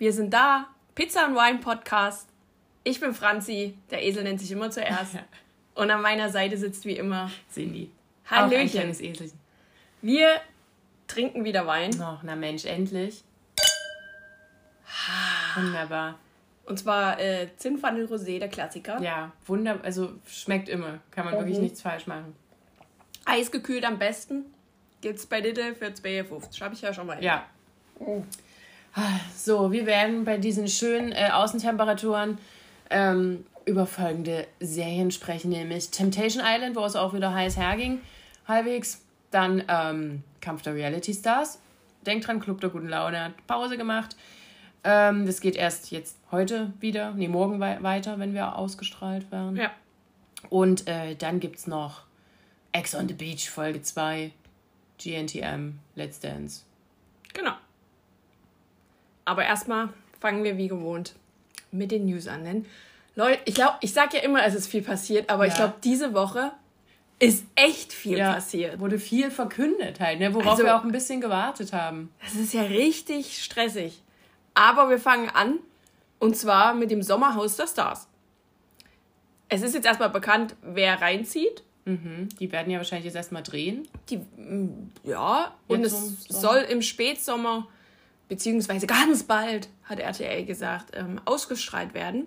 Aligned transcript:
Wir 0.00 0.14
sind 0.14 0.32
da. 0.32 0.66
Pizza 0.94 1.26
und 1.26 1.34
Wine 1.34 1.58
Podcast. 1.58 2.26
Ich 2.84 3.00
bin 3.00 3.12
Franzi. 3.12 3.76
Der 3.90 4.02
Esel 4.02 4.22
nennt 4.22 4.40
sich 4.40 4.50
immer 4.50 4.70
zuerst. 4.70 5.16
Und 5.74 5.90
an 5.90 6.00
meiner 6.00 6.30
Seite 6.30 6.56
sitzt 6.56 6.86
wie 6.86 6.96
immer 6.96 7.30
Cindy. 7.52 7.90
Auch 8.26 8.32
ein 8.32 8.38
Hallöchen. 8.44 8.70
kleines 8.70 9.02
Eselchen. 9.02 9.38
Wir 10.00 10.40
trinken 11.06 11.44
wieder 11.44 11.66
Wein. 11.66 11.90
Ach, 12.00 12.22
na 12.22 12.34
Mensch, 12.34 12.64
endlich. 12.64 13.22
Wunderbar. 15.56 16.18
Und 16.64 16.78
zwar 16.78 17.20
äh, 17.20 17.48
Zinnfandel 17.58 18.06
Rosé, 18.06 18.38
der 18.38 18.48
Klassiker. 18.48 19.02
Ja, 19.02 19.32
wunderbar. 19.46 19.84
Also 19.84 20.12
schmeckt 20.26 20.70
immer. 20.70 21.00
Kann 21.10 21.26
man 21.26 21.34
wirklich 21.34 21.58
Mhm. 21.58 21.64
nichts 21.64 21.82
falsch 21.82 22.06
machen. 22.06 22.34
Eisgekühlt 23.26 23.84
am 23.84 23.98
besten. 23.98 24.46
Gibt's 25.02 25.26
bei 25.26 25.40
Lidl 25.40 25.74
für 25.74 25.92
2,50. 25.92 26.62
Habe 26.62 26.74
ich 26.74 26.80
ja 26.80 26.94
schon 26.94 27.06
mal. 27.06 27.22
Ja. 27.22 27.44
So, 29.36 29.72
wir 29.72 29.86
werden 29.86 30.24
bei 30.24 30.36
diesen 30.36 30.68
schönen 30.68 31.12
äh, 31.12 31.30
Außentemperaturen 31.32 32.38
ähm, 32.90 33.46
über 33.64 33.86
folgende 33.86 34.46
Serien 34.60 35.10
sprechen, 35.10 35.50
nämlich 35.50 35.90
Temptation 35.90 36.42
Island, 36.44 36.76
wo 36.76 36.84
es 36.84 36.96
auch 36.96 37.14
wieder 37.14 37.32
heiß 37.32 37.56
herging, 37.56 38.00
halbwegs. 38.46 39.02
Dann 39.30 39.62
ähm, 39.68 40.24
Kampf 40.40 40.62
der 40.62 40.74
Reality 40.74 41.14
Stars. 41.14 41.60
Denkt 42.04 42.26
dran, 42.26 42.40
Club 42.40 42.60
der 42.60 42.70
guten 42.70 42.88
Laune 42.88 43.24
hat 43.24 43.46
Pause 43.46 43.76
gemacht. 43.76 44.16
Ähm, 44.82 45.26
das 45.26 45.40
geht 45.40 45.56
erst 45.56 45.90
jetzt 45.90 46.16
heute 46.30 46.72
wieder, 46.80 47.12
nee, 47.12 47.28
morgen 47.28 47.60
wei 47.60 47.82
weiter, 47.82 48.18
wenn 48.18 48.34
wir 48.34 48.56
ausgestrahlt 48.56 49.30
werden. 49.30 49.56
Ja. 49.56 49.70
Und 50.48 50.88
äh, 50.88 51.14
dann 51.14 51.38
gibt 51.38 51.58
es 51.58 51.66
noch 51.66 52.02
Ex 52.72 52.94
on 52.94 53.06
the 53.06 53.14
Beach 53.14 53.50
Folge 53.50 53.82
2, 53.82 54.32
GNTM, 54.98 55.78
Let's 55.94 56.18
Dance. 56.18 56.62
Genau. 57.34 57.52
Aber 59.30 59.44
erstmal 59.44 59.90
fangen 60.18 60.42
wir 60.42 60.58
wie 60.58 60.66
gewohnt 60.66 61.14
mit 61.70 61.92
den 61.92 62.04
News 62.06 62.26
an. 62.26 62.42
Denn 62.44 62.66
Leute, 63.14 63.38
ich 63.44 63.54
glaube, 63.54 63.74
ich 63.80 63.92
sag 63.92 64.12
ja 64.12 64.18
immer, 64.20 64.44
es 64.44 64.56
ist 64.56 64.66
viel 64.66 64.82
passiert, 64.82 65.30
aber 65.30 65.46
ich 65.46 65.52
Ja. 65.52 65.58
glaube, 65.66 65.74
diese 65.84 66.14
Woche 66.14 66.50
ist 67.20 67.44
echt 67.54 67.92
viel 67.92 68.18
Ja, 68.18 68.32
passiert. 68.32 68.80
Wurde 68.80 68.98
viel 68.98 69.30
verkündet 69.30 70.00
halt, 70.00 70.18
ne? 70.18 70.34
worauf 70.34 70.52
Also- 70.52 70.64
wir 70.64 70.76
auch 70.76 70.82
ein 70.82 70.90
bisschen 70.90 71.20
gewartet 71.20 71.72
haben. 71.72 72.10
Das 72.24 72.34
ist 72.34 72.52
ja 72.54 72.62
richtig 72.62 73.40
stressig. 73.44 74.02
Aber 74.54 74.90
wir 74.90 74.98
fangen 74.98 75.28
an 75.30 75.58
und 76.18 76.36
zwar 76.36 76.74
mit 76.74 76.90
dem 76.90 77.02
Sommerhaus 77.02 77.54
der 77.56 77.68
Stars. 77.68 78.08
Es 79.48 79.62
ist 79.62 79.74
jetzt 79.74 79.86
erstmal 79.86 80.10
bekannt, 80.10 80.56
wer 80.62 81.00
reinzieht. 81.00 81.62
Mhm. 81.84 82.28
Die 82.40 82.50
werden 82.50 82.70
ja 82.72 82.78
wahrscheinlich 82.78 83.06
jetzt 83.06 83.14
erstmal 83.16 83.42
drehen. 83.44 83.86
Die, 84.08 84.16
mm, 84.18 84.90
ja, 85.04 85.54
und 85.68 85.82
Jetzt 85.82 85.92
es 85.92 86.40
soll 86.40 86.58
im 86.68 86.82
Spätsommer, 86.82 87.68
beziehungsweise 88.30 88.86
ganz 88.86 89.24
bald, 89.24 89.68
hat 89.84 89.98
RTL 89.98 90.46
gesagt, 90.46 90.92
ähm, 90.96 91.20
ausgestrahlt 91.26 91.92
werden. 91.92 92.26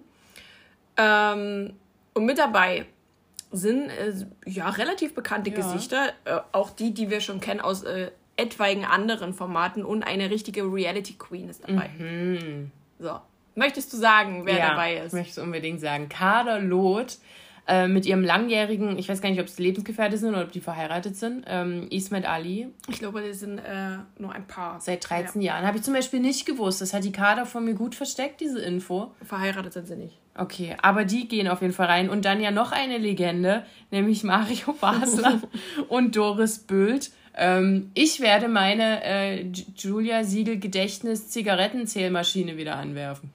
Ähm, 0.97 1.73
und 2.13 2.25
mit 2.25 2.37
dabei 2.37 2.85
sind 3.51 3.89
äh, 3.89 4.13
ja 4.45 4.69
relativ 4.69 5.15
bekannte 5.15 5.49
Ja. 5.49 5.55
Gesichter, 5.55 6.09
äh, 6.25 6.39
auch 6.51 6.69
die, 6.69 6.93
die 6.93 7.09
wir 7.09 7.21
schon 7.21 7.39
kennen 7.39 7.61
aus 7.61 7.81
äh, 7.83 8.11
etwaigen 8.35 8.85
anderen 8.85 9.33
Formaten 9.33 9.83
und 9.85 10.03
eine 10.03 10.29
richtige 10.29 10.63
Reality 10.63 11.13
Queen 11.13 11.49
ist 11.49 11.63
dabei. 11.67 11.89
So. 12.99 13.19
Möchtest 13.55 13.93
du 13.93 13.97
sagen, 13.97 14.45
wer 14.45 14.53
Mhm. 14.53 14.59
ja, 14.59 14.69
dabei 14.69 14.97
Ich 14.97 15.03
ist? 15.05 15.13
möchte 15.13 15.31
es 15.31 15.37
unbedingt 15.37 15.79
sagen. 15.81 16.09
Kader 16.09 16.59
Loth 16.59 17.17
äh, 17.67 17.87
mit 17.87 18.05
ihrem 18.05 18.23
langjährigen, 18.23 18.97
ich 18.97 19.07
weiß 19.07 19.21
gar 19.21 19.29
nicht, 19.29 19.39
ob 19.39 19.47
es 19.47 19.57
Lebensgefährte 19.57 20.17
sind 20.17 20.29
oder 20.29 20.43
ob 20.43 20.51
die 20.51 20.59
verheiratet 20.59 21.15
sind, 21.15 21.45
ähm, 21.47 21.87
Ismet 21.89 22.25
Ali. 22.25 22.67
Ich 22.89 22.99
glaube, 22.99 23.21
das 23.25 23.39
sind 23.39 23.59
äh, 23.59 23.97
nur 24.17 24.33
ein 24.33 24.45
paar. 24.47 24.81
Seit 24.81 25.09
13 25.09 25.41
Jahren. 25.41 25.65
Habe 25.65 25.77
ich 25.77 25.83
zum 25.83 25.93
Beispiel 25.93 26.19
nicht 26.19 26.45
gewusst. 26.45 26.81
Das 26.81 26.93
hat 26.93 27.05
die 27.05 27.13
Kader 27.13 27.45
von 27.45 27.63
mir 27.63 27.73
gut 27.73 27.95
versteckt, 27.95 28.41
diese 28.41 28.59
Info. 28.59 29.11
Ja, 29.21 29.25
verheiratet 29.25 29.73
sind 29.73 29.87
sie 29.87 29.95
nicht. 29.95 30.17
Okay, 30.35 30.75
aber 30.81 31.05
die 31.05 31.27
gehen 31.27 31.47
auf 31.47 31.61
jeden 31.61 31.73
Fall 31.73 31.87
rein. 31.87 32.09
Und 32.09 32.25
dann 32.25 32.41
ja 32.41 32.51
noch 32.51 32.71
eine 32.71 32.97
Legende, 32.97 33.65
nämlich 33.91 34.23
Mario 34.23 34.73
Basler 34.81 35.41
und 35.87 36.15
Doris 36.15 36.59
Böld. 36.59 37.11
Ähm, 37.35 37.91
ich 37.93 38.19
werde 38.19 38.47
meine 38.47 39.03
äh, 39.03 39.45
Julia 39.77 40.23
Siegel 40.23 40.59
Gedächtnis 40.59 41.29
Zigarettenzählmaschine 41.29 42.57
wieder 42.57 42.75
anwerfen. 42.75 43.31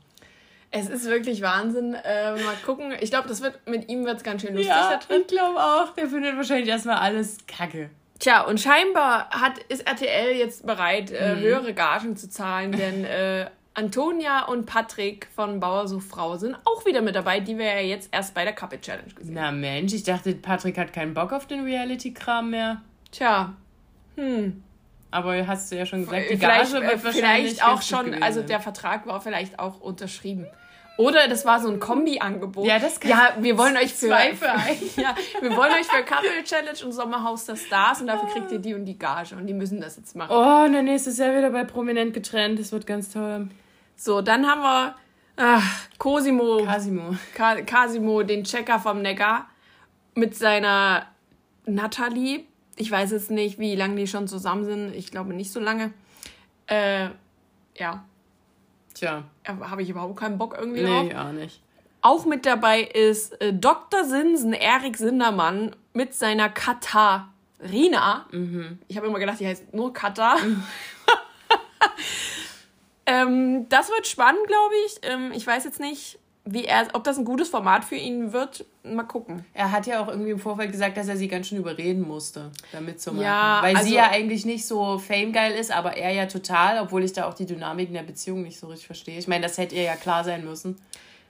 Es 0.71 0.89
ist 0.89 1.07
wirklich 1.07 1.43
Wahnsinn. 1.43 1.95
Äh, 1.95 2.33
mal 2.33 2.55
gucken. 2.65 2.93
Ich 3.01 3.11
glaube, 3.11 3.29
das 3.29 3.43
wird 3.43 3.67
mit 3.67 3.89
ihm 3.89 4.05
wird's 4.05 4.23
ganz 4.23 4.43
schön 4.43 4.55
lustig 4.55 4.73
da 4.73 4.99
drin. 4.99 5.23
ich 5.23 5.27
glaube 5.29 5.59
auch. 5.59 5.95
Der 5.95 6.09
findet 6.09 6.37
wahrscheinlich 6.37 6.69
erstmal 6.69 6.97
alles 6.99 7.39
kacke. 7.47 7.91
Tja, 8.19 8.43
und 8.45 8.61
scheinbar 8.61 9.31
hat, 9.31 9.59
ist 9.69 9.87
RTL 9.87 10.33
jetzt 10.37 10.67
bereit, 10.67 11.11
äh, 11.13 11.37
höhere 11.37 11.73
Gagen 11.73 12.17
zu 12.17 12.29
zahlen, 12.29 12.73
denn 12.73 13.05
äh, 13.05 13.47
Antonia 13.75 14.47
und 14.47 14.67
Patrick 14.67 15.29
von 15.37 15.61
Bauer 15.61 15.87
sucht 15.87 16.09
Frau 16.09 16.37
sind 16.37 16.57
auch 16.65 16.85
wieder 16.85 17.01
mit 17.01 17.15
dabei, 17.15 17.39
die 17.39 17.57
wir 17.57 17.67
ja 17.67 17.81
jetzt 17.81 18.09
erst 18.11 18.35
bei 18.35 18.43
der 18.43 18.53
Couple 18.53 18.81
Challenge 18.81 19.15
gesehen 19.15 19.41
haben. 19.41 19.61
Na 19.61 19.69
Mensch, 19.69 19.95
ich 19.95 20.03
dachte, 20.03 20.35
Patrick 20.35 20.77
hat 20.79 20.93
keinen 20.93 21.15
Bock 21.15 21.33
auf 21.33 21.47
den 21.47 21.63
Reality-Kram 21.63 22.51
mehr. 22.51 22.83
Tja, 23.13 23.55
Aber 25.11 25.47
hast 25.47 25.73
du 25.73 25.77
ja 25.77 25.87
schon 25.87 26.05
gesagt, 26.05 26.25
die 26.31 26.37
vielleicht, 26.37 26.73
Gage 26.73 26.85
äh, 26.85 26.89
wird 26.91 27.05
wahrscheinlich 27.05 27.55
vielleicht 27.55 27.65
auch 27.65 27.81
schon, 27.83 28.07
gewesen 28.07 28.23
also 28.23 28.43
der 28.43 28.61
Vertrag 28.61 29.07
war 29.07 29.21
vielleicht 29.21 29.59
auch 29.59 29.81
unterschrieben. 29.81 30.47
Oder 30.99 31.29
das 31.29 31.45
war 31.45 31.61
so 31.61 31.69
ein 31.71 31.79
Kombi-Angebot. 31.79 32.67
Ja, 32.67 32.79
das 32.81 32.99
kann- 32.99 33.11
Ja, 33.13 33.33
wir 33.39 33.57
wollen 33.57 33.77
euch 33.77 33.95
für, 33.95 34.09
Zwei 34.09 34.35
für 34.35 34.51
einen. 34.53 34.81
ja, 34.97 35.15
wir 35.41 35.57
wollen 35.57 35.71
euch 35.73 35.87
für 35.87 36.03
Couple 36.03 36.43
Challenge 36.45 36.79
und 36.85 36.93
Sommerhaus 36.93 37.47
der 37.47 37.55
Stars 37.57 38.01
und 38.01 38.09
dafür 38.09 38.29
kriegt 38.31 38.51
ihr 38.51 38.59
die 38.59 38.75
und 38.75 38.85
die 38.85 38.99
Gage 38.99 39.37
und 39.37 39.47
die 39.47 39.55
müssen 39.55 39.81
das 39.81 39.97
jetzt 39.97 40.17
machen. 40.17 40.31
Oh, 40.33 40.65
und 40.67 40.73
dann 40.73 40.85
nächstes 40.85 41.17
Jahr 41.19 41.37
wieder 41.37 41.51
bei 41.51 41.63
Prominent 41.65 42.13
getrennt. 42.15 42.59
Das 42.59 42.73
wird 42.73 42.85
ganz 42.87 43.13
toll. 43.13 43.49
So, 43.95 44.23
dann 44.23 44.47
haben 44.47 44.61
wir 44.61 44.95
ach, 45.37 45.63
Cosimo, 45.99 46.65
Casimo. 46.65 47.15
Casimo, 47.65 48.25
den 48.25 48.43
Checker 48.43 48.81
vom 48.81 49.01
Neckar, 49.01 49.47
mit 50.17 50.35
seiner 50.37 51.07
Natalie. 51.65 52.45
Ich 52.79 52.91
weiß 52.91 53.11
jetzt 53.11 53.31
nicht, 53.31 53.59
wie 53.59 53.77
lange 53.77 53.97
die 53.97 54.07
schon 54.07 54.29
zusammen 54.29 54.65
sind. 54.65 54.95
Ich 54.95 55.11
glaube 55.11 55.35
nicht 55.35 55.53
so 55.53 55.61
lange. 55.61 55.93
Äh, 56.67 57.09
ja, 57.77 58.05
Tja, 58.99 59.23
habe 59.47 59.83
ich 59.83 59.91
überhaupt 59.91 60.19
keinen 60.19 60.39
Bock 60.39 60.57
irgendwie 60.59 60.83
drauf. 60.83 61.05
nee, 61.05 61.15
auch 61.15 61.31
nicht. 61.31 61.63
Auch 62.01 62.27
mit 62.27 62.45
dabei 62.47 62.81
ist 62.83 63.41
äh, 63.41 63.55
Dr. 63.55 64.05
Sinsen, 64.05 64.53
Erik 64.53 64.97
Sindermann, 64.97 65.77
mit 65.93 66.15
seiner 66.15 66.49
Katharina. 66.49 68.27
Ich 68.89 68.97
habe 68.97 69.07
immer 69.07 69.21
gedacht, 69.21 69.39
die 69.39 69.47
heißt 69.47 69.73
nur 69.73 69.93
Katar. 69.93 70.39
ähm, 73.07 73.69
das 73.69 73.89
wird 73.89 74.09
spannend, 74.09 74.45
glaube 74.49 74.75
ich. 74.87 74.99
Ähm, 75.03 75.31
ich 75.33 75.47
weiß 75.47 75.65
jetzt 75.65 75.79
nicht, 75.79 76.19
wie 76.53 76.65
er, 76.65 76.89
ob 76.95 77.05
das 77.05 77.19
ein 77.19 77.25
gutes 77.25 77.49
Format 77.49 77.85
für 77.85 77.97
ihn 77.97 78.33
wird. 78.33 78.65
Mal 78.83 79.03
gucken. 79.05 79.45
Er 79.55 79.71
hat 79.73 79.87
ja 79.87 80.01
auch 80.01 80.09
irgendwie 80.09 80.31
im 80.31 80.39
Vorfeld 80.39 80.73
gesagt, 80.73 80.97
dass 80.97 81.09
er 81.09 81.17
sie 81.17 81.29
ganz 81.29 81.49
schön 81.49 81.59
überreden 81.59 82.03
musste, 82.03 82.51
damit 82.73 83.01
zu 83.01 83.13
machen. 83.13 83.25
Ja, 83.25 83.59
Weil 83.63 83.77
also- 83.77 83.89
sie 83.89 83.95
ja 83.97 84.11
eigentlich 84.11 84.45
nicht 84.47 84.67
so 84.67 84.99
famegeil 84.99 85.53
ist, 85.55 85.71
aber 85.71 85.97
er 85.97 86.13
ja 86.13 86.27
total, 86.27 86.81
obwohl 86.81 87.05
ich 87.05 87.13
da 87.13 87.29
auch 87.29 87.35
die 87.35 87.47
Dynamik 87.47 87.89
in 87.89 87.95
der 87.95 88.03
Beziehung 88.03 88.43
nicht 88.43 88.59
so 88.59 88.69
richtig 88.69 88.87
verstehe. 88.87 89.19
Ich 89.19 89.29
meine, 89.29 89.43
das 89.47 89.59
hätte 89.59 89.75
ihr 89.75 89.83
ja 89.83 89.97
klar 89.97 90.25
sein 90.25 90.45
müssen. 90.45 90.77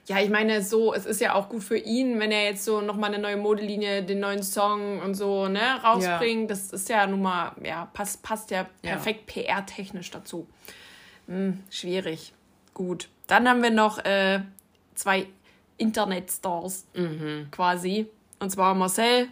Ja, 0.07 0.19
ich 0.19 0.29
meine, 0.31 0.63
so, 0.63 0.91
es 0.93 1.05
ist 1.05 1.21
ja 1.21 1.35
auch 1.35 1.49
gut 1.49 1.63
für 1.63 1.77
ihn, 1.77 2.19
wenn 2.19 2.31
er 2.31 2.43
jetzt 2.45 2.65
so 2.65 2.81
nochmal 2.81 3.13
eine 3.13 3.21
neue 3.21 3.37
Modelinie, 3.37 4.01
den 4.01 4.19
neuen 4.19 4.41
Song 4.41 4.99
und 5.01 5.13
so, 5.13 5.47
ne, 5.47 5.59
rausbringt. 5.83 6.49
Das 6.49 6.71
ist 6.71 6.89
ja 6.89 7.05
nun 7.05 7.21
mal, 7.21 7.51
ja, 7.63 7.87
passt, 7.93 8.23
passt 8.23 8.49
ja 8.49 8.65
Ja. 8.83 8.91
perfekt 8.93 9.27
PR-technisch 9.27 10.09
dazu. 10.09 10.47
Hm, 11.27 11.59
schwierig. 11.69 12.33
Gut. 12.73 13.09
Dann 13.27 13.47
haben 13.47 13.61
wir 13.61 13.69
noch 13.69 14.03
äh, 14.03 14.39
zwei 14.99 15.27
Internetstars 15.77 16.85
quasi. 17.51 18.07
Und 18.39 18.49
zwar 18.51 18.75
Marcel, 18.75 19.27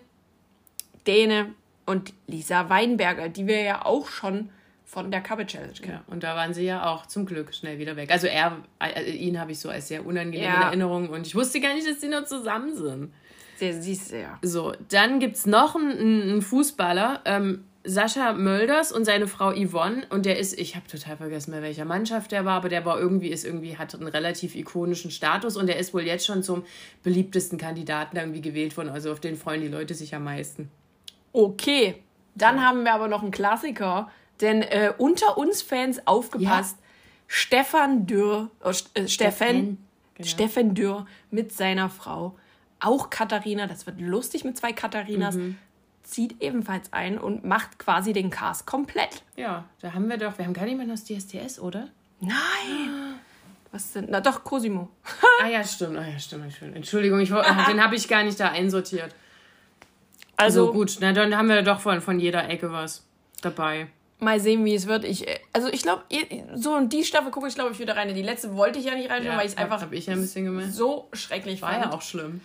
Dene 1.06 1.54
und 1.86 2.14
Lisa 2.28 2.70
Weinberger, 2.70 3.30
die 3.30 3.48
wir 3.48 3.62
ja 3.62 3.86
auch 3.86 4.08
schon 4.08 4.50
von 4.86 5.12
der 5.12 5.22
Cover 5.22 5.46
Challenge 5.46 5.74
kennen. 5.74 6.00
Ja, 6.08 6.14
und 6.14 6.24
da 6.24 6.36
waren 6.36 6.54
sie 6.54 6.64
ja 6.64 6.86
auch 6.90 7.06
zum 7.06 7.26
Glück 7.26 7.54
schnell 7.54 7.78
wieder 7.78 7.96
weg. 7.98 8.10
Also 8.12 8.28
er, 8.28 8.58
äh, 8.80 9.12
ihn 9.12 9.40
habe 9.40 9.52
ich 9.52 9.60
so 9.60 9.70
als 9.70 9.90
sehr 9.90 10.06
unangenehme 10.06 10.46
Ja. 10.54 10.68
Erinnerung 10.68 11.10
und 11.10 11.28
ich 11.28 11.36
wusste 11.36 11.60
gar 11.60 11.74
nicht, 11.74 11.88
dass 11.88 12.00
die 12.00 12.08
noch 12.08 12.24
zusammen 12.26 12.76
sind. 12.76 13.14
Sehr, 13.58 13.74
siehst 13.74 14.12
du 14.12 14.22
ja. 14.22 14.38
So, 14.42 14.74
dann 14.90 15.20
gibt 15.20 15.36
es 15.36 15.46
noch 15.46 15.76
einen, 15.76 16.22
einen 16.22 16.42
Fußballer, 16.42 17.22
ähm, 17.26 17.66
Sascha 17.88 18.34
Mölders 18.34 18.92
und 18.92 19.06
seine 19.06 19.28
Frau 19.28 19.54
Yvonne 19.54 20.06
und 20.10 20.26
der 20.26 20.38
ist, 20.38 20.60
ich 20.60 20.76
habe 20.76 20.86
total 20.88 21.16
vergessen, 21.18 21.52
bei 21.52 21.62
welcher 21.62 21.86
Mannschaft 21.86 22.32
der 22.34 22.44
war, 22.44 22.56
aber 22.56 22.68
der 22.70 22.84
war 22.84 23.00
irgendwie, 23.00 23.30
ist 23.30 23.46
irgendwie, 23.46 23.78
hat 23.78 23.96
einen 23.96 24.08
relativ 24.08 24.56
ikonischen 24.56 25.10
Status 25.10 25.56
und 25.56 25.68
der 25.68 25.78
ist 25.78 25.94
wohl 25.94 26.04
jetzt 26.04 26.26
schon 26.26 26.44
zum 26.44 26.64
beliebtesten 27.04 27.58
Kandidaten 27.58 28.18
irgendwie 28.18 28.42
gewählt 28.42 28.76
worden. 28.76 28.90
Also 28.90 29.12
auf 29.12 29.22
den 29.22 29.38
freuen 29.38 29.62
die 29.62 29.70
Leute 29.70 29.94
sich 29.94 30.14
am 30.14 30.26
meisten. 30.26 30.70
Okay, 31.32 31.96
dann 32.36 32.66
haben 32.66 32.84
wir 32.84 32.94
aber 32.94 33.08
noch 33.08 33.22
einen 33.22 33.32
Klassiker, 33.32 34.12
denn 34.42 34.62
äh, 34.64 34.92
unter 34.98 35.38
uns 35.38 35.62
Fans 35.62 36.06
aufgepasst, 36.06 36.78
Stefan 37.28 38.06
Dürr, 38.06 38.50
äh, 38.64 38.74
Steffen, 38.74 39.08
Steffen, 39.08 39.78
genau. 40.16 40.28
Steffen 40.28 40.74
Dürr 40.76 41.06
mit 41.32 41.54
seiner 41.54 41.90
Frau, 41.90 42.36
auch 42.80 43.10
Katharina, 43.10 43.66
das 43.68 43.86
wird 43.86 44.02
lustig 44.02 44.44
mit 44.44 44.58
zwei 44.58 44.72
Katharinas, 44.74 45.36
Mhm. 45.36 45.58
Zieht 46.08 46.42
ebenfalls 46.42 46.92
ein 46.94 47.18
und 47.18 47.44
macht 47.46 47.80
quasi 47.80 48.14
den 48.14 48.30
Cast 48.30 48.66
komplett. 48.66 49.24
Ja, 49.36 49.66
da 49.82 49.94
haben 49.94 50.10
wir 50.10 50.18
doch, 50.18 50.38
wir 50.38 50.46
haben 50.46 50.54
gar 50.54 50.66
niemanden 50.66 50.92
aus 50.94 51.04
DSDS, 51.04 51.60
oder? 51.60 51.90
Nein! 52.20 53.20
Was 53.72 53.92
denn? 53.92 54.08
Na 54.10 54.22
doch, 54.22 54.44
Cosimo. 54.44 54.90
ah 55.44 55.48
ja, 55.48 55.64
stimmt, 55.64 55.98
ah 55.98 56.08
ja, 56.08 56.18
stimmt, 56.18 56.46
Entschuldigung. 56.46 56.78
Entschuldigung, 56.78 57.20
ich, 57.20 57.30
den 57.30 57.84
habe 57.84 57.96
ich 57.96 58.08
gar 58.08 58.24
nicht 58.24 58.40
da 58.40 58.50
einsortiert. 58.52 59.14
Also, 60.38 60.68
Also 60.68 60.74
gut, 60.74 60.98
na 61.02 61.12
dann 61.14 61.36
haben 61.36 61.50
wir 61.50 61.62
doch 61.64 61.80
von, 61.82 62.00
von 62.02 62.20
jeder 62.20 62.48
Ecke 62.50 62.72
was 62.72 63.06
dabei. 63.42 63.88
mal 64.20 64.40
sehen, 64.40 64.64
wie 64.66 64.76
es 64.76 64.88
wird. 64.88 65.04
Ich, 65.04 65.28
äh, 65.28 65.40
also 65.52 65.68
ich 65.68 65.82
glaube, 65.82 66.04
so 66.56 66.78
in 66.78 66.90
die 66.90 67.04
Staffel 67.04 67.32
gucke 67.32 67.48
ich, 67.48 67.56
glaube 67.56 67.72
ich, 67.72 67.80
wieder 67.80 67.96
rein. 67.98 68.08
In 68.10 68.16
die 68.16 68.22
letzte 68.24 68.56
wollte 68.56 68.80
ich 68.80 68.86
ja 68.86 68.96
nicht 68.96 69.10
reinschauen, 69.10 69.38
weil 69.38 69.46
ich 69.46 69.52
es 69.54 69.58
einfach 69.58 69.82
Habe 69.82 69.96
ich 69.96 70.06
ja 70.06 70.14
ein 70.14 70.72
so 70.72 71.10
schrecklich 71.14 71.62
War 71.62 71.72
fand. 71.74 71.86
ja 71.86 71.92
auch 71.92 72.02
schlimm. 72.02 72.42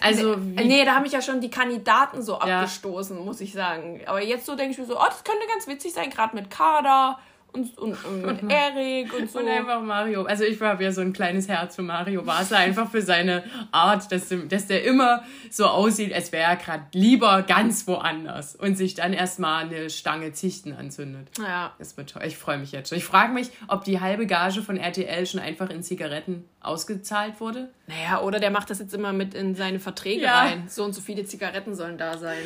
Also, 0.00 0.36
nee, 0.36 0.64
nee, 0.64 0.84
da 0.84 0.94
haben 0.94 1.02
mich 1.02 1.12
ja 1.12 1.22
schon 1.22 1.40
die 1.40 1.50
Kandidaten 1.50 2.22
so 2.22 2.38
abgestoßen, 2.38 3.18
muss 3.24 3.40
ich 3.40 3.52
sagen. 3.52 4.00
Aber 4.06 4.22
jetzt 4.22 4.46
so 4.46 4.54
denke 4.54 4.72
ich 4.72 4.78
mir 4.78 4.86
so, 4.86 4.98
oh, 4.98 5.04
das 5.06 5.24
könnte 5.24 5.46
ganz 5.52 5.66
witzig 5.66 5.92
sein, 5.92 6.10
gerade 6.10 6.36
mit 6.36 6.50
Kader 6.50 7.18
und, 7.52 7.76
und, 7.78 8.04
und 8.04 8.26
mit 8.26 8.42
Erik 8.52 9.12
und 9.18 9.30
so. 9.30 9.38
Und 9.40 9.48
einfach 9.48 9.80
Mario. 9.82 10.24
Also 10.24 10.44
ich 10.44 10.60
habe 10.60 10.84
ja 10.84 10.92
so 10.92 11.00
ein 11.00 11.12
kleines 11.12 11.48
Herz 11.48 11.76
für 11.76 11.82
Mario 11.82 12.22
Basler, 12.22 12.58
einfach 12.58 12.90
für 12.90 13.02
seine 13.02 13.42
Art, 13.72 14.10
dass, 14.12 14.28
dass 14.48 14.66
der 14.66 14.84
immer 14.84 15.22
so 15.50 15.66
aussieht, 15.66 16.12
als 16.12 16.30
wäre 16.32 16.50
er 16.50 16.56
gerade 16.56 16.84
lieber 16.92 17.42
ganz 17.42 17.86
woanders 17.86 18.54
und 18.54 18.76
sich 18.76 18.94
dann 18.94 19.12
erstmal 19.12 19.64
eine 19.64 19.90
Stange 19.90 20.32
Zichten 20.32 20.72
anzündet. 20.72 21.28
Ja, 21.38 21.74
Das 21.78 21.96
wird 21.96 22.10
toll. 22.10 22.22
Ich 22.26 22.36
freue 22.36 22.58
mich 22.58 22.72
jetzt 22.72 22.90
schon. 22.90 22.98
Ich 22.98 23.04
frage 23.04 23.32
mich, 23.32 23.50
ob 23.66 23.84
die 23.84 24.00
halbe 24.00 24.26
Gage 24.26 24.62
von 24.62 24.76
RTL 24.76 25.26
schon 25.26 25.40
einfach 25.40 25.70
in 25.70 25.82
Zigaretten 25.82 26.44
ausgezahlt 26.60 27.40
wurde. 27.40 27.70
naja, 27.86 28.20
oder 28.22 28.40
der 28.40 28.50
macht 28.50 28.68
das 28.70 28.78
jetzt 28.78 28.92
immer 28.94 29.12
mit 29.12 29.34
in 29.34 29.54
seine 29.54 29.80
Verträge 29.80 30.22
Ja. 30.24 30.40
rein. 30.40 30.64
So 30.68 30.84
und 30.84 30.92
so 30.94 31.00
viele 31.00 31.24
Zigaretten 31.24 31.74
sollen 31.74 31.96
da 31.98 32.18
sein. 32.18 32.36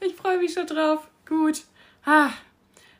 Ich 0.00 0.14
freue 0.14 0.38
mich 0.38 0.52
schon 0.52 0.66
drauf. 0.66 1.08
Gut. 1.28 1.62
Ah. 2.04 2.28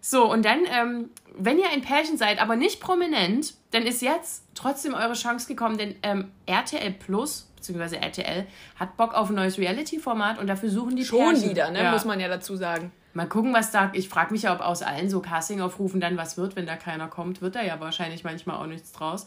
So, 0.09 0.31
und 0.31 0.45
dann, 0.45 0.61
ähm, 0.71 1.11
wenn 1.37 1.59
ihr 1.59 1.69
ein 1.69 1.83
Pärchen 1.83 2.17
seid, 2.17 2.41
aber 2.41 2.55
nicht 2.55 2.81
prominent, 2.81 3.55
dann 3.73 3.83
ist 3.83 4.03
jetzt 4.03 4.45
trotzdem 4.55 4.95
eure 4.95 5.15
Chance 5.15 5.49
gekommen, 5.49 5.79
denn 5.79 5.97
ähm, 6.05 6.31
RTL 6.47 6.93
Plus, 6.93 7.51
beziehungsweise 7.57 7.97
RTL, 7.97 8.47
hat 8.79 8.97
Bock 8.97 9.15
auf 9.15 9.31
ein 9.31 9.35
neues 9.35 9.59
Reality-Format 9.59 10.39
und 10.39 10.47
dafür 10.47 10.71
suchen 10.71 10.95
die 10.95 11.05
Schon 11.05 11.33
Pärchen. 11.33 11.51
wieder, 11.51 11.73
ne? 11.73 11.83
Ja. 11.83 11.91
Muss 11.91 12.05
man 12.05 12.21
ja 12.21 12.29
dazu 12.29 12.55
sagen. 12.55 12.93
Mal 13.15 13.27
gucken, 13.29 13.53
was 13.53 13.73
da. 13.73 13.91
Ich 13.95 14.09
frage 14.09 14.33
mich 14.33 14.43
ja, 14.43 14.55
ob 14.55 14.61
aus 14.61 14.83
allen 14.83 15.11
so 15.11 15.21
Casting-Aufrufen 15.21 16.01
dann 16.01 16.17
was 16.17 16.37
wird, 16.37 16.55
wenn 16.55 16.67
da 16.67 16.77
keiner 16.77 17.09
kommt. 17.09 17.43
Wird 17.43 17.57
da 17.57 17.63
ja 17.63 17.81
wahrscheinlich 17.81 18.23
manchmal 18.23 18.59
auch 18.59 18.69
nichts 18.69 18.93
draus. 18.93 19.27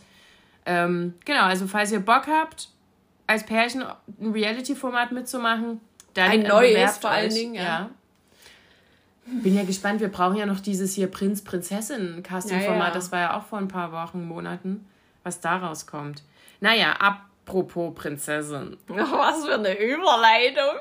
Ähm, 0.66 1.14
genau, 1.26 1.44
also 1.44 1.68
falls 1.68 1.92
ihr 1.92 2.00
Bock 2.00 2.28
habt, 2.28 2.70
als 3.28 3.46
Pärchen 3.46 3.84
ein 3.84 4.32
Reality-Format 4.32 5.12
mitzumachen, 5.12 5.82
dann 6.14 6.32
Ein 6.32 6.46
äh, 6.46 6.48
neues 6.48 7.00
vor 7.00 7.10
allen. 7.10 7.34
Dingen, 7.34 7.56
ja. 7.56 7.90
Bin 9.44 9.56
ja 9.56 9.64
gespannt, 9.64 10.02
wir 10.02 10.10
brauchen 10.10 10.38
ja 10.38 10.46
noch 10.46 10.60
dieses 10.60 10.94
hier 10.96 11.08
Prinz-Prinzessin-Casting-Format. 11.08 12.80
Ja, 12.80 12.88
ja. 12.88 12.94
Das 12.94 13.12
war 13.12 13.20
ja 13.20 13.38
auch 13.38 13.46
vor 13.46 13.60
ein 13.60 13.68
paar 13.68 13.92
Wochen, 13.92 14.26
Monaten, 14.26 14.88
was 15.24 15.40
da 15.40 15.58
rauskommt. 15.58 16.24
Naja, 16.62 16.94
apropos 16.94 17.94
Prinzessin. 17.96 18.78
Was 18.88 19.46
für 19.46 19.56
eine 19.56 19.80
Überleitung. 19.80 20.80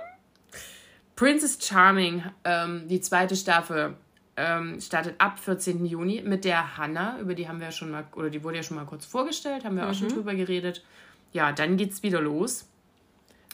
Princess 1.15 1.59
Charming, 1.61 2.23
ähm, 2.45 2.87
die 2.89 3.01
zweite 3.01 3.37
Staffel, 3.37 3.95
ähm, 4.37 4.81
startet 4.81 5.17
ab 5.19 5.39
14. 5.41 5.85
Juni 5.85 6.23
mit 6.25 6.45
der 6.45 6.77
Hannah, 6.77 7.19
über 7.19 7.35
die 7.35 7.49
haben 7.49 7.59
wir 7.59 7.67
ja 7.67 7.73
schon 7.73 7.91
mal, 7.91 8.05
oder 8.15 8.31
die 8.31 8.45
wurde 8.45 8.59
ja 8.59 8.63
schon 8.63 8.77
mal 8.77 8.87
kurz 8.87 9.05
vorgestellt, 9.05 9.65
haben 9.65 9.77
wir 9.77 9.89
auch 9.89 9.95
schon 9.95 10.09
drüber 10.09 10.35
geredet. 10.35 10.85
Ja, 11.33 11.51
dann 11.53 11.77
geht's 11.77 12.05
wieder 12.05 12.21
los. 12.21 12.67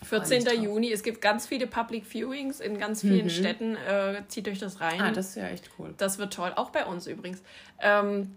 14. 0.03 0.45
drauf. 0.45 0.55
Juni, 0.55 0.93
es 0.93 1.03
gibt 1.03 1.21
ganz 1.21 1.47
viele 1.47 1.67
Public 1.67 2.05
Viewings 2.05 2.61
in 2.61 2.79
ganz 2.79 3.01
vielen 3.01 3.31
Städten. 3.31 3.77
Äh, 3.77 4.23
zieht 4.29 4.49
euch 4.49 4.59
das 4.59 4.81
rein. 4.81 5.01
Ah, 5.01 5.13
das 5.13 5.31
ist 5.31 5.37
ja 5.37 5.49
echt 5.49 5.71
cool. 5.79 5.95
Das 5.97 6.19
wird 6.19 6.33
toll, 6.35 6.53
auch 6.57 6.71
bei 6.71 6.85
uns 6.85 7.07
übrigens. 7.07 7.43
Ähm, 7.81 8.35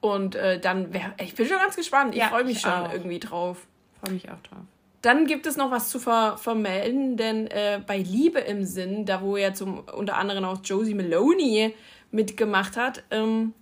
und 0.00 0.34
äh, 0.34 0.58
dann, 0.58 0.94
wär, 0.94 1.12
ich 1.20 1.34
bin 1.34 1.46
schon 1.46 1.58
ganz 1.58 1.76
gespannt. 1.76 2.14
Ich 2.14 2.20
Ja, 2.20 2.28
freue 2.28 2.44
mich 2.44 2.56
ich 2.56 2.62
schon 2.62 2.72
auch. 2.72 2.92
irgendwie 2.92 3.18
drauf. 3.20 3.66
Freue 4.02 4.14
mich 4.14 4.30
auch 4.30 4.40
drauf. 4.42 4.62
Dann 5.02 5.26
gibt 5.26 5.46
es 5.46 5.56
noch 5.56 5.70
was 5.70 5.88
zu 5.88 5.98
ver 5.98 6.36
vermelden, 6.38 7.16
denn 7.16 7.46
äh, 7.48 7.80
bei 7.86 7.98
Liebe 7.98 8.38
im 8.40 8.64
Sinn, 8.64 9.06
da 9.06 9.22
wo 9.22 9.36
ja 9.36 9.52
zum 9.54 9.78
unter 9.80 10.16
anderem 10.16 10.44
auch 10.44 10.58
Josie 10.62 10.94
Maloney 10.94 11.74
mitgemacht 12.10 12.76
hat, 12.76 13.02
ähm, 13.10 13.54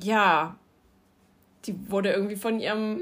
ja, 0.00 0.56
die 1.66 1.74
wurde 1.90 2.12
irgendwie 2.12 2.36
von 2.36 2.60
ihrem 2.60 3.00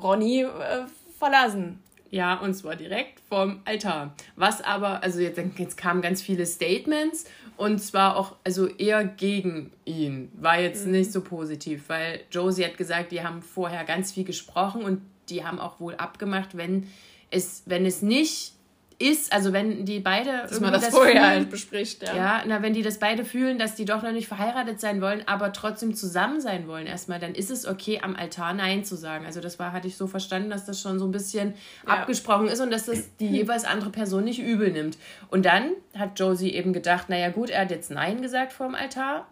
Ronny 0.00 0.42
äh, 0.42 0.84
verlassen. 1.18 1.80
Ja, 2.10 2.34
und 2.40 2.54
zwar 2.54 2.76
direkt 2.76 3.20
vom 3.28 3.60
Altar. 3.64 4.14
Was 4.36 4.62
aber, 4.62 5.02
also 5.02 5.20
jetzt, 5.20 5.38
jetzt 5.58 5.76
kamen 5.76 6.00
ganz 6.00 6.22
viele 6.22 6.46
Statements 6.46 7.26
und 7.56 7.80
zwar 7.80 8.16
auch, 8.16 8.36
also 8.44 8.66
eher 8.66 9.04
gegen 9.04 9.72
ihn. 9.84 10.30
War 10.40 10.58
jetzt 10.60 10.86
nicht 10.86 11.12
so 11.12 11.20
positiv, 11.20 11.88
weil 11.88 12.20
Josie 12.30 12.64
hat 12.64 12.78
gesagt, 12.78 13.12
die 13.12 13.22
haben 13.22 13.42
vorher 13.42 13.84
ganz 13.84 14.12
viel 14.12 14.24
gesprochen 14.24 14.82
und 14.82 15.02
die 15.28 15.44
haben 15.44 15.58
auch 15.58 15.80
wohl 15.80 15.96
abgemacht, 15.96 16.56
wenn 16.56 16.86
es, 17.30 17.62
wenn 17.66 17.84
es 17.84 18.00
nicht 18.00 18.54
ist, 19.00 19.32
also 19.32 19.52
wenn 19.52 19.84
die 19.84 20.00
beide 20.00 20.30
Dass 20.42 20.58
man 20.58 20.72
irgendwie 20.72 20.86
das 20.86 20.94
vorher 20.94 21.12
fühlen, 21.12 21.24
halt 21.24 21.50
bespricht, 21.50 22.02
ja. 22.02 22.16
ja, 22.16 22.42
na, 22.46 22.62
wenn 22.62 22.74
die 22.74 22.82
das 22.82 22.98
beide 22.98 23.24
fühlen, 23.24 23.56
dass 23.56 23.76
die 23.76 23.84
doch 23.84 24.02
noch 24.02 24.10
nicht 24.10 24.26
verheiratet 24.26 24.80
sein 24.80 25.00
wollen, 25.00 25.22
aber 25.26 25.52
trotzdem 25.52 25.94
zusammen 25.94 26.40
sein 26.40 26.66
wollen 26.66 26.86
erstmal, 26.88 27.20
dann 27.20 27.34
ist 27.36 27.50
es 27.52 27.64
okay, 27.64 28.00
am 28.02 28.16
Altar 28.16 28.54
Nein 28.54 28.84
zu 28.84 28.96
sagen. 28.96 29.24
Also 29.24 29.40
das 29.40 29.60
war, 29.60 29.72
hatte 29.72 29.86
ich 29.86 29.96
so 29.96 30.08
verstanden, 30.08 30.50
dass 30.50 30.64
das 30.66 30.80
schon 30.80 30.98
so 30.98 31.04
ein 31.06 31.12
bisschen 31.12 31.54
Ja. 31.86 31.94
abgesprochen 31.94 32.48
ist 32.48 32.60
und 32.60 32.72
dass 32.72 32.86
das 32.86 33.14
die 33.18 33.28
jeweils 33.28 33.64
andere 33.64 33.90
Person 33.90 34.24
nicht 34.24 34.40
übel 34.40 34.72
nimmt. 34.72 34.98
Und 35.30 35.44
dann 35.46 35.70
hat 35.96 36.18
Josie 36.18 36.52
eben 36.52 36.72
gedacht, 36.72 37.08
naja 37.08 37.28
gut, 37.30 37.50
er 37.50 37.60
hat 37.62 37.70
jetzt 37.70 37.92
Nein 37.92 38.20
gesagt 38.20 38.52
vor 38.52 38.66
dem 38.66 38.74
Altar, 38.74 39.28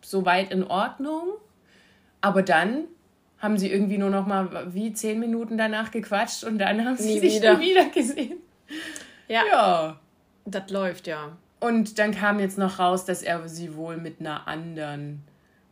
soweit 0.00 0.50
in 0.50 0.64
Ordnung. 0.64 1.24
Aber 2.22 2.42
dann 2.42 2.84
haben 3.36 3.58
sie 3.58 3.70
irgendwie 3.70 3.98
nur 3.98 4.08
noch 4.08 4.26
mal 4.26 4.72
wie 4.72 4.94
zehn 4.94 5.20
Minuten 5.20 5.58
danach 5.58 5.90
gequatscht 5.90 6.44
und 6.44 6.56
dann 6.58 6.82
haben 6.86 6.96
sie 6.96 7.12
Nie 7.14 7.20
sich 7.20 7.34
wieder. 7.36 7.58
nie 7.58 7.70
wieder 7.72 7.84
gesehen. 7.90 8.38
Ja. 9.28 9.42
Ja. 9.50 10.00
Das 10.46 10.70
läuft, 10.70 11.06
ja. 11.06 11.36
Und 11.60 11.98
dann 11.98 12.12
kam 12.12 12.40
jetzt 12.40 12.58
noch 12.58 12.78
raus, 12.78 13.04
dass 13.06 13.22
er 13.22 13.48
sie 13.48 13.74
wohl 13.76 13.96
mit 13.96 14.20
einer 14.20 14.46
anderen 14.46 15.22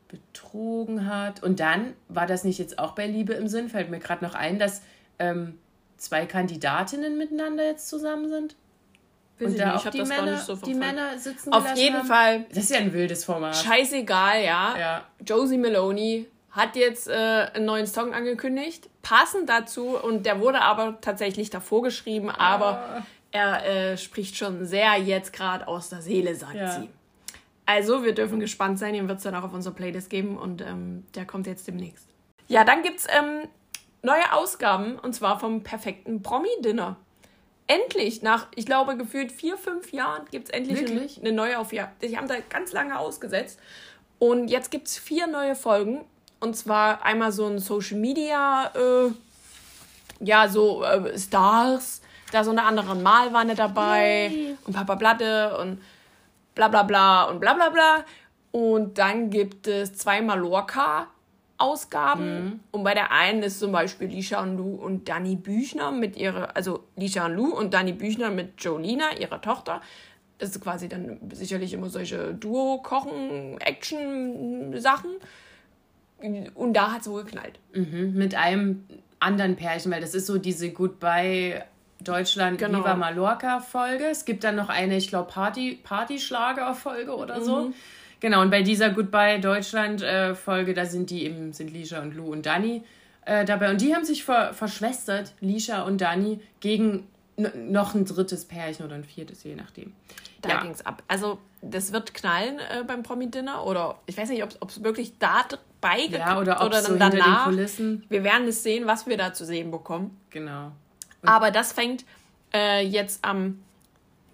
betrogen 0.09 1.07
hat. 1.07 1.43
Und 1.43 1.61
dann 1.61 1.95
war 2.09 2.27
das 2.27 2.45
nicht 2.45 2.59
jetzt 2.59 2.79
auch 2.79 2.93
bei 2.93 3.07
Liebe 3.07 3.35
im 3.35 3.49
Sinn, 3.49 3.69
fällt 3.69 3.91
mir 3.91 3.99
gerade 3.99 4.25
noch 4.25 4.35
ein, 4.35 4.59
dass 4.59 4.83
ähm, 5.19 5.59
zwei 5.97 6.27
Kandidatinnen 6.27 7.19
miteinander 7.19 7.65
jetzt 7.65 7.89
zusammen 7.89 8.29
sind. 8.29 8.57
Weiß 9.39 9.47
und 9.49 9.53
ich 9.55 9.59
da 9.59 9.73
nicht, 9.73 9.83
ich 9.83 9.89
auch 9.89 9.93
die 9.93 10.05
Männer, 10.05 10.33
nicht 10.33 10.45
so 10.45 10.57
die. 10.57 10.75
Männer 10.75 11.19
sitzen 11.19 11.53
Auf 11.53 11.77
jeden 11.77 11.99
haben. 11.99 12.07
Fall 12.07 12.45
Das 12.51 12.65
ist 12.65 12.71
ja 12.71 12.79
ein 12.79 12.93
wildes 12.93 13.25
Format. 13.25 13.57
scheißegal, 13.57 14.43
ja. 14.43 14.77
Ja. 14.79 15.07
Josie 15.27 15.59
Maloney 15.59 16.29
hat 16.53 16.77
jetzt 16.77 17.09
äh, 17.09 17.13
einen 17.55 17.65
neuen 17.65 17.87
Song 17.87 18.15
angekündigt, 18.15 18.89
passend 19.03 19.49
dazu 19.49 19.97
und 19.99 20.27
der 20.27 20.41
wurde 20.41 20.61
aber 20.61 20.99
tatsächlich 21.01 21.51
davor 21.51 21.83
geschrieben, 21.83 22.31
aber 22.31 23.05
er 23.31 23.65
äh, 23.65 23.97
spricht 23.97 24.37
schon 24.37 24.67
sehr 24.67 24.97
jetzt 24.97 25.33
gerade 25.33 25.67
aus 25.67 25.89
der 25.89 26.03
Seele, 26.03 26.35
sagt 26.35 26.55
Ja. 26.55 26.71
sie. 26.71 26.89
Also, 27.65 28.05
wir 28.05 28.13
dürfen 28.13 28.41
gespannt 28.41 28.79
sein, 28.79 28.93
den 28.93 29.09
wird 29.09 29.19
es 29.19 29.25
dann 29.25 29.35
auch 29.35 29.45
auf 29.45 29.55
unserer 29.55 29.73
Playlist 29.75 30.11
geben 30.11 30.37
und 30.37 30.61
ähm, 30.61 31.07
der 31.15 31.25
kommt 31.25 31.47
jetzt 31.47 31.67
demnächst. 31.67 32.07
Ja, 32.49 32.65
dann 32.65 32.83
gibt's 32.83 33.07
ähm, 33.09 33.49
neue 34.03 34.33
Ausgaben 34.33 34.99
und 34.99 35.15
zwar 35.15 35.39
vom 35.41 35.63
perfekten 35.63 36.23
Promi-Dinner. 36.23 36.97
Endlich, 37.69 38.21
nach, 38.21 38.49
ich 38.57 38.67
glaube, 38.67 38.97
gefühlt 38.97 39.33
vier, 39.33 39.57
fünf 39.57 39.93
Jahren 39.93 40.25
gibt 40.31 40.49
es 40.49 40.51
endlich 40.51 40.81
eine, 40.81 41.09
eine 41.21 41.33
neue 41.33 41.59
Aufgabe. 41.59 41.93
Die 42.03 42.19
haben 42.19 42.29
da 42.29 42.35
ganz 42.51 42.73
lange 42.73 42.99
ausgesetzt. 42.99 43.59
Und 44.19 44.49
jetzt 44.49 44.71
gibt 44.71 44.89
es 44.89 44.99
vier 44.99 45.27
neue 45.29 45.55
Folgen. 45.55 46.05
Und 46.43 46.55
zwar 46.57 47.05
einmal 47.05 47.31
so 47.31 47.47
ein 47.47 47.61
Social 47.61 47.99
Media, 47.99 48.73
äh, 48.75 49.13
ja, 50.19 50.49
so 50.49 50.83
äh, 50.83 51.17
Stars. 51.17 52.01
Da 52.33 52.43
so 52.43 52.51
eine 52.51 52.65
andere 52.65 52.97
Malwanne 52.97 53.55
dabei. 53.55 54.27
Yay. 54.27 54.57
Und 54.65 54.73
Papa 54.73 54.97
Platte 54.97 55.57
und 55.59 55.81
bla 56.57 56.67
bla 56.67 56.83
bla 56.83 57.23
und 57.25 57.39
bla 57.39 57.55
bla 57.55 57.69
bla. 57.69 58.05
Und 58.51 58.99
dann 58.99 59.31
gibt 59.31 59.69
es 59.69 59.95
zwei 59.95 60.21
Mallorca-Ausgaben. 60.21 62.59
Und 62.73 62.83
bei 62.83 62.95
der 62.95 63.13
einen 63.13 63.45
ist 63.45 63.61
zum 63.61 63.71
Beispiel 63.71 64.09
Lisha 64.09 64.43
und 64.43 64.57
Lou 64.57 64.75
und 64.75 65.09
Dani 65.09 65.37
Büchner 65.37 65.93
mit 65.93 66.17
ihrer, 66.17 66.57
also 66.57 66.83
Lisha 66.97 67.27
und 67.27 67.37
Lou 67.37 67.55
und 67.55 67.73
Dani 67.73 67.93
Büchner 67.93 68.31
mit 68.31 68.55
Jolina, 68.59 69.17
ihrer 69.17 69.41
Tochter. 69.41 69.81
Das 70.39 70.51
ist 70.51 70.61
quasi 70.61 70.89
dann 70.89 71.21
sicherlich 71.31 71.73
immer 71.73 71.89
solche 71.89 72.35
Duo-Kochen-Action-Sachen. 72.35 75.11
Und 76.55 76.75
da 76.75 76.93
hat 76.93 77.01
es 77.01 77.07
so 77.07 77.15
geknallt. 77.15 77.59
Mhm, 77.75 78.15
mit 78.15 78.35
einem 78.35 78.85
anderen 79.21 79.57
Pärchen, 79.57 79.93
weil 79.93 80.01
das 80.01 80.15
ist 80.15 80.27
so 80.27 80.39
diese 80.39 80.71
Goodbye 80.71 81.63
Deutschland 82.01 82.59
genau. 82.59 82.79
Viva 82.79 82.95
Mallorca 82.95 83.61
Folge. 83.61 84.07
Es 84.07 84.25
gibt 84.25 84.45
dann 84.45 84.57
noch 84.57 84.69
eine, 84.69 84.97
ich 84.97 85.09
glaube, 85.09 85.31
Party, 85.31 85.79
Partyschlager 85.83 86.75
Folge 86.75 87.15
oder 87.15 87.41
so. 87.43 87.67
Mhm. 87.67 87.75
Genau, 88.21 88.41
und 88.41 88.51
bei 88.51 88.63
dieser 88.63 88.91
Goodbye 88.91 89.41
Deutschland 89.41 90.03
äh, 90.03 90.35
Folge, 90.35 90.75
da 90.75 90.87
sind 90.87 91.11
die 91.11 91.25
eben, 91.25 91.53
sind 91.53 91.73
Lisha 91.73 92.01
und 92.01 92.15
Lou 92.15 92.31
und 92.31 92.47
Dani 92.47 92.83
äh, 93.25 93.45
dabei. 93.45 93.71
Und 93.71 93.81
die 93.81 93.95
haben 93.95 94.05
sich 94.05 94.25
ver 94.25 94.55
verschwestert, 94.55 95.35
Lisha 95.41 95.83
und 95.83 96.01
Dani, 96.01 96.41
gegen 96.61 97.07
noch 97.37 97.95
ein 97.95 98.05
drittes 98.05 98.45
Pärchen 98.45 98.85
oder 98.85 98.95
ein 98.95 99.05
viertes, 99.05 99.43
je 99.43 99.55
nachdem. 99.55 99.93
Da 100.41 100.51
ja. 100.51 100.61
ging 100.63 100.71
es 100.71 100.85
ab. 100.85 101.03
Also, 101.09 101.39
das 101.63 101.93
wird 101.93 102.15
knallen 102.15 102.59
äh, 102.59 102.85
beim 102.85 103.03
Promi-Dinner 103.03 103.65
oder 103.65 103.99
ich 104.07 104.17
weiß 104.17 104.29
nicht, 104.29 104.43
ob 104.43 104.69
es 104.69 104.83
wirklich 104.85 105.19
da 105.19 105.45
dabei 105.83 106.07
ja, 106.07 106.39
oder, 106.39 106.65
oder 106.65 106.83
dann 106.83 106.85
so 106.85 106.97
danach. 106.97 107.51
Wir 107.51 108.25
werden 108.25 108.49
es 108.49 108.63
sehen, 108.63 108.87
was 108.87 109.07
wir 109.07 109.17
da 109.17 109.33
zu 109.33 109.45
sehen 109.45 109.71
bekommen. 109.71 110.19
Genau. 110.31 110.73
Und 111.23 111.29
Aber 111.29 111.51
das 111.51 111.73
fängt 111.73 112.05
äh, 112.53 112.87
jetzt 112.87 113.25
am 113.25 113.63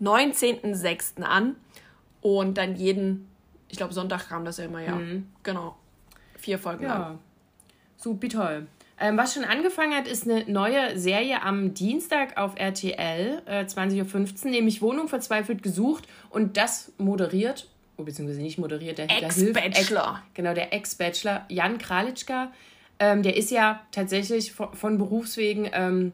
19.06. 0.01 1.23
an 1.23 1.57
und 2.21 2.59
dann 2.59 2.77
jeden, 2.77 3.29
ich 3.69 3.77
glaube, 3.77 3.93
Sonntag 3.93 4.29
kam 4.29 4.45
das 4.45 4.59
ja 4.59 4.65
immer, 4.65 4.81
ja. 4.81 4.95
Mhm. 4.95 5.29
Genau. 5.43 5.77
Vier 6.37 6.59
Folgen 6.59 6.85
ja. 6.85 6.99
lang. 6.99 7.19
Super 7.97 8.29
toll. 8.29 8.67
Ähm, 9.01 9.17
was 9.17 9.35
schon 9.35 9.45
angefangen 9.45 9.95
hat, 9.95 10.09
ist 10.09 10.29
eine 10.29 10.45
neue 10.51 10.99
Serie 10.99 11.43
am 11.43 11.73
Dienstag 11.75 12.37
auf 12.37 12.57
RTL, 12.57 13.43
äh, 13.47 13.65
20.15 13.65 14.45
Uhr, 14.45 14.51
nämlich 14.51 14.83
Wohnung 14.83 15.09
verzweifelt 15.09 15.63
gesucht. 15.63 16.09
Und 16.31 16.57
das 16.57 16.93
moderiert, 16.99 17.69
beziehungsweise 18.05 18.41
nicht 18.41 18.59
moderiert, 18.59 18.99
der 18.99 19.11
Ex-Bachelor. 19.11 20.23
Ex, 20.23 20.35
genau, 20.35 20.55
der 20.55 20.73
Ex-Bachelor 20.73 21.45
Jan 21.49 21.79
Kralitschka. 21.79 22.53
Ähm, 23.01 23.23
der 23.23 23.37
ist 23.37 23.51
ja 23.51 23.81
tatsächlich 23.93 24.53
von, 24.53 24.73
von 24.75 24.99
Berufswegen, 24.99 25.69
ähm, 25.73 26.13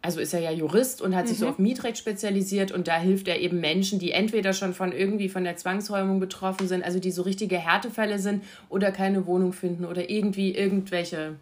also 0.00 0.20
ist 0.20 0.34
er 0.34 0.40
ja 0.40 0.50
Jurist 0.50 1.02
und 1.02 1.14
hat 1.14 1.24
mhm. 1.24 1.28
sich 1.28 1.38
so 1.38 1.46
mhm. 1.46 1.50
auf 1.52 1.58
Mietrecht 1.58 1.98
spezialisiert 1.98 2.72
und 2.72 2.88
da 2.88 2.98
hilft 2.98 3.28
er 3.28 3.40
eben 3.40 3.60
Menschen, 3.60 3.98
die 3.98 4.12
entweder 4.12 4.52
schon 4.52 4.74
von 4.74 4.92
irgendwie 4.92 5.28
von 5.28 5.44
der 5.44 5.56
Zwangsräumung 5.56 6.20
betroffen 6.20 6.68
sind, 6.68 6.84
also 6.84 6.98
die 7.00 7.10
so 7.10 7.22
richtige 7.22 7.58
Härtefälle 7.58 8.18
sind 8.18 8.44
oder 8.68 8.92
keine 8.92 9.26
Wohnung 9.26 9.52
finden 9.52 9.84
oder 9.84 10.10
irgendwie 10.10 10.54
irgendwelche 10.54 11.36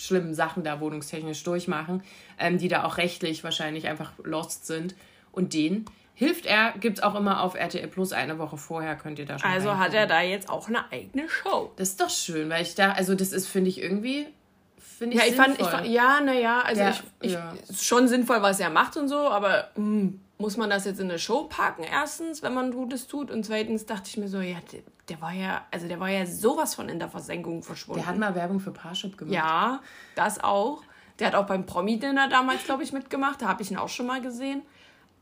schlimmen 0.00 0.34
Sachen 0.34 0.64
da 0.64 0.80
wohnungstechnisch 0.80 1.42
durchmachen, 1.44 2.02
ähm, 2.38 2.58
die 2.58 2.68
da 2.68 2.84
auch 2.84 2.96
rechtlich 2.96 3.44
wahrscheinlich 3.44 3.86
einfach 3.86 4.12
lost 4.24 4.66
sind. 4.66 4.94
Und 5.32 5.54
den 5.54 5.84
hilft 6.20 6.44
er, 6.44 6.74
gibt 6.78 6.98
es 6.98 7.02
auch 7.02 7.14
immer 7.14 7.42
auf 7.42 7.54
RTL 7.54 7.88
Plus 7.88 8.12
eine 8.12 8.38
Woche 8.38 8.58
vorher, 8.58 8.94
könnt 8.94 9.18
ihr 9.18 9.24
da 9.24 9.38
schon 9.38 9.50
Also 9.50 9.78
hat 9.78 9.94
er 9.94 10.06
da 10.06 10.20
jetzt 10.20 10.50
auch 10.50 10.68
eine 10.68 10.92
eigene 10.92 11.30
Show. 11.30 11.72
Das 11.76 11.88
ist 11.88 12.00
doch 12.02 12.10
schön, 12.10 12.50
weil 12.50 12.60
ich 12.60 12.74
da, 12.74 12.92
also 12.92 13.14
das 13.14 13.32
ist, 13.32 13.48
finde 13.48 13.70
ich, 13.70 13.80
irgendwie. 13.80 14.26
Find 14.78 15.14
ich 15.14 15.18
ja, 15.18 15.26
ich 15.26 15.34
fand, 15.34 15.58
ich 15.58 15.66
fand, 15.66 15.86
ja, 15.86 16.20
naja, 16.20 16.60
also 16.60 16.82
Der, 16.82 16.90
ich, 16.90 17.02
ich 17.22 17.32
ja. 17.32 17.54
schon 17.74 18.06
sinnvoll, 18.06 18.42
was 18.42 18.60
er 18.60 18.68
macht 18.68 18.98
und 18.98 19.08
so, 19.08 19.16
aber 19.16 19.70
mh, 19.76 20.00
hm, 20.00 20.20
muss 20.36 20.58
man 20.58 20.68
das 20.68 20.84
jetzt 20.84 21.00
in 21.00 21.08
eine 21.08 21.18
Show 21.18 21.44
packen, 21.44 21.84
erstens, 21.84 22.42
wenn 22.42 22.52
man 22.52 22.70
Gutes 22.70 23.06
tut, 23.06 23.30
und 23.30 23.46
zweitens 23.46 23.86
dachte 23.86 24.10
ich 24.10 24.18
mir 24.18 24.28
so, 24.28 24.42
ja, 24.42 24.58
der 25.08 25.22
war 25.22 25.32
ja, 25.32 25.64
also 25.70 25.88
der 25.88 26.00
war 26.00 26.10
ja 26.10 26.26
sowas 26.26 26.74
von 26.74 26.90
in 26.90 26.98
der 26.98 27.08
Versenkung 27.08 27.62
verschwunden. 27.62 28.02
Der 28.02 28.06
hat 28.06 28.18
mal 28.18 28.34
Werbung 28.34 28.60
für 28.60 28.72
Parship 28.72 29.16
gemacht. 29.16 29.34
Ja, 29.34 29.80
das 30.16 30.44
auch. 30.44 30.82
Der 31.18 31.28
hat 31.28 31.34
auch 31.34 31.46
beim 31.46 31.64
Promi-Dinner 31.64 32.28
damals, 32.28 32.64
glaube 32.64 32.82
ich, 32.82 32.92
mitgemacht. 32.92 33.40
Da 33.40 33.48
habe 33.48 33.62
ich 33.62 33.70
ihn 33.70 33.78
auch 33.78 33.88
schon 33.88 34.06
mal 34.06 34.20
gesehen. 34.20 34.60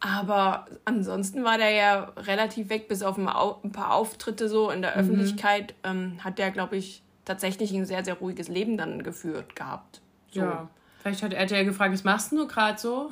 Aber 0.01 0.67
ansonsten 0.85 1.45
war 1.45 1.59
der 1.59 1.71
ja 1.71 2.13
relativ 2.17 2.69
weg, 2.69 2.89
bis 2.89 3.03
auf 3.03 3.19
ein 3.19 3.73
paar 3.73 3.95
Auftritte 3.95 4.49
so 4.49 4.71
in 4.71 4.83
der 4.83 4.93
mhm. 4.93 5.01
Öffentlichkeit. 5.01 5.75
Ähm, 5.83 6.19
hat 6.23 6.39
der, 6.39 6.51
glaube 6.51 6.77
ich, 6.77 7.03
tatsächlich 7.25 7.73
ein 7.73 7.85
sehr, 7.85 8.05
sehr 8.05 8.15
ruhiges 8.15 8.49
Leben 8.49 8.77
dann 8.77 9.03
geführt 9.03 9.57
gehabt. 9.57 10.01
So. 10.31 10.41
Ja. 10.41 10.69
Vielleicht 11.03 11.23
hat 11.23 11.33
er 11.33 11.65
gefragt, 11.65 11.93
was 11.93 12.05
machst 12.05 12.33
du 12.33 12.47
gerade 12.47 12.79
so? 12.79 13.11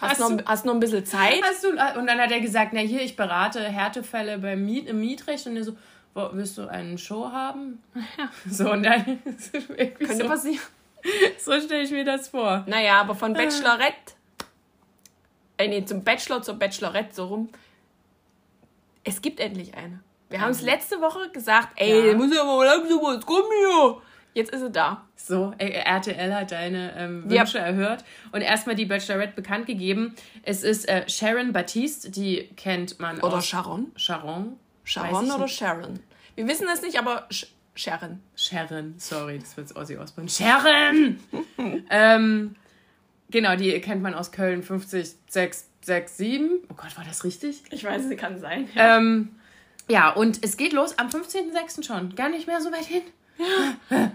Hast, 0.00 0.10
hast, 0.10 0.20
noch, 0.20 0.36
du, 0.36 0.44
hast 0.44 0.64
noch 0.66 0.74
ein 0.74 0.80
bisschen 0.80 1.06
Zeit? 1.06 1.42
Hast 1.42 1.64
du, 1.64 1.70
und 1.70 2.06
dann 2.06 2.18
hat 2.18 2.30
er 2.30 2.40
gesagt, 2.40 2.72
na 2.72 2.80
hier, 2.80 3.02
ich 3.02 3.16
berate 3.16 3.60
Härtefälle 3.60 4.38
beim 4.38 4.64
Miet, 4.64 4.88
im 4.88 5.00
Mietrecht. 5.00 5.46
Und 5.46 5.56
er 5.56 5.64
so, 5.64 5.76
willst 6.14 6.58
du 6.58 6.68
eine 6.68 6.98
Show 6.98 7.30
haben? 7.30 7.82
Ja. 7.94 8.28
So, 8.50 8.72
und 8.72 8.82
dann 8.82 9.04
Könnte 9.24 10.16
so, 10.16 10.26
passieren. 10.26 10.60
So 11.38 11.58
stelle 11.60 11.82
ich 11.82 11.90
mir 11.90 12.04
das 12.04 12.28
vor. 12.28 12.64
Naja, 12.66 13.00
aber 13.00 13.14
von 13.14 13.32
Bachelorette, 13.32 14.14
äh, 15.58 15.68
nee, 15.68 15.84
zum 15.84 16.04
Bachelor 16.04 16.42
zur 16.42 16.54
Bachelorette 16.54 17.14
so 17.14 17.26
rum. 17.26 17.48
Es 19.04 19.22
gibt 19.22 19.40
endlich 19.40 19.74
eine. 19.74 20.00
Wir 20.28 20.40
haben 20.40 20.50
es 20.50 20.62
letzte 20.62 21.00
Woche 21.00 21.30
gesagt, 21.30 21.68
ey, 21.76 22.08
ja. 22.08 22.16
muss 22.16 22.34
ja 22.34 22.42
mal 22.44 22.64
langsam 22.64 22.98
was 22.98 23.24
kommen 23.24 23.46
hier. 23.56 24.02
Jetzt 24.34 24.52
ist 24.52 24.60
sie 24.60 24.70
da. 24.70 25.06
So, 25.14 25.54
RTL 25.56 26.34
hat 26.34 26.52
deine 26.52 26.94
ähm, 26.98 27.30
Wünsche 27.30 27.56
ja. 27.56 27.64
erhört 27.64 28.04
und 28.32 28.42
erstmal 28.42 28.74
die 28.74 28.84
Bachelorette 28.84 29.34
bekannt 29.34 29.66
gegeben. 29.66 30.14
Es 30.42 30.62
ist 30.62 30.86
äh, 30.88 31.08
Sharon 31.08 31.52
Baptiste, 31.52 32.10
die 32.10 32.50
kennt 32.56 33.00
man 33.00 33.20
Oder 33.20 33.40
Sharon. 33.40 33.92
Sharon. 33.96 34.58
Sharon 34.84 35.30
oder 35.30 35.48
Sharon? 35.48 36.00
Wir 36.34 36.46
wissen 36.46 36.68
es 36.72 36.82
nicht, 36.82 36.98
aber 36.98 37.26
Sh 37.30 37.46
Sharon. 37.74 38.20
Sharon, 38.36 38.94
sorry, 38.98 39.38
das 39.38 39.56
wird 39.56 39.74
Ozzy 39.76 39.96
Osbourne. 39.96 40.28
Sharon! 40.28 41.18
ähm, 41.90 42.56
genau, 43.30 43.56
die 43.56 43.78
kennt 43.80 44.02
man 44.02 44.14
aus 44.14 44.32
Köln 44.32 44.62
50 44.62 45.14
6 45.28 45.68
6 45.82 46.16
7. 46.16 46.50
Oh 46.70 46.74
Gott, 46.74 46.96
war 46.96 47.04
das 47.04 47.24
richtig? 47.24 47.62
Ich 47.70 47.84
weiß, 47.84 48.08
sie 48.08 48.16
kann 48.16 48.40
sein. 48.40 48.68
Ja, 48.74 48.96
ähm, 48.96 49.36
ja 49.88 50.10
und 50.10 50.44
es 50.44 50.56
geht 50.56 50.72
los 50.72 50.98
am 50.98 51.08
15.06. 51.08 51.84
schon. 51.84 52.14
Gar 52.14 52.28
nicht 52.28 52.46
mehr 52.46 52.60
so 52.60 52.72
weit 52.72 52.86
hin. 52.86 53.02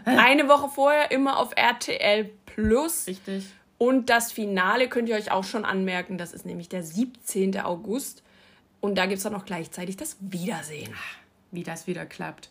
Eine 0.06 0.48
Woche 0.48 0.70
vorher 0.70 1.12
immer 1.12 1.38
auf 1.38 1.51
RTL 1.56 2.30
Plus. 2.46 3.08
Richtig. 3.08 3.46
Und 3.77 4.10
das 4.10 4.32
Finale 4.32 4.89
könnt 4.89 5.10
ihr 5.10 5.15
euch 5.15 5.32
auch 5.32 5.44
schon 5.44 5.65
anmerken. 5.65 6.18
Das 6.18 6.34
ist 6.34 6.46
nämlich 6.46 6.70
der 6.70 6.84
17. 6.84 7.60
August. 7.60 8.24
Und 8.80 8.96
da 8.96 9.06
gibt 9.06 9.18
es 9.18 9.24
dann 9.24 9.36
auch 9.36 9.46
gleichzeitig 9.46 9.98
das 9.98 10.18
Wiedersehen. 10.20 10.94
Wie 11.51 11.63
das 11.63 11.88
wieder 11.88 12.06
klappt. 12.06 12.50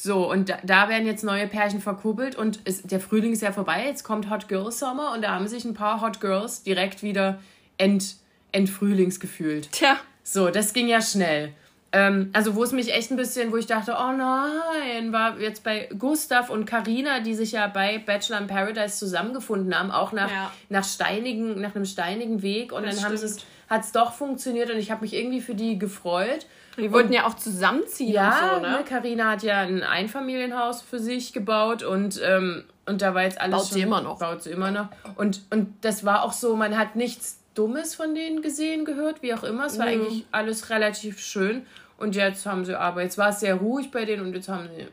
So, 0.00 0.30
und 0.30 0.48
da, 0.48 0.58
da 0.62 0.88
werden 0.88 1.06
jetzt 1.06 1.24
neue 1.24 1.48
Pärchen 1.48 1.80
verkuppelt 1.80 2.36
und 2.36 2.58
ist, 2.58 2.90
der 2.92 3.00
Frühling 3.00 3.32
ist 3.32 3.42
ja 3.42 3.50
vorbei. 3.50 3.84
Jetzt 3.86 4.04
kommt 4.04 4.30
Hot 4.30 4.46
Girl 4.46 4.70
Sommer 4.70 5.12
und 5.12 5.22
da 5.22 5.34
haben 5.34 5.48
sich 5.48 5.64
ein 5.64 5.74
paar 5.74 6.00
Hot 6.00 6.20
Girls 6.20 6.62
direkt 6.62 7.02
wieder 7.02 7.40
ent, 7.78 8.16
entfrühlings 8.52 9.18
gefühlt. 9.18 9.72
Tja. 9.72 9.96
So, 10.22 10.50
das 10.50 10.72
ging 10.72 10.86
ja 10.88 11.02
schnell. 11.02 11.52
Ähm, 11.98 12.30
also, 12.32 12.54
wo 12.54 12.62
es 12.62 12.72
mich 12.72 12.92
echt 12.92 13.10
ein 13.10 13.16
bisschen, 13.16 13.50
wo 13.50 13.56
ich 13.56 13.66
dachte, 13.66 13.96
oh 13.98 14.12
nein, 14.12 15.12
war 15.12 15.38
jetzt 15.38 15.64
bei 15.64 15.88
Gustav 15.98 16.50
und 16.50 16.64
Karina, 16.64 17.20
die 17.20 17.34
sich 17.34 17.52
ja 17.52 17.66
bei 17.66 17.98
Bachelor 17.98 18.38
in 18.38 18.46
Paradise 18.46 18.98
zusammengefunden 18.98 19.76
haben, 19.76 19.90
auch 19.90 20.12
nach, 20.12 20.30
ja. 20.30 20.52
nach, 20.68 20.84
steinigen, 20.84 21.60
nach 21.60 21.74
einem 21.74 21.84
steinigen 21.84 22.42
Weg. 22.42 22.72
Und 22.72 22.84
das 22.86 22.96
dann 22.96 23.06
haben 23.06 23.16
sie 23.16 23.26
es 23.26 23.44
hat 23.68 23.84
es 23.84 23.92
doch 23.92 24.12
funktioniert 24.12 24.70
und 24.70 24.78
ich 24.78 24.90
habe 24.90 25.02
mich 25.02 25.14
irgendwie 25.14 25.40
für 25.40 25.54
die 25.54 25.78
gefreut. 25.78 26.46
Die 26.76 26.92
wollten 26.92 27.08
und, 27.08 27.14
ja 27.14 27.26
auch 27.26 27.34
zusammenziehen. 27.34 28.12
Ja, 28.12 28.54
so, 28.54 28.60
ne? 28.60 28.84
Carina 28.88 29.24
ne, 29.24 29.30
hat 29.30 29.42
ja 29.42 29.60
ein 29.60 29.82
Einfamilienhaus 29.82 30.80
für 30.80 30.98
sich 30.98 31.32
gebaut 31.32 31.82
und, 31.82 32.20
ähm, 32.24 32.64
und 32.86 33.02
da 33.02 33.14
war 33.14 33.24
jetzt 33.24 33.40
alles. 33.40 33.56
Baut 33.56 33.66
schon, 33.66 33.74
sie 33.74 33.82
immer 33.82 34.00
noch. 34.00 34.18
Baut 34.18 34.42
sie 34.42 34.50
immer 34.50 34.70
noch. 34.70 34.88
Und, 35.16 35.42
und 35.50 35.74
das 35.82 36.04
war 36.04 36.22
auch 36.22 36.32
so, 36.32 36.56
man 36.56 36.78
hat 36.78 36.96
nichts 36.96 37.40
Dummes 37.54 37.94
von 37.94 38.14
denen 38.14 38.40
gesehen, 38.40 38.84
gehört, 38.84 39.22
wie 39.22 39.34
auch 39.34 39.42
immer. 39.42 39.66
Es 39.66 39.78
war 39.78 39.86
mhm. 39.86 39.92
eigentlich 39.92 40.26
alles 40.30 40.70
relativ 40.70 41.18
schön. 41.18 41.66
Und 41.98 42.14
jetzt 42.14 42.46
haben 42.46 42.64
sie 42.64 42.78
aber, 42.78 43.02
jetzt 43.02 43.18
war 43.18 43.30
es 43.30 43.40
sehr 43.40 43.56
ruhig 43.56 43.90
bei 43.90 44.04
denen 44.04 44.22
und 44.22 44.34
jetzt 44.34 44.48
haben 44.48 44.68
sie 44.68 44.86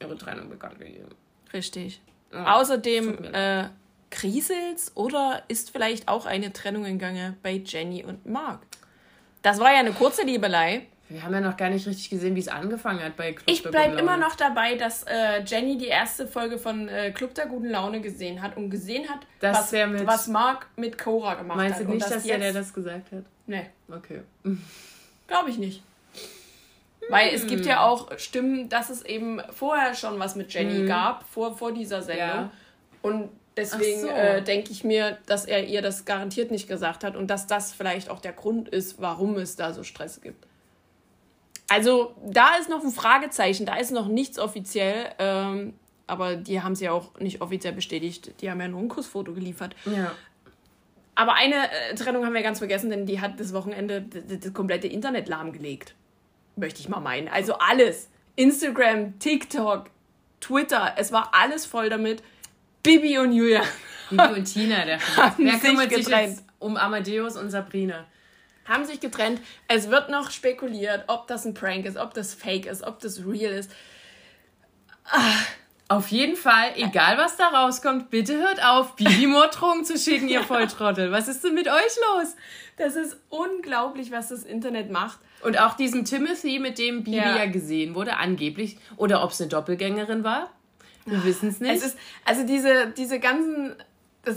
ihre 0.00 0.16
Trennung 0.16 0.48
bekannt 0.48 0.78
gegeben. 0.78 1.08
Richtig. 1.52 2.00
Ja, 2.32 2.56
Außerdem 2.56 3.24
äh, 3.32 3.64
Kriselt's 4.10 4.92
oder 4.94 5.42
ist 5.48 5.70
vielleicht 5.70 6.08
auch 6.08 6.26
eine 6.26 6.52
Trennung 6.52 6.84
in 6.84 6.98
Gange 6.98 7.36
bei 7.42 7.60
Jenny 7.64 8.04
und 8.04 8.24
Mark? 8.26 8.60
Das 9.42 9.58
war 9.58 9.72
ja 9.72 9.80
eine 9.80 9.92
kurze 9.92 10.22
Liebelei. 10.24 10.86
Wir 11.08 11.24
haben 11.24 11.34
ja 11.34 11.40
noch 11.40 11.56
gar 11.56 11.70
nicht 11.70 11.88
richtig 11.88 12.08
gesehen, 12.08 12.36
wie 12.36 12.40
es 12.40 12.46
angefangen 12.46 13.02
hat 13.02 13.16
bei 13.16 13.32
Club 13.32 13.50
Ich 13.50 13.64
bleibe 13.64 13.98
immer 13.98 14.16
noch 14.16 14.36
dabei, 14.36 14.76
dass 14.76 15.02
äh, 15.02 15.42
Jenny 15.44 15.76
die 15.76 15.88
erste 15.88 16.28
Folge 16.28 16.56
von 16.56 16.88
äh, 16.88 17.10
Club 17.10 17.34
der 17.34 17.46
guten 17.46 17.68
Laune 17.68 18.00
gesehen 18.00 18.40
hat 18.40 18.56
und 18.56 18.70
gesehen 18.70 19.08
hat, 19.08 19.26
was, 19.40 19.72
mit, 19.72 20.06
was 20.06 20.28
Mark 20.28 20.68
mit 20.76 20.96
Cora 20.96 21.34
gemacht 21.34 21.56
meinst 21.56 21.80
hat. 21.80 21.88
Meinst 21.88 21.88
du 21.88 21.94
nicht, 21.94 22.02
dass, 22.04 22.12
dass 22.12 22.22
der, 22.22 22.38
der 22.38 22.52
das 22.52 22.72
gesagt 22.72 23.10
hat? 23.10 23.24
Nee. 23.48 23.66
Okay. 23.88 24.20
Glaube 25.26 25.50
ich 25.50 25.58
nicht. 25.58 25.82
Weil 27.08 27.34
es 27.34 27.46
gibt 27.46 27.66
ja 27.66 27.82
hm. 27.82 27.90
auch 27.90 28.18
Stimmen, 28.18 28.68
dass 28.68 28.90
es 28.90 29.02
eben 29.04 29.40
vorher 29.50 29.94
schon 29.94 30.18
was 30.18 30.36
mit 30.36 30.52
Jenny 30.52 30.80
hm. 30.80 30.86
gab, 30.86 31.24
vor, 31.24 31.56
vor 31.56 31.72
dieser 31.72 32.02
Sendung. 32.02 32.28
Ja. 32.28 32.50
Und 33.02 33.30
Deswegen 33.56 34.00
so. 34.00 34.08
äh, 34.08 34.42
denke 34.42 34.70
ich 34.70 34.84
mir, 34.84 35.18
dass 35.26 35.44
er 35.44 35.66
ihr 35.66 35.82
das 35.82 36.04
garantiert 36.04 36.50
nicht 36.50 36.68
gesagt 36.68 37.04
hat 37.04 37.16
und 37.16 37.28
dass 37.28 37.46
das 37.46 37.72
vielleicht 37.72 38.08
auch 38.08 38.20
der 38.20 38.32
Grund 38.32 38.68
ist, 38.68 39.00
warum 39.00 39.36
es 39.36 39.56
da 39.56 39.72
so 39.72 39.82
Stress 39.82 40.20
gibt. 40.20 40.46
Also 41.68 42.14
da 42.24 42.56
ist 42.56 42.68
noch 42.68 42.82
ein 42.82 42.90
Fragezeichen, 42.90 43.66
da 43.66 43.76
ist 43.76 43.92
noch 43.92 44.08
nichts 44.08 44.38
offiziell, 44.38 45.10
ähm, 45.18 45.74
aber 46.06 46.36
die 46.36 46.62
haben 46.62 46.74
sie 46.74 46.86
ja 46.86 46.92
auch 46.92 47.18
nicht 47.20 47.40
offiziell 47.42 47.72
bestätigt. 47.72 48.32
Die 48.40 48.50
haben 48.50 48.60
ja 48.60 48.68
nur 48.68 48.80
ein 48.80 48.88
Kussfoto 48.88 49.32
geliefert. 49.32 49.76
Ja. 49.84 50.12
Aber 51.14 51.34
eine 51.34 51.70
äh, 51.70 51.94
Trennung 51.94 52.24
haben 52.24 52.34
wir 52.34 52.42
ganz 52.42 52.58
vergessen, 52.58 52.90
denn 52.90 53.06
die 53.06 53.20
hat 53.20 53.38
das 53.38 53.52
Wochenende 53.52 54.02
das 54.02 54.52
komplette 54.52 54.88
Internet 54.88 55.28
lahmgelegt. 55.28 55.94
Möchte 56.60 56.80
ich 56.80 56.88
mal 56.88 57.00
meinen. 57.00 57.28
Also 57.28 57.54
alles. 57.54 58.08
Instagram, 58.36 59.18
TikTok, 59.18 59.90
Twitter, 60.40 60.94
es 60.96 61.10
war 61.10 61.30
alles 61.32 61.66
voll 61.66 61.88
damit. 61.88 62.22
Bibi 62.82 63.18
und 63.18 63.32
Julia. 63.32 63.62
Bibi 64.10 64.22
und 64.22 64.44
Tina, 64.44 64.84
der 64.84 64.98
Wer 65.36 65.58
kümmert 65.58 65.92
sich 65.92 66.08
jetzt 66.08 66.44
um 66.58 66.76
Amadeus 66.76 67.36
und 67.36 67.50
Sabrina? 67.50 68.06
Haben 68.66 68.84
sich 68.84 69.00
getrennt. 69.00 69.40
Es 69.68 69.90
wird 69.90 70.10
noch 70.10 70.30
spekuliert, 70.30 71.04
ob 71.08 71.26
das 71.26 71.44
ein 71.44 71.54
Prank 71.54 71.86
ist, 71.86 71.96
ob 71.96 72.14
das 72.14 72.34
Fake 72.34 72.66
ist, 72.66 72.82
ob 72.82 73.00
das 73.00 73.24
real 73.26 73.52
ist. 73.52 73.70
Ah. 75.04 75.34
Auf 75.90 76.06
jeden 76.12 76.36
Fall, 76.36 76.74
egal 76.76 77.18
was 77.18 77.36
da 77.36 77.48
rauskommt, 77.48 78.10
bitte 78.10 78.38
hört 78.38 78.64
auf, 78.64 78.94
Bibi 78.94 79.26
Morddrohungen 79.26 79.84
zu 79.84 79.98
schicken, 79.98 80.28
ihr 80.28 80.42
Volltrottel. 80.44 81.10
Was 81.10 81.26
ist 81.26 81.42
denn 81.42 81.52
mit 81.52 81.66
euch 81.66 81.74
los? 81.74 82.36
Das 82.76 82.94
ist 82.94 83.16
unglaublich, 83.28 84.12
was 84.12 84.28
das 84.28 84.44
Internet 84.44 84.92
macht. 84.92 85.18
Und 85.42 85.58
auch 85.58 85.74
diesem 85.74 86.04
Timothy, 86.04 86.60
mit 86.60 86.78
dem 86.78 87.02
Bibi 87.02 87.16
ja, 87.16 87.38
ja 87.38 87.46
gesehen 87.46 87.96
wurde, 87.96 88.18
angeblich. 88.18 88.78
Oder 88.98 89.24
ob 89.24 89.32
es 89.32 89.40
eine 89.40 89.48
Doppelgängerin 89.48 90.22
war. 90.22 90.52
Wir 91.06 91.24
wissen 91.24 91.48
es 91.48 91.58
nicht. 91.58 91.74
Es 91.74 91.82
ist, 91.82 91.98
also 92.24 92.46
diese, 92.46 92.92
diese 92.96 93.18
ganzen 93.18 93.74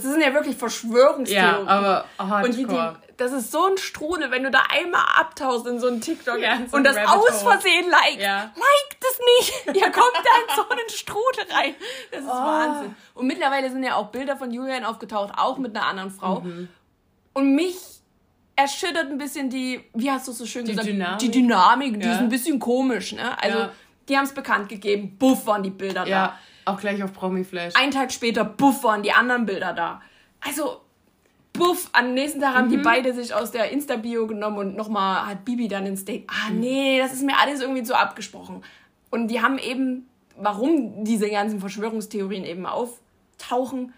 das 0.02 0.12
sind 0.12 0.20
ja 0.20 0.32
wirklich 0.34 0.56
Verschwörungstheorien. 0.56 1.66
Ja, 1.66 1.66
aber 1.66 2.04
hardcore. 2.18 2.44
Und 2.44 2.56
die, 2.56 2.66
die, 2.66 3.14
das 3.16 3.32
ist 3.32 3.52
so 3.52 3.66
ein 3.66 3.78
Strudel, 3.78 4.30
wenn 4.30 4.42
du 4.42 4.50
da 4.50 4.62
einmal 4.68 5.04
abtauchst 5.16 5.66
in 5.66 5.78
so 5.78 5.86
einen 5.86 6.00
TikTok 6.00 6.38
ja, 6.38 6.58
so 6.68 6.76
und 6.76 6.84
das 6.84 6.96
aus 6.96 7.42
Versehen 7.42 7.88
liked. 7.90 8.20
Ja. 8.20 8.52
Liked 8.54 8.98
es 9.00 9.20
nicht! 9.38 9.66
Ihr 9.82 9.90
kommt 9.90 10.14
da 10.14 10.54
in 10.54 10.56
so 10.56 10.68
einen 10.68 10.88
Strudel 10.88 11.44
rein. 11.50 11.74
Das 12.10 12.20
ist 12.20 12.28
oh. 12.28 12.32
Wahnsinn. 12.32 12.96
Und 13.14 13.26
mittlerweile 13.26 13.70
sind 13.70 13.82
ja 13.82 13.96
auch 13.96 14.08
Bilder 14.08 14.36
von 14.36 14.50
Julian 14.50 14.84
aufgetaucht, 14.84 15.32
auch 15.36 15.58
mit 15.58 15.76
einer 15.76 15.86
anderen 15.86 16.10
Frau. 16.10 16.40
Mhm. 16.40 16.68
Und 17.34 17.54
mich 17.54 17.76
erschüttert 18.56 19.10
ein 19.10 19.18
bisschen 19.18 19.50
die, 19.50 19.80
wie 19.94 20.10
hast 20.10 20.26
du 20.26 20.32
es 20.32 20.38
so 20.38 20.46
schön 20.46 20.64
die 20.64 20.72
gesagt? 20.72 20.88
Dynamik. 20.88 21.18
Die 21.18 21.30
Dynamik, 21.30 22.00
die 22.00 22.06
ja. 22.06 22.14
ist 22.14 22.20
ein 22.20 22.28
bisschen 22.28 22.58
komisch, 22.58 23.12
ne? 23.12 23.40
Also, 23.42 23.68
die 24.08 24.16
haben 24.16 24.24
es 24.24 24.34
bekannt 24.34 24.68
gegeben, 24.68 25.16
buff 25.18 25.46
waren 25.46 25.62
die 25.62 25.70
Bilder 25.70 26.06
ja. 26.06 26.26
da. 26.26 26.38
Auch 26.64 26.80
gleich 26.80 27.02
auf 27.02 27.12
Promi-Flash. 27.12 27.74
Ein 27.76 27.90
Tag 27.90 28.12
später, 28.12 28.44
buff, 28.44 28.84
waren 28.84 29.02
die 29.02 29.12
anderen 29.12 29.46
Bilder 29.46 29.72
da. 29.72 30.00
Also, 30.40 30.80
buff, 31.52 31.88
am 31.92 32.14
nächsten 32.14 32.40
Tag 32.40 32.54
haben 32.54 32.66
mhm. 32.66 32.72
die 32.72 32.76
beide 32.78 33.12
sich 33.14 33.34
aus 33.34 33.50
der 33.50 33.70
Insta-Bio 33.70 34.26
genommen 34.26 34.58
und 34.58 34.76
nochmal 34.76 35.26
hat 35.26 35.44
Bibi 35.44 35.68
dann 35.68 35.86
ins 35.86 36.04
Date. 36.04 36.26
Ah, 36.28 36.50
mhm. 36.50 36.60
nee, 36.60 36.98
das 36.98 37.12
ist 37.12 37.22
mir 37.22 37.38
alles 37.38 37.60
irgendwie 37.60 37.84
so 37.84 37.94
abgesprochen. 37.94 38.62
Und 39.10 39.28
die 39.28 39.40
haben 39.40 39.58
eben, 39.58 40.08
warum 40.36 41.04
diese 41.04 41.30
ganzen 41.30 41.60
Verschwörungstheorien 41.60 42.44
eben 42.44 42.66
auftauchen, 42.66 43.92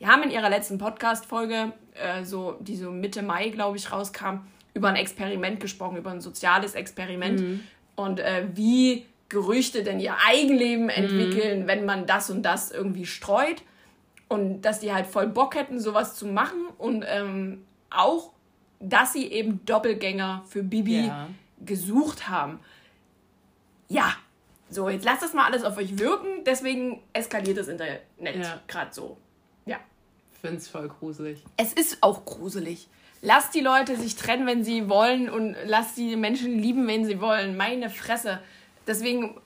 die 0.00 0.06
haben 0.06 0.22
in 0.22 0.30
ihrer 0.30 0.50
letzten 0.50 0.78
Podcast-Folge, 0.78 1.72
äh, 1.94 2.24
so, 2.24 2.56
die 2.60 2.76
so 2.76 2.90
Mitte 2.90 3.22
Mai, 3.22 3.48
glaube 3.48 3.76
ich, 3.76 3.92
rauskam, 3.92 4.40
über 4.74 4.88
ein 4.88 4.96
Experiment 4.96 5.58
gesprochen, 5.60 5.96
über 5.96 6.10
ein 6.10 6.20
soziales 6.20 6.74
Experiment. 6.74 7.40
Mhm. 7.40 7.60
Und 7.96 8.20
äh, 8.20 8.46
wie 8.52 9.06
Gerüchte 9.28 9.82
denn 9.82 9.98
ihr 10.00 10.16
Eigenleben 10.26 10.84
mhm. 10.84 10.90
entwickeln, 10.90 11.62
mhm. 11.62 11.66
wenn 11.66 11.84
man 11.84 12.06
das 12.06 12.30
und 12.30 12.42
das 12.42 12.70
irgendwie 12.70 13.06
streut. 13.06 13.62
Und 14.28 14.62
dass 14.62 14.80
die 14.80 14.92
halt 14.92 15.06
voll 15.06 15.28
Bock 15.28 15.54
hätten, 15.54 15.78
sowas 15.80 16.16
zu 16.16 16.26
machen. 16.26 16.66
Und 16.78 17.04
ähm, 17.06 17.64
auch, 17.90 18.32
dass 18.80 19.12
sie 19.12 19.26
eben 19.26 19.64
Doppelgänger 19.64 20.44
für 20.48 20.62
Bibi 20.62 21.06
ja. 21.06 21.28
gesucht 21.64 22.28
haben. 22.28 22.60
Ja, 23.88 24.16
so, 24.68 24.88
jetzt 24.88 25.04
lasst 25.04 25.22
das 25.22 25.32
mal 25.32 25.44
alles 25.44 25.64
auf 25.64 25.76
euch 25.76 25.98
wirken. 25.98 26.44
Deswegen 26.44 27.00
eskaliert 27.12 27.58
das 27.58 27.68
Internet 27.68 28.02
ja. 28.18 28.60
gerade 28.66 28.92
so. 28.92 29.16
Ja. 29.64 29.78
Ich 30.32 30.38
finde 30.40 30.56
es 30.56 30.68
voll 30.68 30.88
gruselig. 30.88 31.42
Es 31.56 31.72
ist 31.72 32.02
auch 32.02 32.24
gruselig. 32.24 32.88
Lasst 33.22 33.54
die 33.54 33.60
Leute 33.60 33.96
sich 33.96 34.16
trennen, 34.16 34.46
wenn 34.46 34.64
sie 34.64 34.88
wollen 34.88 35.30
und 35.30 35.56
lasst 35.64 35.96
die 35.96 36.16
Menschen 36.16 36.58
lieben, 36.58 36.86
wenn 36.86 37.04
sie 37.04 37.20
wollen. 37.20 37.56
Meine 37.56 37.90
Fresse. 37.90 38.40
Deswegen, 38.86 39.40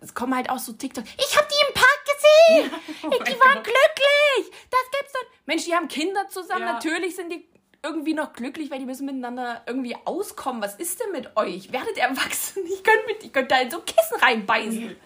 es 0.00 0.14
kommen 0.14 0.34
halt 0.34 0.50
auch 0.50 0.58
so 0.58 0.72
TikTok. 0.72 1.04
Ich 1.04 1.36
habe 1.36 1.46
die 1.48 1.68
im 1.68 1.74
Park 1.74 2.00
gesehen. 2.04 2.70
Ja, 3.02 3.08
oh 3.08 3.22
die 3.22 3.40
waren 3.40 3.54
Gott. 3.54 3.64
glücklich. 3.64 4.58
Das 4.70 4.80
gibt's 4.98 5.12
doch. 5.12 5.26
Mensch, 5.46 5.64
die 5.64 5.74
haben 5.74 5.88
Kinder 5.88 6.28
zusammen. 6.28 6.62
Ja. 6.62 6.72
Natürlich 6.74 7.16
sind 7.16 7.30
die 7.30 7.46
irgendwie 7.82 8.14
noch 8.14 8.32
glücklich, 8.32 8.70
weil 8.70 8.78
die 8.78 8.86
müssen 8.86 9.06
miteinander 9.06 9.62
irgendwie 9.66 9.96
auskommen. 10.04 10.62
Was 10.62 10.74
ist 10.76 11.00
denn 11.00 11.12
mit 11.12 11.36
euch? 11.36 11.72
Werdet 11.72 11.96
erwachsen. 11.96 12.62
Ich 12.66 12.82
könnte 12.84 13.06
mit, 13.06 13.24
ich 13.24 13.32
könnte 13.32 13.54
da 13.54 13.60
in 13.60 13.70
so 13.70 13.80
Kissen 13.80 14.20
reinbeißen. 14.20 14.96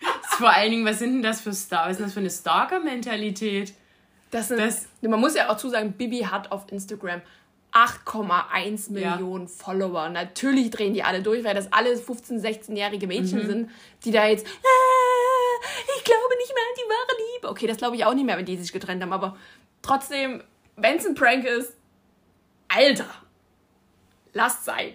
Vor 0.22 0.50
allen 0.50 0.70
Dingen, 0.70 0.84
was 0.84 0.98
sind 0.98 1.14
denn 1.14 1.22
das 1.22 1.40
für 1.40 1.52
Star? 1.52 1.86
Was 1.86 1.92
ist 1.92 1.98
denn 1.98 2.06
das 2.06 2.14
für 2.14 2.20
eine 2.20 2.30
Stalker-Mentalität? 2.30 3.74
Das, 4.30 4.48
das 4.48 4.86
man 5.00 5.18
muss 5.18 5.34
ja 5.34 5.48
auch 5.48 5.56
zusagen, 5.56 5.92
Bibi 5.92 6.20
hat 6.20 6.52
auf 6.52 6.70
Instagram 6.70 7.22
8,1 7.72 8.92
Millionen 8.92 9.46
ja. 9.46 9.52
Follower. 9.52 10.08
Natürlich 10.08 10.70
drehen 10.70 10.94
die 10.94 11.02
alle 11.02 11.22
durch, 11.22 11.44
weil 11.44 11.54
das 11.54 11.72
alle 11.72 11.94
15-, 11.94 12.40
16-jährige 12.40 13.06
Mädchen 13.06 13.42
mhm. 13.42 13.46
sind, 13.46 13.70
die 14.04 14.10
da 14.10 14.26
jetzt, 14.26 14.46
äh, 14.46 15.98
ich 15.98 16.04
glaube 16.04 16.36
nicht 16.38 16.54
mehr 16.54 16.64
an 16.64 16.76
die 16.76 16.90
wahre 16.90 17.18
Liebe. 17.34 17.48
Okay, 17.50 17.66
das 17.66 17.76
glaube 17.76 17.96
ich 17.96 18.04
auch 18.04 18.14
nicht 18.14 18.24
mehr, 18.24 18.38
wenn 18.38 18.46
die 18.46 18.56
sich 18.56 18.72
getrennt 18.72 19.02
haben, 19.02 19.12
aber 19.12 19.36
trotzdem, 19.82 20.42
wenn 20.76 20.96
es 20.96 21.06
ein 21.06 21.14
Prank 21.14 21.44
ist, 21.44 21.74
Alter, 22.68 23.08
lasst 24.32 24.64
sein. 24.64 24.94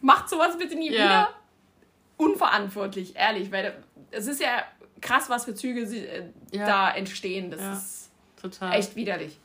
Macht 0.00 0.28
sowas 0.28 0.58
bitte 0.58 0.76
nie 0.76 0.92
ja. 0.92 1.04
wieder. 1.04 1.34
Unverantwortlich, 2.16 3.16
ehrlich, 3.16 3.50
weil 3.50 3.82
es 4.10 4.26
ist 4.26 4.40
ja 4.40 4.64
krass, 5.00 5.28
was 5.28 5.44
für 5.44 5.54
Züge 5.54 5.82
äh, 5.82 6.30
ja. 6.52 6.66
da 6.66 6.90
entstehen. 6.90 7.50
Das 7.50 7.60
ist 7.60 8.10
Total. 8.40 8.78
echt 8.78 8.96
widerlich. 8.96 9.38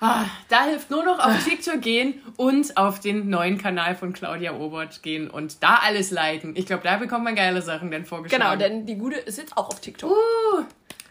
Ah, 0.00 0.26
da 0.48 0.64
hilft 0.64 0.90
nur 0.90 1.04
noch 1.04 1.18
auf 1.18 1.44
TikTok 1.44 1.80
gehen 1.80 2.22
und 2.36 2.76
auf 2.76 3.00
den 3.00 3.28
neuen 3.28 3.58
Kanal 3.58 3.96
von 3.96 4.12
Claudia 4.12 4.54
Obert 4.54 5.02
gehen 5.02 5.28
und 5.28 5.62
da 5.62 5.80
alles 5.82 6.12
liken. 6.12 6.54
Ich 6.56 6.66
glaube, 6.66 6.84
da 6.84 6.98
bekommt 6.98 7.24
man 7.24 7.34
geile 7.34 7.62
Sachen 7.62 7.90
dann 7.90 8.04
vorgeschlagen. 8.04 8.42
Genau, 8.42 8.56
denn 8.56 8.86
die 8.86 8.96
Gute 8.96 9.16
ist 9.16 9.38
jetzt 9.38 9.56
auch 9.56 9.68
auf 9.68 9.80
TikTok. 9.80 10.10
Uh, 10.10 10.64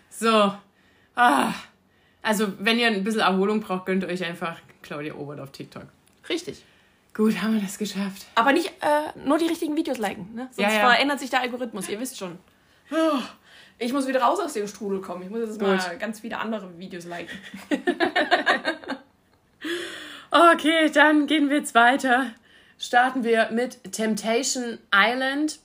so. 0.10 0.54
Ah. 1.16 1.54
Also, 2.22 2.54
wenn 2.60 2.80
ihr 2.80 2.88
ein 2.88 3.04
bisschen 3.04 3.22
Erholung 3.22 3.60
braucht, 3.60 3.86
gönnt 3.86 4.06
euch 4.06 4.24
einfach 4.24 4.58
Claudia 4.82 5.16
Obert 5.16 5.42
auf 5.42 5.52
TikTok. 5.52 5.88
Richtig. 6.30 6.64
Gut, 7.14 7.42
haben 7.42 7.56
wir 7.56 7.62
das 7.62 7.78
geschafft. 7.78 8.26
Aber 8.36 8.54
nicht 8.54 8.68
äh, 8.82 9.20
nur 9.26 9.38
die 9.38 9.48
richtigen 9.48 9.76
Videos 9.76 9.98
liken, 9.98 10.34
ne? 10.34 10.48
Sonst 10.52 10.60
ja, 10.60 10.72
ja. 10.72 10.90
verändert 10.92 11.20
sich 11.20 11.30
der 11.30 11.42
Algorithmus, 11.42 11.90
ihr 11.90 12.00
wisst 12.00 12.18
schon. 12.18 12.38
Ich 13.80 13.94
muss 13.94 14.08
wieder 14.08 14.22
raus 14.22 14.40
aus 14.40 14.54
dem 14.54 14.68
Strudel 14.68 15.02
kommen. 15.02 15.24
Ich 15.24 15.30
muss 15.30 15.42
jetzt 15.42 15.60
Gut. 15.60 15.68
mal 15.68 15.98
ganz 16.00 16.20
viele 16.20 16.40
andere 16.40 16.78
Videos 16.78 17.06
liken. 17.06 17.38
Okay, 20.32 20.92
dann 20.94 21.28
gehen 21.28 21.50
wir 21.50 21.58
jetzt 21.58 21.76
weiter. 21.76 22.32
Starten 22.78 23.24
wir 23.24 23.50
mit 23.52 23.92
Temptation 23.92 24.78
Island. 24.94 25.60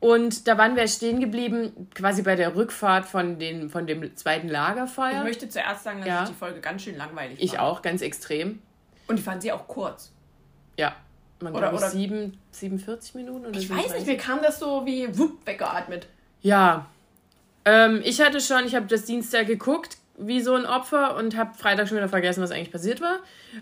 Und 0.00 0.46
da 0.46 0.56
waren 0.56 0.76
wir 0.76 0.86
stehen 0.86 1.18
geblieben, 1.18 1.88
quasi 1.92 2.22
bei 2.22 2.36
der 2.36 2.54
Rückfahrt 2.54 3.04
von, 3.04 3.38
den, 3.38 3.68
von 3.68 3.86
dem 3.86 4.14
zweiten 4.16 4.48
Lagerfeuer. 4.48 5.18
Ich 5.18 5.24
möchte 5.24 5.48
zuerst 5.48 5.82
sagen, 5.82 5.98
dass 5.98 6.08
ja. 6.08 6.22
ich 6.22 6.28
die 6.28 6.34
Folge 6.36 6.60
ganz 6.60 6.82
schön 6.82 6.96
langweilig 6.96 7.38
fand. 7.38 7.42
Ich 7.42 7.58
auch, 7.58 7.82
ganz 7.82 8.00
extrem. 8.00 8.60
Und 9.08 9.18
ich 9.18 9.24
fand 9.24 9.42
sie 9.42 9.50
auch 9.50 9.66
kurz. 9.66 10.12
Ja. 10.78 10.94
Man 11.40 11.54
oder, 11.54 11.72
oder 11.72 11.90
7, 11.90 12.36
47 12.52 13.14
Minuten 13.16 13.46
oder 13.46 13.58
Ich 13.58 13.68
weiß 13.68 13.94
nicht, 13.94 14.06
mir 14.06 14.16
kam 14.16 14.40
das 14.40 14.60
so 14.60 14.86
wie 14.86 15.18
wupp 15.18 15.44
weggeatmet. 15.44 16.06
Ja. 16.42 16.86
Ähm, 17.64 18.00
ich 18.04 18.20
hatte 18.20 18.40
schon, 18.40 18.66
ich 18.66 18.74
habe 18.76 18.86
das 18.86 19.04
Dienstag 19.04 19.46
geguckt, 19.46 19.97
wie 20.18 20.40
so 20.40 20.54
ein 20.54 20.66
Opfer 20.66 21.16
und 21.16 21.36
habe 21.36 21.54
Freitag 21.56 21.88
schon 21.88 21.96
wieder 21.96 22.08
vergessen, 22.08 22.42
was 22.42 22.50
eigentlich 22.50 22.72
passiert 22.72 23.00
war. 23.00 23.18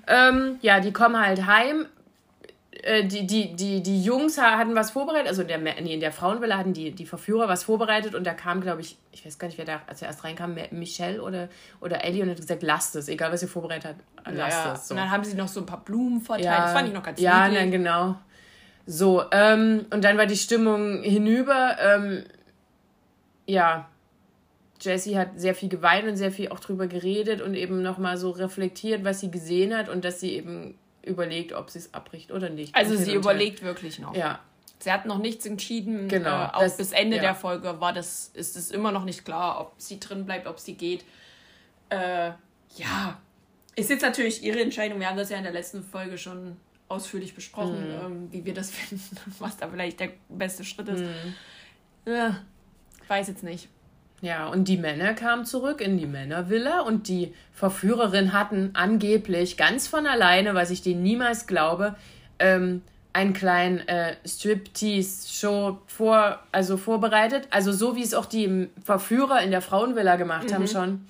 Ähm, 0.06 0.56
ja, 0.62 0.80
die 0.80 0.92
kommen 0.92 1.18
halt 1.18 1.46
heim. 1.46 1.86
Äh, 2.82 3.04
die, 3.04 3.26
die, 3.26 3.54
die, 3.54 3.82
die 3.82 4.02
Jungs 4.02 4.38
hatten 4.38 4.74
was 4.74 4.90
vorbereitet, 4.90 5.28
also 5.28 5.42
in 5.42 5.48
der, 5.48 5.58
nee, 5.58 5.94
in 5.94 6.00
der 6.00 6.12
Frauenwelle 6.12 6.58
hatten 6.58 6.72
die, 6.72 6.90
die 6.90 7.06
Verführer 7.06 7.48
was 7.48 7.64
vorbereitet 7.64 8.14
und 8.14 8.24
da 8.24 8.34
kam, 8.34 8.60
glaube 8.60 8.82
ich, 8.82 8.98
ich 9.12 9.24
weiß 9.24 9.38
gar 9.38 9.48
nicht, 9.48 9.56
wer 9.56 9.64
da 9.64 9.80
zuerst 9.94 10.24
reinkam, 10.24 10.56
Michelle 10.72 11.22
oder, 11.22 11.48
oder 11.80 12.04
Ellie 12.04 12.22
und 12.22 12.30
hat 12.30 12.36
gesagt, 12.36 12.62
lasst 12.62 12.94
es, 12.96 13.08
egal 13.08 13.32
was 13.32 13.42
ihr 13.42 13.48
vorbereitet 13.48 13.96
habt, 13.96 14.36
lasst 14.36 14.64
ja, 14.64 14.74
es. 14.74 14.88
So. 14.88 14.94
Und 14.94 15.00
dann 15.00 15.10
haben 15.10 15.24
sie 15.24 15.36
noch 15.36 15.48
so 15.48 15.60
ein 15.60 15.66
paar 15.66 15.82
Blumen 15.84 16.20
verteilt, 16.20 16.44
ja, 16.44 16.62
das 16.64 16.72
fand 16.72 16.88
ich 16.88 16.94
noch 16.94 17.02
ganz 17.02 17.18
Ja, 17.18 17.48
nein, 17.48 17.70
genau. 17.70 18.16
So, 18.86 19.24
ähm, 19.32 19.86
und 19.90 20.04
dann 20.04 20.16
war 20.16 20.26
die 20.26 20.36
Stimmung 20.36 21.02
hinüber. 21.02 21.76
Ähm, 21.80 22.24
ja, 23.46 23.88
Jessie 24.80 25.16
hat 25.16 25.30
sehr 25.36 25.54
viel 25.54 25.68
geweint 25.68 26.06
und 26.08 26.16
sehr 26.16 26.32
viel 26.32 26.48
auch 26.48 26.60
drüber 26.60 26.86
geredet 26.86 27.40
und 27.40 27.54
eben 27.54 27.82
nochmal 27.82 28.16
so 28.16 28.30
reflektiert, 28.30 29.04
was 29.04 29.20
sie 29.20 29.30
gesehen 29.30 29.76
hat 29.76 29.88
und 29.88 30.04
dass 30.04 30.20
sie 30.20 30.32
eben 30.32 30.78
überlegt, 31.02 31.52
ob 31.52 31.70
sie 31.70 31.78
es 31.78 31.94
abbricht 31.94 32.32
oder 32.32 32.50
nicht. 32.50 32.74
Also 32.74 32.96
sie 32.96 33.14
überlegt 33.14 33.62
wirklich 33.62 33.98
noch. 33.98 34.14
Ja. 34.14 34.40
Sie 34.78 34.92
hat 34.92 35.06
noch 35.06 35.18
nichts 35.18 35.46
entschieden. 35.46 36.08
Genau. 36.08 36.44
Äh, 36.44 36.48
auch 36.52 36.60
das, 36.60 36.76
bis 36.76 36.92
Ende 36.92 37.16
ja. 37.16 37.22
der 37.22 37.34
Folge 37.34 37.80
war 37.80 37.92
das, 37.92 38.30
ist 38.34 38.56
es 38.56 38.70
immer 38.70 38.92
noch 38.92 39.04
nicht 39.04 39.24
klar, 39.24 39.60
ob 39.60 39.74
sie 39.78 39.98
drin 39.98 40.26
bleibt, 40.26 40.46
ob 40.46 40.58
sie 40.58 40.74
geht. 40.74 41.04
Äh, 41.88 42.32
ja. 42.76 43.18
Ist 43.74 43.90
jetzt 43.90 44.02
natürlich 44.02 44.42
ihre 44.42 44.60
Entscheidung. 44.60 45.00
Wir 45.00 45.08
haben 45.08 45.16
das 45.16 45.30
ja 45.30 45.38
in 45.38 45.44
der 45.44 45.52
letzten 45.52 45.82
Folge 45.82 46.18
schon 46.18 46.56
ausführlich 46.88 47.34
besprochen, 47.34 47.88
mhm. 47.88 48.04
ähm, 48.04 48.28
wie 48.32 48.44
wir 48.44 48.54
das 48.54 48.70
finden, 48.72 49.16
was 49.38 49.56
da 49.56 49.68
vielleicht 49.68 50.00
der 50.00 50.10
beste 50.28 50.64
Schritt 50.64 50.88
ist. 50.88 51.00
Mhm. 51.00 51.34
Ja, 52.06 52.42
weiß 53.08 53.28
jetzt 53.28 53.42
nicht. 53.42 53.68
Ja, 54.22 54.46
und 54.46 54.68
die 54.68 54.78
Männer 54.78 55.14
kamen 55.14 55.44
zurück 55.44 55.80
in 55.80 55.98
die 55.98 56.06
Männervilla 56.06 56.80
und 56.80 57.08
die 57.08 57.34
Verführerin 57.52 58.32
hatten 58.32 58.70
angeblich 58.72 59.56
ganz 59.56 59.88
von 59.88 60.06
alleine, 60.06 60.54
was 60.54 60.70
ich 60.70 60.82
denen 60.82 61.02
niemals 61.02 61.46
glaube, 61.46 61.96
ähm, 62.38 62.82
einen 63.12 63.32
kleinen 63.32 63.86
äh, 63.88 64.14
Striptease-Show 64.26 65.78
vor, 65.86 66.38
also 66.52 66.76
vorbereitet. 66.76 67.48
Also 67.50 67.72
so 67.72 67.96
wie 67.96 68.02
es 68.02 68.14
auch 68.14 68.26
die 68.26 68.68
Verführer 68.84 69.40
in 69.42 69.50
der 69.50 69.62
Frauenvilla 69.62 70.16
gemacht 70.16 70.50
mhm. 70.50 70.54
haben 70.54 70.66
schon. 70.66 71.06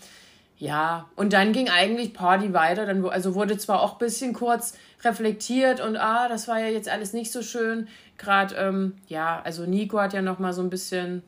Ja, 0.58 1.06
und 1.16 1.32
dann 1.32 1.52
ging 1.52 1.68
eigentlich 1.68 2.14
Party 2.14 2.54
weiter. 2.54 2.86
Dann, 2.86 3.04
also 3.06 3.34
wurde 3.34 3.58
zwar 3.58 3.82
auch 3.82 3.94
ein 3.94 3.98
bisschen 3.98 4.32
kurz 4.32 4.74
reflektiert 5.04 5.80
und 5.80 5.96
ah, 5.96 6.28
das 6.28 6.48
war 6.48 6.60
ja 6.60 6.68
jetzt 6.68 6.88
alles 6.88 7.12
nicht 7.12 7.30
so 7.30 7.42
schön. 7.42 7.88
Gerade, 8.18 8.54
ähm, 8.54 8.94
ja, 9.08 9.42
also 9.44 9.64
Nico 9.64 10.00
hat 10.00 10.12
ja 10.12 10.22
noch 10.22 10.38
mal 10.38 10.52
so 10.52 10.62
ein 10.62 10.70
bisschen 10.70 11.22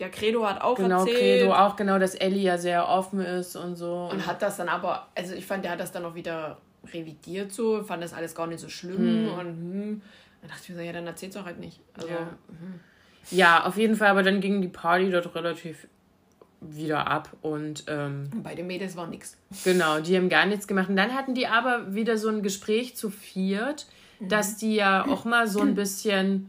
ja, 0.00 0.08
Credo 0.08 0.48
hat 0.48 0.62
auch 0.62 0.76
genau, 0.76 1.00
erzählt. 1.00 1.18
Credo 1.18 1.52
auch, 1.52 1.76
genau, 1.76 1.98
dass 1.98 2.14
Ellie 2.14 2.42
ja 2.42 2.56
sehr 2.56 2.88
offen 2.88 3.20
ist 3.20 3.54
und 3.54 3.76
so. 3.76 4.08
Und 4.10 4.26
hat 4.26 4.40
das 4.40 4.56
dann 4.56 4.70
aber, 4.70 5.08
also 5.14 5.34
ich 5.34 5.44
fand, 5.44 5.62
der 5.62 5.72
hat 5.72 5.80
das 5.80 5.92
dann 5.92 6.06
auch 6.06 6.14
wieder 6.14 6.56
revidiert 6.90 7.52
so, 7.52 7.82
fand 7.82 8.02
das 8.02 8.14
alles 8.14 8.34
gar 8.34 8.46
nicht 8.46 8.60
so 8.60 8.70
schlimm 8.70 8.96
hm. 8.96 9.38
und 9.38 9.46
hm. 9.46 10.02
Dann 10.40 10.48
dachte 10.48 10.62
ich 10.62 10.68
mir 10.70 10.76
so, 10.76 10.80
ja, 10.80 10.92
dann 10.94 11.06
erzähl's 11.06 11.36
auch 11.36 11.44
halt 11.44 11.60
nicht. 11.60 11.80
Also, 11.92 12.08
ja. 12.08 12.18
Hm. 12.48 12.80
ja, 13.30 13.64
auf 13.66 13.76
jeden 13.76 13.94
Fall, 13.94 14.08
aber 14.08 14.22
dann 14.22 14.40
ging 14.40 14.62
die 14.62 14.68
Party 14.68 15.10
dort 15.10 15.34
relativ 15.34 15.86
wieder 16.62 17.06
ab 17.06 17.36
und 17.42 17.84
ähm, 17.86 18.30
bei 18.42 18.54
den 18.54 18.66
Mädels 18.66 18.96
war 18.96 19.06
nichts. 19.06 19.36
Genau, 19.64 20.00
die 20.00 20.16
haben 20.16 20.30
gar 20.30 20.46
nichts 20.46 20.66
gemacht. 20.66 20.88
Und 20.88 20.96
dann 20.96 21.14
hatten 21.14 21.34
die 21.34 21.46
aber 21.46 21.94
wieder 21.94 22.16
so 22.16 22.30
ein 22.30 22.42
Gespräch 22.42 22.96
zu 22.96 23.10
viert, 23.10 23.86
mhm. 24.18 24.28
dass 24.30 24.56
die 24.56 24.76
ja 24.76 25.06
auch 25.06 25.26
mal 25.26 25.46
so 25.46 25.60
ein 25.60 25.74
bisschen 25.74 26.48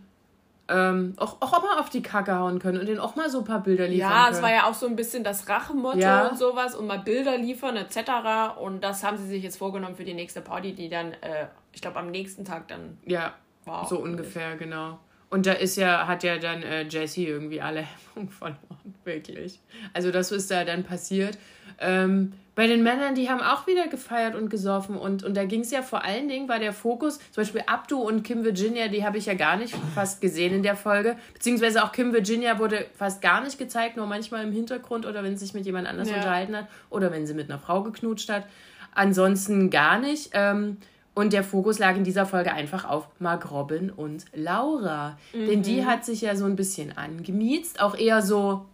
ähm, 0.72 1.14
auch, 1.18 1.38
auch 1.42 1.62
mal 1.62 1.80
auf 1.80 1.90
die 1.90 2.02
Kacke 2.02 2.38
hauen 2.38 2.60
können 2.60 2.80
und 2.80 2.88
denen 2.88 3.00
auch 3.00 3.16
mal 3.16 3.30
so 3.30 3.40
ein 3.40 3.44
paar 3.44 3.62
Bilder 3.62 3.88
liefern 3.88 4.10
Ja, 4.10 4.24
können. 4.24 4.36
es 4.36 4.42
war 4.42 4.52
ja 4.52 4.70
auch 4.70 4.74
so 4.74 4.88
ein 4.88 4.96
bisschen 4.96 5.24
das 5.24 5.50
Rachemotto 5.50 5.98
ja. 6.00 6.28
und 6.28 6.38
sowas 6.38 6.76
und 6.76 6.88
mal 6.88 7.00
Bilder 7.00 7.38
liefern 7.38 7.76
etc. 7.76 8.58
Und 8.60 8.84
das 8.84 9.04
haben 9.04 9.18
sie 9.18 9.28
sich 9.28 9.44
jetzt 9.44 9.58
vorgenommen 9.58 9.96
für 9.96 10.06
die 10.06 10.14
nächste 10.14 10.42
Party, 10.42 10.74
die 10.74 10.90
dann, 10.90 11.12
äh, 11.14 11.48
ich 11.74 11.82
glaube, 11.82 12.00
am 12.00 12.10
nächsten 12.12 12.46
Tag 12.46 12.68
dann 12.68 12.98
ja, 13.06 13.34
war. 13.66 13.86
So 13.88 14.00
ungefähr, 14.00 14.56
genau. 14.56 15.00
Und 15.32 15.46
da 15.46 15.54
ist 15.54 15.78
ja, 15.78 16.08
hat 16.08 16.24
ja 16.24 16.38
dann 16.38 16.62
äh, 16.62 16.84
Jesse 16.84 17.22
irgendwie 17.22 17.62
alle 17.62 17.86
Hemmungen 18.14 18.32
verloren, 18.32 18.60
wirklich. 19.06 19.62
Also 19.94 20.12
das 20.12 20.32
ist 20.32 20.52
da 20.52 20.66
dann 20.66 20.84
passiert. 20.84 21.38
Ähm, 21.80 22.34
bei 22.54 22.68
den 22.68 22.84
Männern, 22.84 23.16
die 23.16 23.30
haben 23.30 23.42
auch 23.42 23.66
wieder 23.66 23.88
gefeiert 23.88 24.36
und 24.36 24.50
gesoffen 24.50 24.98
und, 24.98 25.24
und 25.24 25.38
da 25.38 25.46
ging 25.46 25.62
es 25.62 25.72
ja 25.72 25.84
vor 25.84 26.04
allen 26.04 26.28
Dingen, 26.28 26.50
war 26.50 26.60
der 26.60 26.74
Fokus, 26.74 27.18
zum 27.32 27.44
Beispiel 27.44 27.64
Abdu 27.66 27.98
und 28.02 28.24
Kim 28.24 28.44
Virginia, 28.44 28.90
die 28.90 29.06
habe 29.06 29.18
ich 29.18 29.26
ja 29.26 29.34
gar 29.34 29.56
nicht 29.56 29.74
fast 29.96 30.20
gesehen 30.20 30.54
in 30.54 30.64
der 30.64 30.76
Folge, 30.76 31.16
beziehungsweise 31.34 31.82
auch 31.82 31.94
Kim 31.94 32.12
Virginia 32.12 32.60
wurde 32.60 32.88
fast 32.98 33.22
gar 33.22 33.42
nicht 33.42 33.58
gezeigt, 33.58 33.96
nur 33.96 34.08
manchmal 34.08 34.44
im 34.44 34.52
Hintergrund 34.52 35.06
oder 35.06 35.24
wenn 35.24 35.38
sie 35.38 35.46
sich 35.46 35.54
mit 35.54 35.66
jemand 35.66 35.88
anders 35.88 36.10
ja. 36.10 36.18
unterhalten 36.18 36.58
hat 36.58 36.68
oder 36.90 37.10
wenn 37.14 37.26
sie 37.26 37.34
mit 37.34 37.50
einer 37.50 37.58
Frau 37.58 37.84
geknutscht 37.84 38.30
hat. 38.30 38.46
Ansonsten 38.94 39.70
gar 39.70 39.98
nicht. 39.98 40.32
Ähm, 40.34 40.78
und 41.22 41.34
der 41.34 41.44
Fokus 41.44 41.78
lag 41.78 41.96
in 41.96 42.04
dieser 42.04 42.26
Folge 42.26 42.52
einfach 42.52 42.84
auf 42.84 43.08
Mark 43.20 43.52
Robin 43.52 43.92
und 43.92 44.26
Laura. 44.34 45.20
Mhm. 45.34 45.48
Denn 45.48 45.62
die 45.62 45.86
hat 45.86 46.04
sich 46.04 46.22
ja 46.22 46.36
so 46.36 46.46
ein 46.46 46.56
bisschen 46.56 46.98
angemiezt, 46.98 47.80
auch 47.80 47.96
eher 47.96 48.24
so 48.24 48.66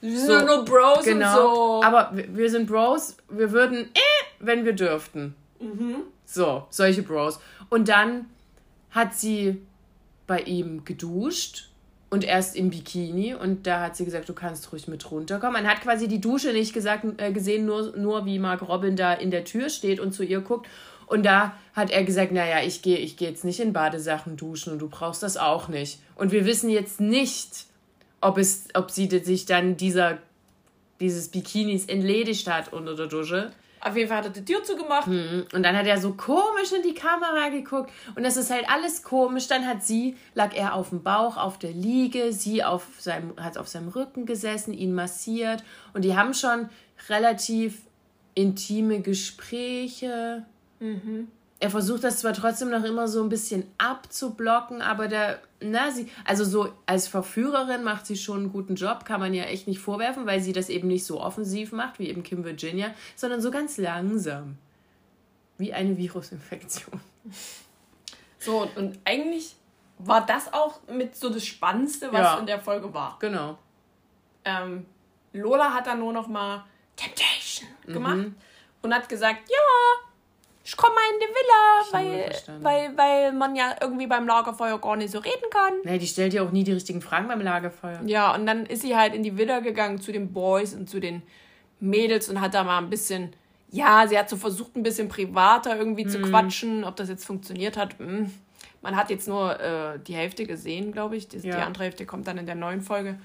wir 0.00 0.18
sind 0.18 0.40
so, 0.40 0.46
nur 0.46 0.64
Bros 0.64 1.04
genau. 1.04 1.26
und 1.26 1.54
so. 1.54 1.82
Aber 1.84 2.10
wir 2.12 2.50
sind 2.50 2.66
Bros, 2.66 3.16
wir 3.30 3.52
würden, 3.52 3.84
äh, 3.94 4.00
wenn 4.40 4.64
wir 4.64 4.72
dürften. 4.72 5.36
Mhm. 5.60 5.98
So, 6.26 6.66
solche 6.68 7.02
Bros. 7.02 7.38
Und 7.70 7.88
dann 7.88 8.26
hat 8.90 9.14
sie 9.14 9.62
bei 10.26 10.40
ihm 10.40 10.84
geduscht 10.84 11.70
und 12.10 12.24
erst 12.24 12.54
im 12.54 12.70
Bikini 12.70 13.34
und 13.34 13.66
da 13.66 13.80
hat 13.82 13.96
sie 13.96 14.04
gesagt, 14.04 14.28
du 14.28 14.34
kannst 14.34 14.72
ruhig 14.72 14.88
mit 14.88 15.10
runterkommen. 15.10 15.62
Man 15.62 15.70
hat 15.70 15.80
quasi 15.80 16.06
die 16.06 16.20
Dusche 16.20 16.52
nicht 16.52 16.72
gesagt, 16.74 17.04
äh, 17.20 17.32
gesehen, 17.32 17.66
nur, 17.66 17.96
nur 17.96 18.26
wie 18.26 18.38
Mark 18.38 18.62
Robin 18.68 18.96
da 18.96 19.12
in 19.12 19.30
der 19.30 19.44
Tür 19.44 19.68
steht 19.68 20.00
und 20.00 20.12
zu 20.12 20.22
ihr 20.22 20.40
guckt. 20.40 20.66
Und 21.06 21.24
da 21.24 21.54
hat 21.74 21.90
er 21.90 22.04
gesagt, 22.04 22.32
naja, 22.32 22.62
ich 22.64 22.82
gehe 22.82 22.98
ich 22.98 23.16
geh 23.16 23.26
jetzt 23.26 23.44
nicht 23.44 23.60
in 23.60 23.72
Badesachen 23.72 24.36
duschen 24.36 24.72
und 24.72 24.78
du 24.78 24.88
brauchst 24.88 25.22
das 25.22 25.36
auch 25.36 25.68
nicht. 25.68 25.98
Und 26.16 26.32
wir 26.32 26.46
wissen 26.46 26.70
jetzt 26.70 27.00
nicht, 27.00 27.66
ob, 28.20 28.38
es, 28.38 28.68
ob 28.74 28.90
sie 28.90 29.08
sich 29.18 29.46
dann 29.46 29.76
dieser, 29.76 30.18
dieses 31.00 31.28
Bikinis 31.28 31.86
entledigt 31.86 32.50
hat 32.50 32.72
unter 32.72 32.94
der 32.94 33.06
Dusche. 33.06 33.52
Auf 33.84 33.96
jeden 33.96 34.08
Fall 34.08 34.18
hat 34.18 34.24
er 34.24 34.30
die 34.30 34.44
Tür 34.44 34.64
zugemacht. 34.64 35.08
Mhm. 35.08 35.44
Und 35.52 35.62
dann 35.62 35.76
hat 35.76 35.86
er 35.86 36.00
so 36.00 36.14
komisch 36.14 36.72
in 36.74 36.82
die 36.82 36.94
Kamera 36.94 37.50
geguckt. 37.50 37.90
Und 38.14 38.24
das 38.24 38.38
ist 38.38 38.50
halt 38.50 38.64
alles 38.70 39.02
komisch. 39.02 39.46
Dann 39.46 39.66
hat 39.66 39.82
sie, 39.84 40.16
lag 40.34 40.54
er 40.54 40.74
auf 40.74 40.88
dem 40.88 41.02
Bauch, 41.02 41.36
auf 41.36 41.58
der 41.58 41.72
Liege. 41.72 42.32
Sie 42.32 42.64
auf 42.64 42.86
seinem, 42.98 43.34
hat 43.36 43.58
auf 43.58 43.68
seinem 43.68 43.88
Rücken 43.88 44.24
gesessen, 44.24 44.72
ihn 44.72 44.94
massiert. 44.94 45.62
Und 45.92 46.02
die 46.02 46.16
haben 46.16 46.32
schon 46.32 46.70
relativ 47.10 47.82
intime 48.34 49.00
Gespräche. 49.00 50.46
Mhm 50.84 51.28
er 51.64 51.70
versucht 51.70 52.04
das 52.04 52.18
zwar 52.18 52.34
trotzdem 52.34 52.68
noch 52.68 52.84
immer 52.84 53.08
so 53.08 53.22
ein 53.22 53.30
bisschen 53.30 53.64
abzublocken, 53.78 54.82
aber 54.82 55.08
der, 55.08 55.40
na, 55.60 55.90
sie, 55.90 56.10
also 56.24 56.44
so 56.44 56.72
als 56.84 57.08
Verführerin 57.08 57.82
macht 57.84 58.04
sie 58.04 58.16
schon 58.16 58.40
einen 58.40 58.52
guten 58.52 58.74
Job, 58.74 59.06
kann 59.06 59.18
man 59.18 59.32
ja 59.32 59.44
echt 59.44 59.66
nicht 59.66 59.78
vorwerfen, 59.78 60.26
weil 60.26 60.40
sie 60.40 60.52
das 60.52 60.68
eben 60.68 60.88
nicht 60.88 61.06
so 61.06 61.22
offensiv 61.22 61.72
macht 61.72 61.98
wie 61.98 62.10
eben 62.10 62.22
Kim 62.22 62.44
Virginia, 62.44 62.92
sondern 63.16 63.40
so 63.40 63.50
ganz 63.50 63.78
langsam. 63.78 64.58
Wie 65.56 65.72
eine 65.72 65.96
Virusinfektion. 65.96 67.00
So, 68.38 68.68
und 68.76 68.98
eigentlich 69.06 69.56
war 69.96 70.26
das 70.26 70.52
auch 70.52 70.80
mit 70.88 71.16
so 71.16 71.30
das 71.30 71.46
Spannendste, 71.46 72.12
was 72.12 72.20
ja, 72.20 72.38
in 72.40 72.46
der 72.46 72.60
Folge 72.60 72.92
war. 72.92 73.16
Genau. 73.20 73.56
Ähm, 74.44 74.84
Lola 75.32 75.72
hat 75.72 75.86
dann 75.86 76.00
nur 76.00 76.12
noch 76.12 76.26
mal 76.26 76.66
Temptation 76.94 77.70
gemacht 77.86 78.16
mhm. 78.16 78.34
und 78.82 78.92
hat 78.92 79.08
gesagt, 79.08 79.48
ja, 79.48 80.03
ich 80.66 80.76
komme 80.78 80.94
mal 80.94 81.02
in 81.12 81.20
die 81.20 81.26
Villa, 81.26 82.62
weil, 82.62 82.62
weil, 82.62 82.96
weil 82.96 83.32
man 83.32 83.54
ja 83.54 83.76
irgendwie 83.82 84.06
beim 84.06 84.26
Lagerfeuer 84.26 84.80
gar 84.80 84.96
nicht 84.96 85.10
so 85.10 85.18
reden 85.18 85.50
kann. 85.50 85.74
Nee, 85.84 85.98
die 85.98 86.06
stellt 86.06 86.32
ja 86.32 86.42
auch 86.42 86.52
nie 86.52 86.64
die 86.64 86.72
richtigen 86.72 87.02
Fragen 87.02 87.28
beim 87.28 87.42
Lagerfeuer. 87.42 88.00
Ja, 88.06 88.34
und 88.34 88.46
dann 88.46 88.64
ist 88.64 88.80
sie 88.80 88.96
halt 88.96 89.14
in 89.14 89.22
die 89.22 89.36
Villa 89.36 89.60
gegangen 89.60 90.00
zu 90.00 90.10
den 90.10 90.32
Boys 90.32 90.72
und 90.72 90.88
zu 90.88 91.00
den 91.00 91.22
Mädels 91.80 92.30
und 92.30 92.40
hat 92.40 92.54
da 92.54 92.64
mal 92.64 92.78
ein 92.78 92.88
bisschen, 92.88 93.34
ja, 93.70 94.06
sie 94.08 94.18
hat 94.18 94.30
so 94.30 94.38
versucht, 94.38 94.74
ein 94.74 94.82
bisschen 94.82 95.10
privater 95.10 95.76
irgendwie 95.76 96.06
mhm. 96.06 96.08
zu 96.08 96.22
quatschen. 96.22 96.84
Ob 96.84 96.96
das 96.96 97.10
jetzt 97.10 97.26
funktioniert 97.26 97.76
hat, 97.76 98.00
mh. 98.00 98.06
Hm. 98.06 98.34
man 98.80 98.96
hat 98.96 99.10
jetzt 99.10 99.28
nur 99.28 99.60
äh, 99.60 99.98
die 99.98 100.14
Hälfte 100.14 100.46
gesehen, 100.46 100.92
glaube 100.92 101.16
ich. 101.16 101.28
Die, 101.28 101.46
ja. 101.46 101.56
die 101.56 101.62
andere 101.62 101.84
Hälfte 101.84 102.06
kommt 102.06 102.26
dann 102.26 102.38
in 102.38 102.46
der 102.46 102.54
neuen 102.54 102.80
Folge. 102.80 103.18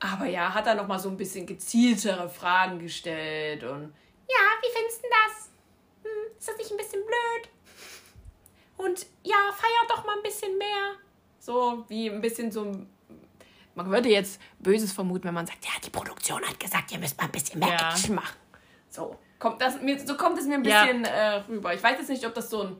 Aber 0.00 0.26
ja, 0.26 0.52
hat 0.52 0.66
da 0.66 0.74
noch 0.74 0.88
mal 0.88 0.98
so 0.98 1.08
ein 1.10 1.16
bisschen 1.16 1.46
gezieltere 1.46 2.28
Fragen 2.28 2.80
gestellt 2.80 3.62
und 3.62 3.92
ja, 4.28 4.44
wie 4.60 4.76
findest 4.76 5.02
du 5.02 5.08
das? 5.08 5.50
Ist 6.38 6.48
das 6.48 6.56
nicht 6.56 6.70
ein 6.70 6.76
bisschen 6.76 7.00
blöd? 7.04 7.48
Und 8.76 9.06
ja, 9.22 9.36
feier 9.52 9.86
doch 9.88 10.04
mal 10.04 10.16
ein 10.16 10.22
bisschen 10.22 10.56
mehr. 10.58 10.92
So 11.38 11.84
wie 11.88 12.10
ein 12.10 12.20
bisschen 12.20 12.50
so. 12.50 12.72
Man 13.74 13.90
würde 13.90 14.08
jetzt 14.08 14.40
Böses 14.58 14.92
vermuten, 14.92 15.24
wenn 15.24 15.34
man 15.34 15.46
sagt, 15.46 15.64
ja, 15.64 15.72
die 15.84 15.90
Produktion 15.90 16.42
hat 16.42 16.58
gesagt, 16.58 16.92
ihr 16.92 16.98
müsst 16.98 17.18
mal 17.18 17.24
ein 17.24 17.32
bisschen 17.32 17.60
mehr 17.60 17.68
ja. 17.68 17.90
Action 17.90 18.14
machen. 18.14 18.36
So 18.88 19.18
kommt, 19.38 19.60
das, 19.60 19.80
mir, 19.82 19.98
so 20.04 20.16
kommt 20.16 20.38
es 20.38 20.46
mir 20.46 20.54
ein 20.54 20.62
bisschen 20.62 21.04
ja. 21.04 21.10
äh, 21.10 21.36
rüber. 21.48 21.74
Ich 21.74 21.82
weiß 21.82 21.98
jetzt 21.98 22.08
nicht, 22.08 22.26
ob 22.26 22.34
das 22.34 22.48
so 22.48 22.62
ein 22.62 22.76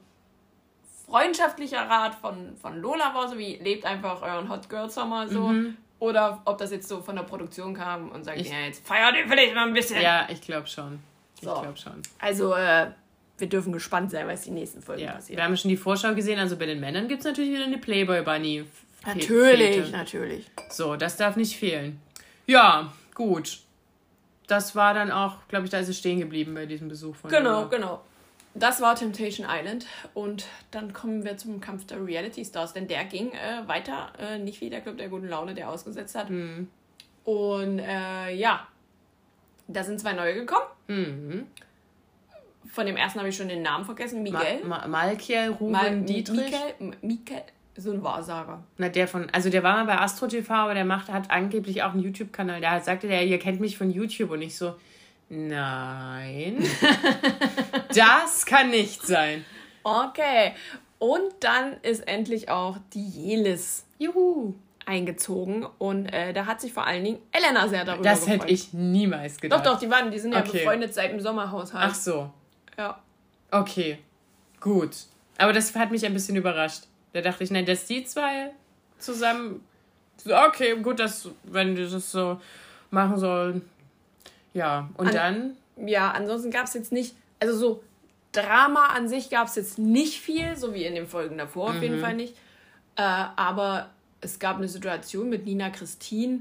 freundschaftlicher 1.07 1.89
Rat 1.89 2.15
von, 2.15 2.57
von 2.57 2.81
Lola 2.81 3.15
war, 3.15 3.29
so 3.29 3.39
wie 3.39 3.57
lebt 3.57 3.85
einfach 3.85 4.23
euren 4.23 4.49
Hot 4.49 4.69
Girl 4.69 4.91
Summer 4.91 5.29
so. 5.29 5.49
Mhm. 5.49 5.77
Oder 5.99 6.43
ob 6.45 6.59
das 6.59 6.73
jetzt 6.73 6.89
so 6.89 7.01
von 7.01 7.17
der 7.17 7.23
Produktion 7.23 7.73
kam 7.73 8.11
und 8.11 8.25
sagt, 8.25 8.39
ich, 8.39 8.51
ja, 8.51 8.61
jetzt 8.61 8.87
feiert 8.87 9.17
ihr 9.17 9.27
vielleicht 9.27 9.55
mal 9.55 9.67
ein 9.67 9.73
bisschen. 9.73 10.01
Ja, 10.01 10.27
ich 10.29 10.43
glaube 10.43 10.67
schon. 10.67 10.99
Ich 11.37 11.43
so. 11.43 11.55
glaube 11.55 11.77
schon. 11.77 12.03
Also, 12.19 12.53
äh, 12.55 12.91
wir 13.39 13.49
dürfen 13.49 13.73
gespannt 13.73 14.11
sein, 14.11 14.27
was 14.27 14.43
die 14.43 14.51
nächsten 14.51 14.83
Folgen 14.83 15.03
ja. 15.03 15.13
passiert. 15.13 15.37
Wir 15.39 15.45
haben 15.45 15.57
schon 15.57 15.69
die 15.69 15.77
Vorschau 15.77 16.15
gesehen, 16.15 16.39
also 16.39 16.57
bei 16.57 16.67
den 16.67 16.81
Männern 16.81 17.09
gibt 17.09 17.21
es 17.21 17.27
natürlich 17.27 17.53
wieder 17.53 17.65
eine 17.65 17.79
Playboy 17.79 18.23
Bunny. 18.23 18.65
Natürlich, 19.07 19.77
Fete. 19.77 19.91
natürlich. 19.91 20.47
So, 20.71 20.97
das 20.97 21.17
darf 21.17 21.37
nicht 21.37 21.57
fehlen. 21.57 22.01
Ja, 22.47 22.93
gut. 23.15 23.59
Das 24.47 24.75
war 24.75 24.95
dann 24.95 25.11
auch, 25.11 25.47
glaube 25.49 25.65
ich, 25.65 25.71
da 25.71 25.79
ist 25.79 25.89
es 25.89 25.99
stehen 25.99 26.21
geblieben 26.21 26.55
bei 26.55 26.67
diesem 26.67 26.89
Besuch 26.89 27.17
von 27.17 27.31
Genau, 27.31 27.63
Lola. 27.63 27.69
genau. 27.69 28.05
Das 28.55 28.81
war 28.81 28.95
Temptation 28.95 29.47
Island 29.49 29.87
und 30.15 30.47
dann 30.71 30.95
kommen 30.95 31.25
wir 31.25 31.37
zum 31.37 31.61
Kampf 31.61 31.87
der 31.87 32.05
Reality 32.05 32.43
Stars, 32.45 32.73
denn 32.73 32.89
der 32.89 33.05
ging 33.05 33.33
äh, 33.33 33.69
weiter, 33.69 34.13
äh, 34.19 34.39
nicht 34.39 34.63
wie 34.63 34.71
der 34.71 34.81
Club 34.81 34.97
der 34.97 35.09
guten 35.09 35.29
Laune, 35.29 35.55
der 35.55 35.69
ausgesetzt 35.69 36.15
hat. 36.15 36.31
Mhm. 36.31 36.69
Und 37.25 37.81
äh, 37.81 38.33
ja, 38.35 38.67
da 39.69 39.85
sind 39.85 40.01
zwei 40.01 40.15
neue 40.15 40.35
gekommen. 40.35 40.67
Mhm. 40.87 41.47
Von 42.71 42.87
dem 42.87 42.97
ersten 42.97 43.19
habe 43.19 43.29
ich 43.29 43.37
schon 43.37 43.49
den 43.49 43.63
Namen 43.63 43.85
vergessen. 43.85 44.23
Miguel. 44.23 44.61
Ma 44.65 44.81
Ma 44.81 44.87
Malkiel 44.87 45.51
Ruben 45.61 45.73
Mal 45.73 46.01
Dietrich. 46.03 46.55
Mikael, 47.03 47.43
so 47.77 47.91
ein 47.93 48.03
Wahrsager. 48.03 48.63
Na, 48.79 48.89
der 48.89 49.07
von, 49.09 49.29
also 49.33 49.51
der 49.51 49.63
war 49.63 49.77
mal 49.77 49.85
bei 49.85 49.99
Astro 50.01 50.27
TV, 50.27 50.53
aber 50.53 50.75
der 50.75 50.85
macht, 50.85 51.09
hat 51.13 51.31
angeblich 51.31 51.83
auch 51.83 51.93
einen 51.93 52.03
YouTube-Kanal. 52.03 52.61
Da 52.61 52.81
sagte 52.81 53.09
der, 53.09 53.25
ihr 53.25 53.39
kennt 53.39 53.61
mich 53.61 53.77
von 53.77 53.91
YouTube 53.91 54.31
und 54.31 54.43
ich 54.43 54.57
so, 54.57 54.75
nein. 55.29 56.65
das 57.95 58.47
kann 58.47 58.71
nicht 58.71 59.03
sein. 59.07 59.45
Okay. 59.83 60.53
Und 60.99 61.33
dann 61.41 61.75
ist 61.83 62.07
endlich 62.09 62.49
auch 62.49 62.79
die 62.95 63.07
Jelis. 63.07 63.85
Juhu. 63.99 64.55
eingezogen 64.87 65.67
und 65.79 66.07
äh, 66.07 66.33
da 66.33 66.47
hat 66.47 66.61
sich 66.61 66.73
vor 66.73 66.87
allen 66.87 67.03
Dingen 67.03 67.19
Elena 67.33 67.67
sehr 67.67 67.85
darüber 67.85 68.05
Das 68.05 68.29
hätte 68.29 68.47
ich 68.49 68.73
niemals 68.73 69.39
gedacht. 69.41 69.65
Doch, 69.67 69.73
doch, 69.73 69.79
die 69.81 69.91
waren, 69.91 70.11
die 70.11 70.19
sind 70.19 70.33
ja 70.33 70.41
Okay. 70.41 70.59
befreundet 70.59 70.95
seit 70.95 71.11
dem 71.11 71.21
Sommerhaushalt. 71.21 71.91
Ach 71.91 71.95
so. 71.95 72.31
Ja. 72.77 73.01
Okay. 73.51 73.99
Gut. 74.61 74.97
Aber 75.39 75.53
das 75.53 75.75
hat 75.75 75.91
mich 75.91 76.05
ein 76.07 76.13
bisschen 76.15 76.37
überrascht. 76.37 76.85
Da 77.13 77.21
dachte 77.21 77.45
ich, 77.45 77.51
nein, 77.51 77.67
dass 77.67 77.87
die 77.87 78.05
zwei 78.05 78.51
zusammen. 78.99 79.65
Okay, 80.29 80.77
gut, 80.81 80.99
dass, 80.99 81.29
wenn 81.45 81.75
die 81.77 81.89
das 81.89 82.11
so 82.11 82.41
machen 82.91 83.19
sollen. 83.19 83.69
Ja, 84.55 84.89
und 84.97 85.09
An- 85.09 85.15
dann. 85.77 85.87
Ja, 85.89 86.11
ansonsten 86.13 86.51
gab 86.51 86.65
es 86.65 86.75
jetzt 86.75 86.91
nicht, 86.93 87.15
also 87.39 87.57
so 87.57 87.83
Drama 88.33 88.87
an 88.89 89.09
sich 89.09 89.29
gab 89.31 89.47
es 89.49 89.55
jetzt 89.57 89.79
nicht 89.79 90.21
viel, 90.21 90.57
so 90.57 90.73
wie 90.75 90.85
in 90.85 90.95
den 90.95 91.07
Folgen 91.07 91.39
davor 91.39 91.69
auf 91.71 91.77
Mhm. 91.77 91.83
jeden 91.83 92.01
Fall 92.01 92.15
nicht. 92.15 92.35
Äh, 92.97 93.03
aber 93.03 93.91
es 94.23 94.39
gab 94.39 94.57
eine 94.57 94.69
Situation 94.69 95.29
mit 95.29 95.45
Nina 95.45 95.69
Christine, 95.71 96.41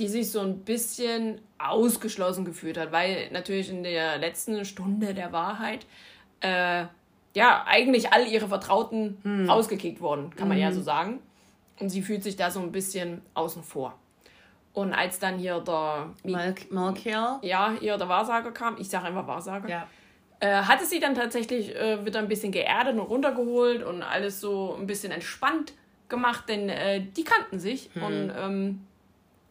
die 0.00 0.08
sich 0.08 0.30
so 0.32 0.40
ein 0.40 0.58
bisschen 0.64 1.40
ausgeschlossen 1.58 2.44
gefühlt 2.44 2.76
hat, 2.78 2.90
weil 2.90 3.30
natürlich 3.30 3.70
in 3.70 3.82
der 3.84 4.18
letzten 4.18 4.64
Stunde 4.64 5.14
der 5.14 5.30
Wahrheit 5.32 5.86
äh, 6.40 6.84
ja 7.34 7.64
eigentlich 7.68 8.12
all 8.12 8.26
ihre 8.26 8.48
Vertrauten 8.48 9.18
Hm. 9.22 9.48
rausgekickt 9.48 10.00
wurden, 10.00 10.34
kann 10.34 10.48
man 10.48 10.56
Mhm. 10.56 10.62
ja 10.64 10.72
so 10.72 10.80
sagen. 10.80 11.20
Und 11.78 11.90
sie 11.90 12.02
fühlt 12.02 12.22
sich 12.22 12.36
da 12.36 12.50
so 12.50 12.60
ein 12.60 12.72
bisschen 12.72 13.22
außen 13.34 13.62
vor. 13.62 13.94
Und 14.72 14.92
als 14.92 15.18
dann 15.18 15.38
hier 15.38 15.60
der 15.60 16.10
Malkiel? 16.24 17.12
ja, 17.42 17.72
hier 17.78 17.96
der 17.98 18.08
Wahrsager 18.08 18.52
kam, 18.52 18.76
ich 18.78 18.88
sage 18.88 19.06
einfach 19.06 19.26
Wahrsager, 19.26 19.68
Ja. 19.68 19.86
äh, 20.40 20.62
hatte 20.62 20.84
sie 20.84 21.00
dann 21.00 21.14
tatsächlich 21.14 21.74
äh, 21.74 22.04
wieder 22.04 22.18
ein 22.20 22.28
bisschen 22.28 22.52
geerdet 22.52 22.94
und 22.94 23.00
runtergeholt 23.00 23.82
und 23.82 24.02
alles 24.02 24.40
so 24.40 24.76
ein 24.78 24.86
bisschen 24.86 25.12
entspannt 25.12 25.72
gemacht, 26.08 26.44
denn 26.48 26.68
äh, 26.68 27.00
die 27.16 27.24
kannten 27.24 27.58
sich 27.60 27.90
und 27.94 28.32
ähm, 28.36 28.86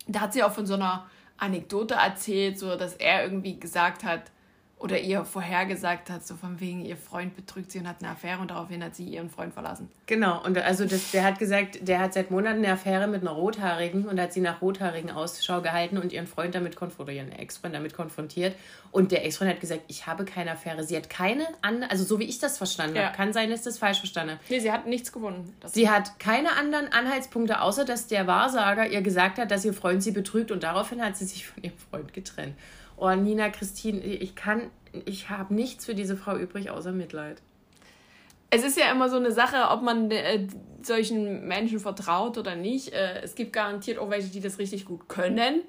da 0.10 0.22
hat 0.22 0.34
sie 0.34 0.44
auch 0.44 0.52
von 0.52 0.66
so 0.66 0.74
einer 0.74 1.06
Anekdote 1.38 1.96
erzählt, 1.96 2.60
so 2.60 2.76
dass 2.76 2.94
er 2.96 3.24
irgendwie 3.24 3.60
gesagt 3.60 4.04
hat 4.04 4.32
oder 4.80 4.98
ihr 4.98 5.26
vorhergesagt 5.26 6.10
hat, 6.10 6.26
so 6.26 6.36
von 6.36 6.62
wegen 6.62 6.86
ihr 6.86 6.96
Freund 6.96 7.36
betrügt 7.36 7.70
sie 7.70 7.80
und 7.80 7.88
hat 7.88 7.98
eine 8.02 8.12
Affäre 8.14 8.40
und 8.40 8.50
daraufhin 8.50 8.82
hat 8.82 8.96
sie 8.96 9.04
ihren 9.04 9.30
Freund 9.30 9.54
verlassen. 9.54 9.90
Genau, 10.06 10.42
und 10.44 10.58
also 10.58 10.86
das, 10.86 11.12
der 11.12 11.26
hat 11.26 11.38
gesagt, 11.38 11.86
der 11.86 12.00
hat 12.00 12.14
seit 12.14 12.32
Monaten 12.32 12.60
eine 12.60 12.72
Affäre 12.72 13.08
mit 13.08 13.22
einer 13.22 13.32
Rothaarigen 13.32 14.08
und 14.08 14.20
hat 14.20 14.32
sie 14.32 14.40
nach 14.40 14.62
Rothaarigen 14.62 15.12
Ausschau 15.12 15.62
gehalten 15.62 15.98
und 15.98 16.14
ihren 16.14 16.28
Freund 16.28 16.56
damit 16.56 16.78
konfrontiert, 16.78 17.18
ihren 17.18 17.32
Ex-Freund 17.34 17.76
damit 17.76 17.94
konfrontiert. 17.94 18.56
Und 18.92 19.12
der 19.12 19.26
Ex-Freund 19.26 19.52
hat 19.52 19.60
gesagt, 19.60 19.82
ich 19.88 20.08
habe 20.08 20.24
keine 20.24 20.52
Affäre. 20.52 20.84
Sie 20.84 20.96
hat 20.96 21.10
keine 21.10 21.46
andere, 21.62 21.92
also 21.92 22.06
so 22.06 22.18
wie 22.18 22.24
ich 22.24 22.40
das 22.40 22.58
verstanden 22.58 22.96
Ja. 22.96 23.08
habe, 23.08 23.18
kann 23.18 23.34
sein, 23.34 23.50
dass 23.50 23.64
das 23.64 23.78
falsch 23.78 24.00
verstanden 24.00 24.32
habe. 24.36 24.42
Nee, 24.50 24.60
sie 24.60 24.72
hat 24.72 24.88
nichts 24.88 25.12
gewonnen. 25.12 25.54
Sie 25.66 25.90
hat 25.90 26.20
keine 26.20 26.54
anderen 26.56 26.92
Anhaltspunkte, 26.92 27.62
außer 27.62 27.84
dass 27.84 28.08
der 28.08 28.28
Wahrsager 28.28 28.88
ihr 28.88 29.02
gesagt 29.02 29.38
hat, 29.40 29.52
dass 29.52 29.66
ihr 29.66 29.74
Freund 29.74 30.02
sie 30.02 30.12
betrügt 30.12 30.52
und 30.52 30.64
daraufhin 30.64 31.04
hat 31.04 31.18
sie 31.18 31.26
sich 31.26 31.46
von 31.48 31.62
ihrem 31.62 31.78
Freund 31.78 32.14
getrennt. 32.14 32.56
Oh, 33.02 33.10
Nina, 33.16 33.50
Christine, 33.50 34.02
ich 34.02 34.36
kann, 34.36 34.70
ich 35.06 35.30
habe 35.30 35.54
nichts 35.54 35.86
für 35.86 35.96
diese 35.96 36.18
Frau 36.18 36.36
übrig, 36.36 36.70
außer 36.70 36.92
Mitleid. 36.92 37.42
es 38.50 38.64
ist 38.66 38.78
ja 38.78 38.92
immer 38.92 39.10
so 39.10 39.16
eine 39.16 39.32
Sache, 39.32 39.70
ob 39.70 39.82
man 39.84 40.12
äh, 40.12 40.48
solchen 40.82 41.48
Menschen 41.48 41.80
vertraut 41.80 42.38
oder 42.38 42.56
nicht. 42.56 42.92
Äh, 42.92 43.22
es 43.22 43.36
gibt 43.36 43.54
garantiert 43.54 44.00
auch 44.00 44.10
welche, 44.10 44.30
die 44.30 44.42
das 44.42 44.60
richtig 44.60 44.86
gut 44.86 45.08
können. 45.08 45.62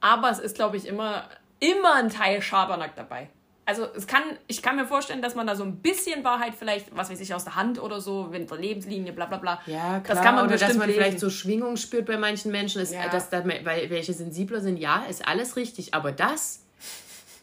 Aber 0.00 0.30
es 0.30 0.40
ist, 0.40 0.56
glaube 0.56 0.76
ich, 0.76 0.86
immer, 0.86 1.28
immer 1.60 1.94
ein 1.94 2.08
Teil 2.08 2.42
Schabernack 2.42 2.96
dabei. 2.96 3.28
Also 3.70 3.86
es 3.94 4.08
kann, 4.08 4.22
ich 4.48 4.62
kann 4.62 4.74
mir 4.74 4.84
vorstellen, 4.84 5.22
dass 5.22 5.36
man 5.36 5.46
da 5.46 5.54
so 5.54 5.62
ein 5.62 5.76
bisschen 5.76 6.24
Wahrheit 6.24 6.54
vielleicht, 6.58 6.94
was 6.96 7.08
weiß 7.08 7.20
ich, 7.20 7.32
aus 7.32 7.44
der 7.44 7.54
Hand 7.54 7.80
oder 7.80 8.00
so, 8.00 8.24
mit 8.24 8.50
der 8.50 8.58
Lebenslinie, 8.58 9.12
bla 9.12 9.26
bla 9.26 9.36
bla. 9.38 9.60
Ja, 9.66 10.00
klar. 10.00 10.02
Das 10.16 10.22
kann 10.22 10.34
man 10.34 10.46
Oder 10.46 10.56
dass 10.56 10.74
man 10.74 10.88
lesen. 10.88 11.00
vielleicht 11.00 11.20
so 11.20 11.30
Schwingung 11.30 11.76
spürt 11.76 12.06
bei 12.06 12.16
manchen 12.16 12.50
Menschen, 12.50 12.82
ist, 12.82 12.92
Ja. 12.92 13.08
dass 13.08 13.30
da, 13.30 13.44
weil 13.46 13.88
welche 13.88 14.12
sensibler 14.12 14.60
sind, 14.60 14.76
ja, 14.76 15.04
ist 15.08 15.24
alles 15.28 15.54
richtig. 15.54 15.94
Aber 15.94 16.10
das 16.10 16.64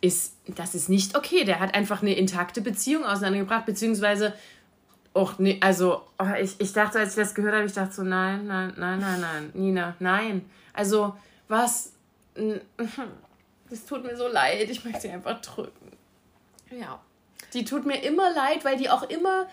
ist, 0.01 0.33
das 0.47 0.75
ist 0.75 0.89
nicht 0.89 1.15
okay. 1.15 1.45
Der 1.45 1.61
hat 1.61 1.73
einfach 1.73 2.01
eine 2.01 2.13
intakte 2.13 2.59
Beziehung 2.59 3.05
auseinandergebracht, 3.05 3.65
beziehungsweise 3.65 4.33
auch 5.13 5.39
ne, 5.39 5.57
also 5.61 6.01
oh, 6.19 6.25
ich, 6.41 6.59
ich 6.59 6.73
dachte, 6.73 6.99
als 6.99 7.11
ich 7.11 7.23
das 7.23 7.35
gehört 7.35 7.55
habe, 7.55 7.65
ich 7.65 7.73
dachte 7.73 7.93
so, 7.93 8.03
nein, 8.03 8.47
nein, 8.47 8.73
nein, 8.75 8.99
nein, 8.99 9.21
nein, 9.21 9.49
Nina, 9.53 9.95
nein. 9.99 10.43
Also, 10.73 11.15
was? 11.47 11.93
Es 13.69 13.85
tut 13.87 14.03
mir 14.03 14.17
so 14.17 14.27
leid, 14.27 14.69
ich 14.69 14.83
möchte 14.83 14.99
sie 15.01 15.09
einfach 15.09 15.39
drücken. 15.39 15.96
Ja. 16.71 16.99
Die 17.53 17.65
tut 17.65 17.85
mir 17.85 18.03
immer 18.03 18.33
leid, 18.33 18.65
weil 18.65 18.77
die 18.77 18.89
auch 18.89 19.03
immer, 19.09 19.47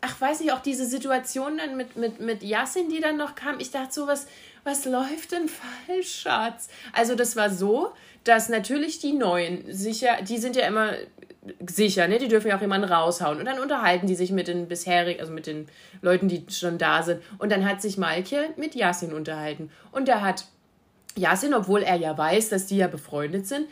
ach 0.00 0.20
weiß 0.20 0.40
ich, 0.40 0.52
auch 0.52 0.60
diese 0.60 0.86
Situation 0.86 1.58
dann 1.58 1.76
mit, 1.76 1.96
mit, 1.96 2.20
mit 2.20 2.42
Yassin, 2.42 2.88
die 2.88 3.00
dann 3.00 3.16
noch 3.16 3.34
kam, 3.34 3.58
ich 3.58 3.70
dachte 3.70 3.92
so, 3.92 4.06
was, 4.06 4.26
was 4.62 4.84
läuft 4.84 5.32
denn 5.32 5.48
falsch, 5.48 6.20
Schatz? 6.22 6.68
Also 6.92 7.14
das 7.14 7.36
war 7.36 7.50
so, 7.50 7.92
dass 8.24 8.48
natürlich 8.48 8.98
die 8.98 9.12
Neuen 9.12 9.64
sicher, 9.72 10.22
die 10.22 10.38
sind 10.38 10.56
ja 10.56 10.66
immer 10.66 10.92
sicher, 11.66 12.08
ne? 12.08 12.18
Die 12.18 12.28
dürfen 12.28 12.48
ja 12.48 12.56
auch 12.56 12.60
jemanden 12.60 12.90
raushauen. 12.90 13.38
Und 13.38 13.44
dann 13.44 13.60
unterhalten 13.60 14.06
die 14.06 14.14
sich 14.14 14.32
mit 14.32 14.48
den 14.48 14.66
bisherigen, 14.68 15.20
also 15.20 15.32
mit 15.32 15.46
den 15.46 15.68
Leuten, 16.00 16.28
die 16.28 16.46
schon 16.48 16.78
da 16.78 17.02
sind. 17.02 17.22
Und 17.38 17.52
dann 17.52 17.68
hat 17.68 17.82
sich 17.82 17.98
Malke 17.98 18.50
mit 18.56 18.74
Yassin 18.74 19.12
unterhalten. 19.12 19.70
Und 19.92 20.08
da 20.08 20.22
hat 20.22 20.46
Yassin, 21.16 21.54
obwohl 21.54 21.82
er 21.82 21.96
ja 21.96 22.16
weiß, 22.16 22.48
dass 22.48 22.66
die 22.66 22.78
ja 22.78 22.88
befreundet 22.88 23.46
sind, 23.46 23.68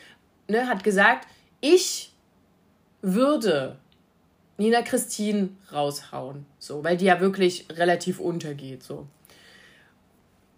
ne, 0.48 0.68
hat 0.68 0.84
gesagt, 0.84 1.26
ich 1.60 2.12
würde 3.02 3.76
Nina 4.56 4.82
Christine 4.82 5.50
raushauen. 5.72 6.46
So, 6.58 6.82
weil 6.84 6.96
die 6.96 7.06
ja 7.06 7.20
wirklich 7.20 7.66
relativ 7.70 8.20
untergeht. 8.20 8.82
So. 8.82 9.06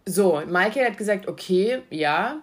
So, 0.07 0.43
Michael 0.47 0.91
hat 0.91 0.99
gesagt, 0.99 1.27
okay, 1.27 1.83
ja. 1.91 2.43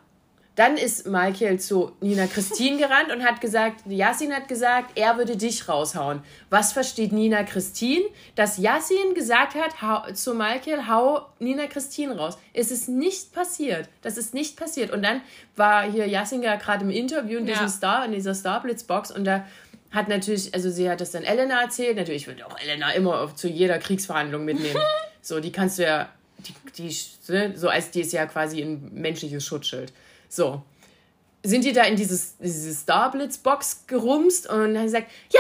Dann 0.56 0.76
ist 0.76 1.08
Michael 1.08 1.60
zu 1.62 1.94
Nina 2.02 2.28
Christine 2.28 2.78
gerannt 2.78 3.10
und 3.12 3.24
hat 3.24 3.40
gesagt, 3.40 3.84
Yassin 3.88 4.34
hat 4.34 4.50
gesagt, 4.50 4.92
er 5.00 5.18
würde 5.18 5.38
dich 5.38 5.70
raushauen. 5.70 6.22
Was 6.50 6.74
versteht 6.74 7.14
Nina 7.14 7.44
Christine? 7.44 8.04
Dass 8.36 8.58
Yassin 8.58 9.14
gesagt 9.16 9.56
hat 9.56 9.82
hau, 9.82 10.12
zu 10.12 10.34
Michael, 10.34 10.88
hau 10.88 11.22
Nina 11.40 11.68
Christine 11.68 12.18
raus. 12.18 12.38
Es 12.54 12.70
ist 12.70 12.90
nicht 12.90 13.32
passiert. 13.32 13.88
Das 14.02 14.18
ist 14.18 14.34
nicht 14.34 14.58
passiert. 14.58 14.92
Und 14.92 15.04
dann 15.04 15.22
war 15.56 15.90
hier 15.90 16.06
Yassin 16.06 16.44
ja 16.44 16.58
gerade 16.58 16.84
im 16.84 16.92
Interview 16.92 17.40
in 17.40 17.46
diesem 17.46 17.68
Ja. 17.68 17.70
Star, 17.70 18.06
in 18.06 18.12
dieser 18.12 18.36
Starblitz-Box 18.36 19.12
und 19.12 19.24
da 19.24 19.46
hat 19.92 20.08
natürlich, 20.08 20.54
also 20.54 20.70
sie 20.70 20.90
hat 20.90 21.02
das 21.02 21.12
dann 21.12 21.24
Elena 21.24 21.62
erzählt. 21.62 21.98
Natürlich 21.98 22.28
würde 22.28 22.46
auch 22.48 22.58
Elena 22.60 22.92
immer 22.92 23.22
auf, 23.22 23.36
zu 23.36 23.48
jeder 23.48 23.78
Kriegsverhandlung 23.78 24.46
mitnehmen. 24.46 24.80
so, 25.22 25.40
die 25.40 25.52
kannst 25.52 25.80
du 25.80 25.84
ja, 25.84 26.10
die, 26.40 26.54
die, 26.78 26.98
ne, 27.32 27.54
so 27.58 27.68
als 27.68 27.92
die 27.92 28.02
ist 28.02 28.14
ja 28.14 28.26
quasi 28.26 28.62
ein 28.62 28.94
menschliches 28.94 29.46
Schutzschild. 29.46 29.92
So. 30.30 30.64
Sind 31.44 31.66
die 31.66 31.74
da 31.74 31.84
in 31.84 31.96
dieses, 31.96 32.38
diese 32.38 32.74
Starblitz-Box 32.74 33.88
gerumst 33.88 34.48
und 34.48 34.76
dann 34.76 34.84
gesagt, 34.84 35.12
ja, 35.32 35.40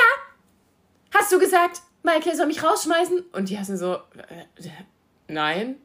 hast 1.13 1.31
du 1.31 1.39
gesagt, 1.39 1.81
Michael 2.03 2.35
soll 2.35 2.47
mich 2.47 2.63
rausschmeißen? 2.63 3.19
Und 3.31 3.49
die 3.49 3.59
hatten 3.59 3.77
so, 3.77 3.95
äh, 3.95 4.69
nein. 5.27 5.75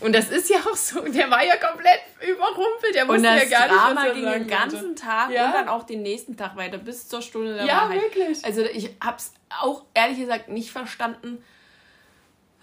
Und 0.00 0.14
das 0.14 0.30
ist 0.30 0.48
ja 0.50 0.58
auch 0.58 0.76
so, 0.76 1.00
der 1.02 1.30
war 1.30 1.44
ja 1.44 1.56
komplett 1.56 2.00
überrumpelt, 2.20 2.94
der 2.94 3.08
wusste 3.08 3.26
ja 3.26 3.44
gar 3.44 3.66
nicht, 3.66 3.70
Drama 3.76 3.94
was 4.00 4.06
er 4.08 4.14
ging 4.14 4.24
den 4.30 4.46
ganzen 4.46 4.82
wollte. 4.82 4.94
Tag 4.94 5.30
Ja. 5.30 5.46
und 5.46 5.52
dann 5.54 5.68
auch 5.68 5.84
den 5.84 6.02
nächsten 6.02 6.36
Tag 6.36 6.56
weiter, 6.56 6.78
bis 6.78 7.08
zur 7.08 7.22
Stunde 7.22 7.54
der 7.54 7.64
Ja, 7.66 7.76
Wahrheit. 7.82 8.02
wirklich. 8.02 8.44
Also 8.44 8.62
ich 8.62 8.90
hab's 9.02 9.32
auch 9.60 9.84
ehrlich 9.94 10.18
gesagt 10.18 10.48
nicht 10.48 10.70
verstanden. 10.70 11.42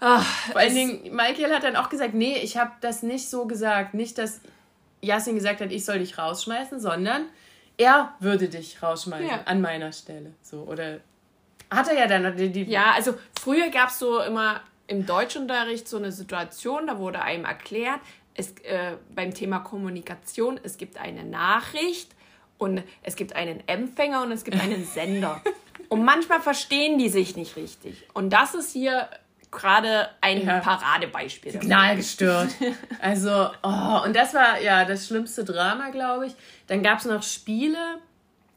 Ach, 0.00 0.24
Vor 0.52 0.60
allen 0.60 0.74
Dingen, 0.74 1.14
Michael 1.14 1.54
hat 1.54 1.64
dann 1.64 1.76
auch 1.76 1.88
gesagt, 1.88 2.12
nee, 2.14 2.36
ich 2.38 2.56
habe 2.58 2.72
das 2.82 3.02
nicht 3.02 3.30
so 3.30 3.46
gesagt. 3.46 3.94
Nicht, 3.94 4.18
dass 4.18 4.40
Yassin 5.00 5.34
gesagt 5.36 5.60
hat, 5.60 5.72
ich 5.72 5.84
soll 5.84 6.00
dich 6.00 6.18
rausschmeißen, 6.18 6.80
sondern 6.80 7.26
er 7.78 8.14
würde 8.20 8.48
dich 8.48 8.82
rausschmeißen 8.82 9.26
Ja. 9.28 9.40
an 9.46 9.60
meiner 9.62 9.92
Stelle. 9.92 10.34
So, 10.42 10.58
oder 10.62 11.00
hat 11.70 11.88
er 11.88 11.98
ja 11.98 12.06
dann 12.06 12.36
die, 12.36 12.50
die 12.50 12.64
Ja, 12.64 12.92
also 12.94 13.14
früher 13.40 13.70
gab 13.70 13.88
es 13.88 13.98
so 13.98 14.20
immer 14.20 14.60
im 14.88 15.06
Deutschunterricht 15.06 15.88
so 15.88 15.96
eine 15.96 16.12
Situation, 16.12 16.86
da 16.86 16.98
wurde 16.98 17.22
einem 17.22 17.44
erklärt, 17.44 18.00
es, 18.34 18.50
äh, 18.64 18.92
beim 19.14 19.32
Thema 19.34 19.60
Kommunikation, 19.60 20.60
es 20.62 20.76
gibt 20.76 20.98
eine 20.98 21.24
Nachricht 21.24 22.10
und 22.58 22.82
es 23.02 23.16
gibt 23.16 23.34
einen 23.34 23.66
Empfänger 23.66 24.22
und 24.22 24.32
es 24.32 24.44
gibt 24.44 24.60
einen 24.60 24.84
Sender. 24.94 25.40
und 25.88 26.04
manchmal 26.04 26.40
verstehen 26.40 26.98
die 26.98 27.08
sich 27.08 27.36
nicht 27.36 27.56
richtig. 27.56 28.06
Und 28.14 28.30
das 28.30 28.54
ist 28.54 28.72
hier 28.72 29.08
gerade 29.50 30.08
ein 30.20 30.44
Ja. 30.46 30.58
Paradebeispiel. 30.60 31.52
dafür. 31.52 31.62
Signal 31.62 31.96
gestört. 31.96 32.48
Also, 33.00 33.48
oh, 33.62 34.02
und 34.04 34.14
das 34.14 34.34
war 34.34 34.60
ja 34.60 34.84
das 34.84 35.06
schlimmste 35.06 35.44
Drama, 35.44 35.88
glaube 35.90 36.26
ich. 36.26 36.34
Dann 36.66 36.82
gab 36.82 36.98
es 36.98 37.04
noch 37.06 37.22
Spiele, 37.22 37.78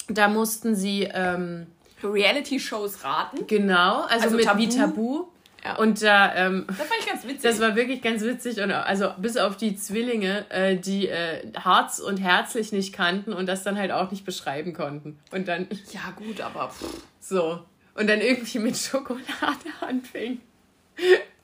da 0.07 0.27
mussten 0.27 0.75
sie, 0.75 1.03
ähm, 1.13 1.67
Reality-Shows 2.03 3.03
raten. 3.03 3.45
genau, 3.47 4.01
also, 4.03 4.23
Also 4.25 4.35
mit 4.37 4.45
Tabu. 4.45 4.59
wie 4.59 4.69
Tabu. 4.69 5.25
Ja. 5.63 5.75
Und 5.75 6.01
da, 6.01 6.33
ähm, 6.35 6.65
Das 6.67 6.77
fand 6.77 6.91
ich 6.99 7.07
ganz 7.07 7.23
witzig. 7.23 7.41
Das 7.41 7.59
war 7.59 7.75
wirklich 7.75 8.01
ganz 8.01 8.21
witzig 8.23 8.61
und 8.61 8.71
also 8.71 9.11
bis 9.17 9.37
auf 9.37 9.57
die 9.57 9.75
Zwillinge, 9.75 10.45
äh, 10.49 10.77
die 10.77 11.07
äh, 11.09 11.51
Harz 11.57 11.99
und 11.99 12.17
Herzlich 12.17 12.71
nicht 12.71 12.93
kannten 12.93 13.33
und 13.33 13.45
das 13.47 13.63
dann 13.63 13.77
halt 13.77 13.91
auch 13.91 14.11
nicht 14.11 14.25
beschreiben 14.25 14.73
konnten. 14.73 15.19
Und 15.31 15.47
dann 15.47 15.67
ja, 15.91 16.11
gut, 16.15 16.41
aber 16.41 16.69
pff, 16.69 17.03
so. 17.19 17.59
Und 17.95 18.07
dann 18.09 18.21
irgendwie 18.21 18.59
mit 18.59 18.77
Schokolade 18.77 19.25
anfing. 19.81 20.39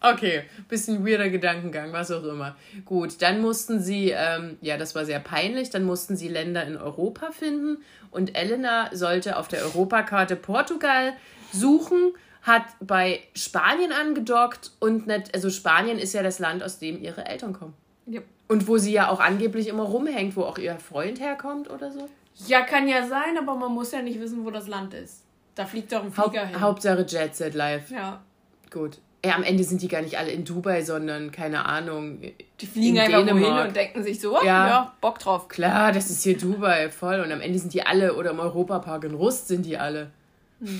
Okay, 0.01 0.43
bisschen 0.69 1.05
weirder 1.05 1.29
Gedankengang, 1.29 1.91
was 1.91 2.11
auch 2.11 2.23
immer. 2.23 2.55
Gut, 2.83 3.21
dann 3.21 3.41
mussten 3.41 3.81
sie, 3.81 4.11
ähm, 4.11 4.57
ja, 4.61 4.77
das 4.77 4.93
war 4.93 5.05
sehr 5.05 5.19
peinlich, 5.19 5.71
dann 5.71 5.83
mussten 5.83 6.15
sie 6.15 6.27
Länder 6.27 6.63
in 6.65 6.77
Europa 6.77 7.31
finden 7.31 7.77
und 8.11 8.37
Elena 8.37 8.89
sollte 8.93 9.37
auf 9.37 9.47
der 9.47 9.63
Europakarte 9.63 10.35
Portugal 10.35 11.13
suchen, 11.51 12.13
hat 12.45 12.63
bei 12.79 13.21
Spanien 13.33 13.91
angedockt 13.91 14.71
und 14.79 15.07
nicht, 15.07 15.33
also 15.33 15.49
Spanien 15.49 15.97
ist 15.97 16.13
ja 16.13 16.21
das 16.21 16.37
Land, 16.37 16.63
aus 16.63 16.77
dem 16.77 17.01
ihre 17.01 17.25
Eltern 17.25 17.53
kommen. 17.53 17.73
Ja. 18.05 18.21
Und 18.47 18.67
wo 18.67 18.77
sie 18.77 18.93
ja 18.93 19.09
auch 19.09 19.19
angeblich 19.19 19.67
immer 19.67 19.83
rumhängt, 19.83 20.35
wo 20.35 20.43
auch 20.43 20.59
ihr 20.59 20.77
Freund 20.77 21.19
herkommt 21.19 21.69
oder 21.71 21.91
so. 21.91 22.07
Ja, 22.47 22.61
kann 22.61 22.87
ja 22.87 23.07
sein, 23.07 23.37
aber 23.39 23.55
man 23.55 23.73
muss 23.73 23.91
ja 23.91 24.03
nicht 24.03 24.19
wissen, 24.19 24.45
wo 24.45 24.51
das 24.51 24.67
Land 24.67 24.93
ist. 24.93 25.23
Da 25.55 25.65
fliegt 25.65 25.91
doch 25.91 26.03
ein 26.03 26.11
Flieger 26.11 26.41
Haupt, 26.41 26.51
hin. 26.51 26.61
Hauptsache 26.61 27.05
Jet 27.07 27.35
Set 27.35 27.55
Live. 27.55 27.89
Ja. 27.89 28.21
Gut. 28.69 28.99
Ja, 29.25 29.33
am 29.35 29.43
Ende 29.43 29.63
sind 29.63 29.81
die 29.81 29.87
gar 29.87 30.03
nicht 30.03 30.19
alle 30.19 30.29
in 30.29 30.45
Dubai, 30.45 30.83
sondern, 30.83 31.31
keine 31.31 31.65
Ahnung, 31.65 32.21
die 32.61 32.67
fliegen 32.67 32.99
einfach 32.99 33.25
Dänemark. 33.25 33.53
wohin 33.53 33.67
und 33.69 33.75
denken 33.75 34.03
sich 34.03 34.19
so, 34.21 34.35
ja. 34.35 34.67
ja, 34.67 34.95
Bock 35.01 35.17
drauf. 35.17 35.47
Klar, 35.47 35.91
das 35.93 36.11
ist 36.11 36.21
hier 36.21 36.37
Dubai, 36.37 36.91
voll. 36.91 37.21
Und 37.21 37.31
am 37.31 37.41
Ende 37.41 37.57
sind 37.57 37.73
die 37.73 37.83
alle, 37.83 38.13
oder 38.13 38.31
im 38.31 38.39
Europapark 38.39 39.05
in 39.05 39.15
Rust 39.15 39.47
sind 39.47 39.65
die 39.65 39.79
alle. 39.79 40.11
Hm. 40.59 40.79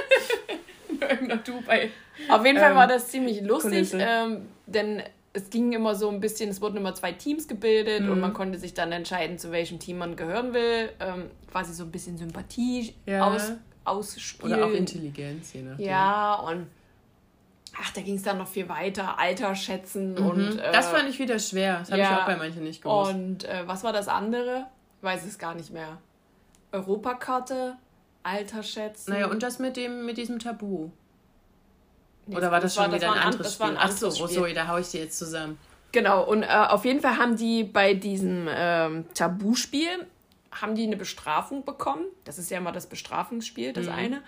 Irgendeiner 1.00 1.42
Dubai. 1.42 1.90
Auf 2.28 2.44
jeden 2.44 2.58
Fall 2.58 2.70
ähm, 2.70 2.76
war 2.76 2.86
das 2.86 3.08
ziemlich 3.08 3.40
lustig, 3.42 3.92
ähm, 3.94 4.48
denn 4.66 5.02
es 5.32 5.50
ging 5.50 5.72
immer 5.72 5.94
so 5.94 6.08
ein 6.10 6.20
bisschen, 6.20 6.50
es 6.50 6.60
wurden 6.60 6.76
immer 6.76 6.94
zwei 6.94 7.12
Teams 7.12 7.48
gebildet 7.48 8.02
mhm. 8.02 8.12
und 8.12 8.20
man 8.20 8.32
konnte 8.34 8.58
sich 8.58 8.74
dann 8.74 8.92
entscheiden, 8.92 9.38
zu 9.38 9.50
welchem 9.50 9.78
Team 9.78 9.98
man 9.98 10.16
gehören 10.16 10.52
will. 10.52 10.90
Ähm, 11.00 11.30
quasi 11.50 11.72
so 11.72 11.84
ein 11.84 11.90
bisschen 11.90 12.18
Sympathie 12.18 12.94
ja. 13.06 13.26
aus, 13.26 13.52
ausspielen. 13.84 14.52
Oder 14.52 14.66
auch 14.66 14.72
Intelligenz, 14.72 15.52
je 15.54 15.62
nachdem. 15.62 15.86
Ja, 15.86 16.34
und 16.34 16.66
ach, 17.80 17.92
da 17.92 18.02
ging 18.02 18.16
es 18.16 18.22
dann 18.22 18.38
noch 18.38 18.48
viel 18.48 18.68
weiter, 18.68 19.18
Alter 19.18 19.54
schätzen 19.54 20.14
mhm. 20.14 20.26
und. 20.26 20.58
Äh, 20.58 20.72
das 20.72 20.88
fand 20.88 21.08
ich 21.08 21.18
wieder 21.18 21.38
schwer. 21.38 21.78
Das 21.78 21.90
habe 21.90 22.00
ja, 22.00 22.12
ich 22.12 22.18
auch 22.18 22.26
bei 22.26 22.36
manchen 22.36 22.64
nicht 22.64 22.82
gewusst. 22.82 23.14
Und 23.14 23.44
äh, 23.44 23.62
was 23.66 23.84
war 23.84 23.92
das 23.92 24.08
andere? 24.08 24.66
Ich 24.98 25.02
weiß 25.02 25.24
es 25.24 25.38
gar 25.38 25.54
nicht 25.54 25.72
mehr. 25.72 25.98
Europakarte, 26.72 27.76
Alter 28.22 28.62
schätzen. 28.62 29.12
Naja, 29.12 29.26
und 29.28 29.42
das 29.42 29.58
mit 29.58 29.76
dem, 29.76 30.06
mit 30.06 30.16
diesem 30.16 30.38
Tabu. 30.38 30.90
Nee, 32.26 32.36
Oder 32.36 32.50
war 32.50 32.60
das, 32.60 32.74
das 32.74 32.84
schon 32.84 32.92
war, 32.92 32.98
wieder 33.00 33.12
ein, 33.12 33.18
ein 33.18 33.24
anderes 33.32 33.54
Spiel? 33.54 33.66
Ein 33.66 33.76
Ach 33.78 33.90
so, 33.90 34.10
Spiel. 34.10 34.28
so, 34.28 34.46
da 34.46 34.68
haue 34.68 34.80
ich 34.80 34.90
die 34.90 34.98
jetzt 34.98 35.18
zusammen. 35.18 35.58
Genau, 35.90 36.24
und 36.24 36.42
äh, 36.42 36.46
auf 36.46 36.84
jeden 36.84 37.00
Fall 37.00 37.18
haben 37.18 37.36
die 37.36 37.64
bei 37.64 37.94
diesem 37.94 38.48
ähm, 38.48 39.04
Tabuspiel 39.14 40.06
haben 40.50 40.74
die 40.74 40.84
eine 40.84 40.96
Bestrafung 40.96 41.64
bekommen. 41.64 42.04
Das 42.24 42.38
ist 42.38 42.50
ja 42.50 42.58
immer 42.58 42.72
das 42.72 42.86
Bestrafungsspiel, 42.86 43.72
das 43.72 43.86
mhm. 43.86 43.92
eine. 43.92 44.22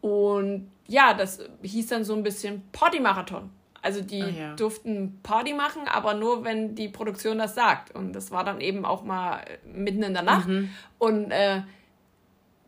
Und 0.00 0.70
ja, 0.86 1.14
das 1.14 1.40
hieß 1.62 1.88
dann 1.88 2.04
so 2.04 2.14
ein 2.14 2.22
bisschen 2.22 2.62
Partymarathon. 2.72 3.50
Also 3.80 4.00
die 4.00 4.22
ah, 4.22 4.28
ja. 4.28 4.54
durften 4.54 5.20
Party 5.22 5.54
machen, 5.54 5.82
aber 5.86 6.14
nur, 6.14 6.44
wenn 6.44 6.74
die 6.74 6.88
Produktion 6.88 7.38
das 7.38 7.54
sagt. 7.54 7.94
Und 7.94 8.12
das 8.12 8.30
war 8.30 8.44
dann 8.44 8.60
eben 8.60 8.84
auch 8.84 9.04
mal 9.04 9.40
mitten 9.64 10.02
in 10.02 10.14
der 10.14 10.22
Nacht. 10.22 10.48
Mhm. 10.48 10.70
Und 10.98 11.30
äh, 11.30 11.62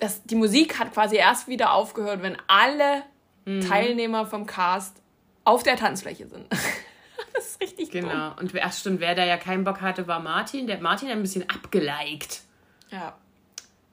das, 0.00 0.22
die 0.24 0.34
Musik 0.34 0.78
hat 0.78 0.92
quasi 0.92 1.16
erst 1.16 1.48
wieder 1.48 1.72
aufgehört, 1.72 2.22
wenn 2.22 2.36
alle 2.46 3.02
mhm. 3.44 3.60
Teilnehmer 3.60 4.26
vom 4.26 4.46
Cast 4.46 5.00
auf 5.44 5.62
der 5.62 5.76
Tanzfläche 5.76 6.26
sind. 6.26 6.46
das 7.34 7.46
ist 7.46 7.60
richtig 7.60 7.90
Genau. 7.90 8.30
Dumm. 8.30 8.38
Und 8.38 8.62
ach 8.62 8.72
stimmt, 8.72 9.00
wer 9.00 9.14
da 9.14 9.24
ja 9.24 9.36
keinen 9.36 9.64
Bock 9.64 9.80
hatte, 9.80 10.06
war 10.06 10.20
Martin. 10.20 10.66
Der 10.66 10.76
hat 10.76 10.82
Martin 10.82 11.08
ein 11.08 11.22
bisschen 11.22 11.48
abgeliked. 11.48 12.42
Ja. 12.90 13.16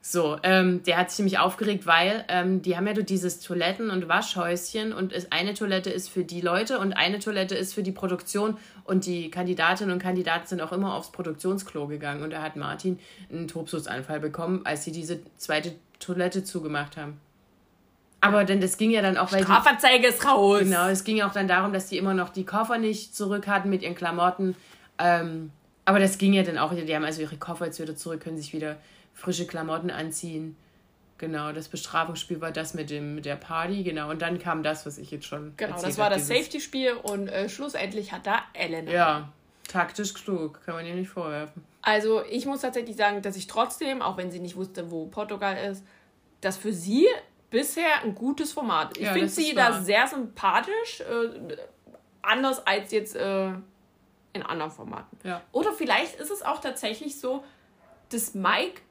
So, 0.09 0.37
ähm, 0.43 0.83
der 0.83 0.99
hat 0.99 1.09
sich 1.09 1.19
nämlich 1.19 1.37
aufgeregt, 1.37 1.85
weil 1.85 2.23
ähm, 2.29 2.61
die 2.61 2.77
haben 2.77 2.87
ja 2.87 2.93
dieses 2.93 3.41
Toiletten- 3.41 3.89
und 3.89 4.07
Waschhäuschen 4.07 4.93
und 4.93 5.11
ist, 5.11 5.33
eine 5.33 5.53
Toilette 5.53 5.89
ist 5.89 6.07
für 6.07 6.23
die 6.23 6.39
Leute 6.39 6.79
und 6.79 6.93
eine 6.93 7.19
Toilette 7.19 7.55
ist 7.55 7.73
für 7.73 7.83
die 7.83 7.91
Produktion 7.91 8.57
und 8.85 9.05
die 9.05 9.29
Kandidatinnen 9.29 9.91
und 9.91 10.01
Kandidaten 10.01 10.47
sind 10.47 10.61
auch 10.61 10.71
immer 10.71 10.93
aufs 10.93 11.11
Produktionsklo 11.11 11.87
gegangen 11.87 12.23
und 12.23 12.29
da 12.29 12.41
hat 12.41 12.55
Martin 12.55 12.99
einen 13.29 13.49
Tobsuchtsanfall 13.49 14.21
bekommen, 14.21 14.61
als 14.63 14.85
sie 14.85 14.93
diese 14.93 15.19
zweite 15.35 15.75
Toilette 15.99 16.45
zugemacht 16.45 16.95
haben. 16.95 17.19
Aber 18.21 18.45
denn 18.45 18.61
das 18.61 18.77
ging 18.77 18.91
ja 18.91 19.01
dann 19.01 19.17
auch, 19.17 19.33
weil 19.33 19.43
Strafanzeige 19.43 20.07
ist 20.07 20.25
raus. 20.25 20.59
Genau, 20.59 20.87
es 20.87 21.03
ging 21.03 21.17
ja 21.17 21.27
auch 21.27 21.33
dann 21.33 21.49
darum, 21.49 21.73
dass 21.73 21.87
die 21.87 21.97
immer 21.97 22.13
noch 22.13 22.29
die 22.29 22.45
Koffer 22.45 22.77
nicht 22.77 23.13
zurück 23.13 23.45
hatten 23.47 23.69
mit 23.69 23.83
ihren 23.83 23.95
Klamotten. 23.95 24.55
Ähm, 24.99 25.51
aber 25.83 25.99
das 25.99 26.17
ging 26.17 26.31
ja 26.31 26.43
dann 26.43 26.57
auch, 26.57 26.73
die 26.73 26.95
haben 26.95 27.03
also 27.03 27.21
ihre 27.21 27.35
Koffer 27.35 27.65
jetzt 27.65 27.81
wieder 27.81 27.97
zurück, 27.97 28.21
können 28.21 28.37
sich 28.37 28.53
wieder 28.53 28.77
frische 29.17 29.47
Klamotten 29.47 29.89
anziehen. 29.89 30.55
Genau, 31.17 31.51
das 31.51 31.67
Bestrafungsspiel 31.67 32.39
war 32.39 32.51
das 32.51 32.75
mit, 32.75 32.91
dem, 32.91 33.15
mit 33.15 33.25
der 33.25 33.35
Party, 33.35 33.81
genau. 33.81 34.11
Und 34.11 34.21
dann 34.21 34.37
kam 34.37 34.61
das, 34.61 34.85
was 34.85 34.99
ich 34.99 35.09
jetzt 35.09 35.25
schon. 35.25 35.53
Genau, 35.57 35.81
das 35.81 35.97
war 35.97 36.11
das 36.11 36.27
Safety-Spiel 36.27 36.93
und 36.93 37.27
äh, 37.27 37.49
schlussendlich 37.49 38.11
hat 38.11 38.27
da 38.27 38.43
Ellen. 38.53 38.87
Ja, 38.87 39.29
taktisch 39.67 40.13
klug, 40.13 40.61
kann 40.63 40.75
man 40.75 40.85
ihr 40.85 40.93
nicht 40.93 41.09
vorwerfen. 41.09 41.63
Also, 41.81 42.23
ich 42.23 42.45
muss 42.45 42.61
tatsächlich 42.61 42.95
sagen, 42.95 43.23
dass 43.23 43.35
ich 43.35 43.47
trotzdem, 43.47 44.03
auch 44.03 44.17
wenn 44.17 44.29
sie 44.29 44.39
nicht 44.39 44.55
wusste, 44.55 44.91
wo 44.91 45.07
Portugal 45.07 45.57
ist, 45.71 45.83
dass 46.41 46.55
für 46.55 46.71
sie 46.71 47.07
bisher 47.49 48.03
ein 48.03 48.13
gutes 48.13 48.51
Format. 48.51 48.95
Ich 48.97 49.05
ja, 49.05 49.13
finde 49.13 49.29
sie 49.29 49.55
da 49.55 49.81
sehr 49.81 50.05
sympathisch, 50.05 51.01
äh, 51.01 51.57
anders 52.21 52.65
als 52.67 52.91
jetzt 52.91 53.15
äh, 53.15 53.47
in 54.33 54.43
anderen 54.43 54.69
Formaten. 54.69 55.17
Ja. 55.23 55.41
Oder 55.51 55.73
vielleicht 55.73 56.19
ist 56.19 56.29
es 56.29 56.43
auch 56.43 56.61
tatsächlich 56.61 57.19
so, 57.19 57.43
dass 58.09 58.35
Mike 58.35 58.81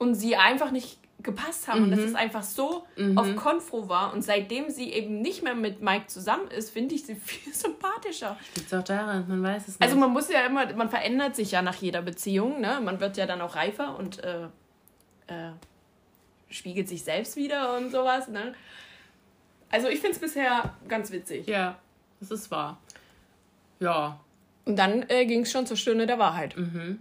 und 0.00 0.14
sie 0.14 0.34
einfach 0.34 0.70
nicht 0.70 0.98
gepasst 1.22 1.68
haben 1.68 1.80
mhm. 1.80 1.84
und 1.84 1.90
dass 1.90 2.00
es 2.00 2.14
einfach 2.14 2.42
so 2.42 2.86
mhm. 2.96 3.18
auf 3.18 3.36
Konfro 3.36 3.90
war 3.90 4.14
und 4.14 4.22
seitdem 4.22 4.70
sie 4.70 4.90
eben 4.90 5.20
nicht 5.20 5.42
mehr 5.42 5.54
mit 5.54 5.82
Mike 5.82 6.06
zusammen 6.06 6.48
ist, 6.48 6.70
finde 6.70 6.94
ich 6.94 7.04
sie 7.04 7.14
viel 7.16 7.52
sympathischer. 7.52 8.38
Liegt 8.56 8.74
auch 8.74 8.82
daran, 8.82 9.28
man 9.28 9.42
weiß 9.42 9.62
es 9.62 9.68
nicht. 9.68 9.82
Also 9.82 9.96
man 9.96 10.10
muss 10.10 10.30
ja 10.30 10.40
immer, 10.46 10.72
man 10.74 10.88
verändert 10.88 11.36
sich 11.36 11.52
ja 11.52 11.60
nach 11.60 11.76
jeder 11.76 12.00
Beziehung, 12.00 12.60
ne? 12.60 12.80
Man 12.82 12.98
wird 13.00 13.18
ja 13.18 13.26
dann 13.26 13.42
auch 13.42 13.54
reifer 13.54 13.98
und 13.98 14.24
äh, 14.24 14.44
äh, 15.26 15.52
spiegelt 16.48 16.88
sich 16.88 17.04
selbst 17.04 17.36
wieder 17.36 17.76
und 17.76 17.90
sowas. 17.90 18.28
Ne? 18.28 18.54
Also 19.70 19.88
ich 19.88 20.00
finde 20.00 20.14
es 20.14 20.18
bisher 20.18 20.74
ganz 20.88 21.12
witzig. 21.12 21.46
Ja, 21.46 21.78
das 22.20 22.30
ist 22.30 22.50
wahr. 22.50 22.80
Ja. 23.78 24.18
Und 24.64 24.76
dann 24.76 25.04
äh, 25.08 25.26
ging 25.26 25.42
es 25.42 25.52
schon 25.52 25.66
zur 25.66 25.76
Stunde 25.76 26.06
der 26.06 26.18
Wahrheit. 26.18 26.56
Mhm. 26.56 27.00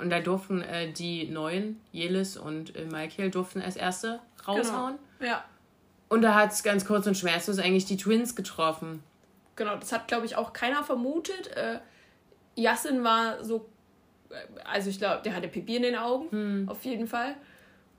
Und 0.00 0.10
da 0.10 0.20
durften 0.20 0.62
äh, 0.62 0.92
die 0.92 1.28
neuen, 1.28 1.80
Jelis 1.92 2.36
und 2.36 2.74
äh, 2.76 2.84
Michael, 2.84 3.30
durften 3.30 3.60
als 3.60 3.76
erste 3.76 4.20
raushauen. 4.46 4.98
Genau. 5.18 5.32
Ja. 5.32 5.44
Und 6.08 6.22
da 6.22 6.34
hat 6.34 6.52
es 6.52 6.62
ganz 6.62 6.84
kurz 6.84 7.06
und 7.06 7.16
schmerzlos 7.16 7.58
eigentlich 7.58 7.84
die 7.86 7.96
Twins 7.96 8.36
getroffen. 8.36 9.02
Genau, 9.56 9.76
das 9.76 9.92
hat, 9.92 10.06
glaube 10.06 10.26
ich, 10.26 10.36
auch 10.36 10.52
keiner 10.52 10.84
vermutet. 10.84 11.48
Äh, 11.56 11.80
Yassin 12.56 13.02
war 13.02 13.42
so 13.42 13.68
also 14.64 14.90
ich 14.90 14.98
glaube, 14.98 15.22
der 15.24 15.34
hatte 15.34 15.48
Pipi 15.48 15.76
in 15.76 15.82
den 15.82 15.96
Augen, 15.96 16.30
hm. 16.30 16.68
auf 16.68 16.84
jeden 16.84 17.06
Fall. 17.06 17.34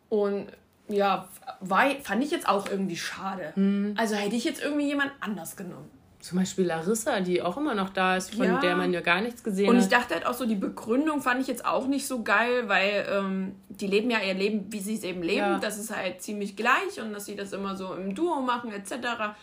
Und 0.09 0.47
ja, 0.87 1.27
war, 1.59 1.89
fand 2.01 2.23
ich 2.23 2.31
jetzt 2.31 2.47
auch 2.47 2.69
irgendwie 2.69 2.95
schade. 2.95 3.51
Hm. 3.55 3.93
Also 3.97 4.15
hätte 4.15 4.35
ich 4.35 4.43
jetzt 4.43 4.61
irgendwie 4.61 4.87
jemand 4.87 5.11
anders 5.19 5.55
genommen. 5.55 5.89
Zum 6.19 6.39
Beispiel 6.39 6.65
Larissa, 6.65 7.19
die 7.19 7.41
auch 7.41 7.57
immer 7.57 7.75
noch 7.75 7.89
da 7.89 8.17
ist, 8.17 8.33
von 8.33 8.45
ja. 8.45 8.59
der 8.59 8.75
man 8.75 8.91
ja 8.91 9.01
gar 9.01 9.21
nichts 9.21 9.43
gesehen 9.43 9.67
hat. 9.67 9.75
Und 9.75 9.79
ich 9.79 9.87
dachte 9.87 10.15
halt 10.15 10.25
auch 10.25 10.33
so, 10.33 10.45
die 10.45 10.55
Begründung 10.55 11.21
fand 11.21 11.41
ich 11.41 11.47
jetzt 11.47 11.65
auch 11.65 11.87
nicht 11.87 12.07
so 12.07 12.23
geil, 12.23 12.67
weil 12.67 13.07
ähm, 13.11 13.55
die 13.69 13.87
leben 13.87 14.09
ja 14.09 14.19
ihr 14.19 14.33
Leben, 14.33 14.65
wie 14.71 14.79
sie 14.79 14.95
es 14.95 15.03
eben 15.03 15.21
leben. 15.21 15.37
Ja. 15.37 15.59
Das 15.59 15.77
ist 15.77 15.95
halt 15.95 16.21
ziemlich 16.21 16.55
gleich 16.55 16.99
und 17.01 17.13
dass 17.13 17.25
sie 17.25 17.35
das 17.35 17.53
immer 17.53 17.75
so 17.75 17.93
im 17.93 18.15
Duo 18.15 18.41
machen, 18.41 18.71
etc. 18.71 19.35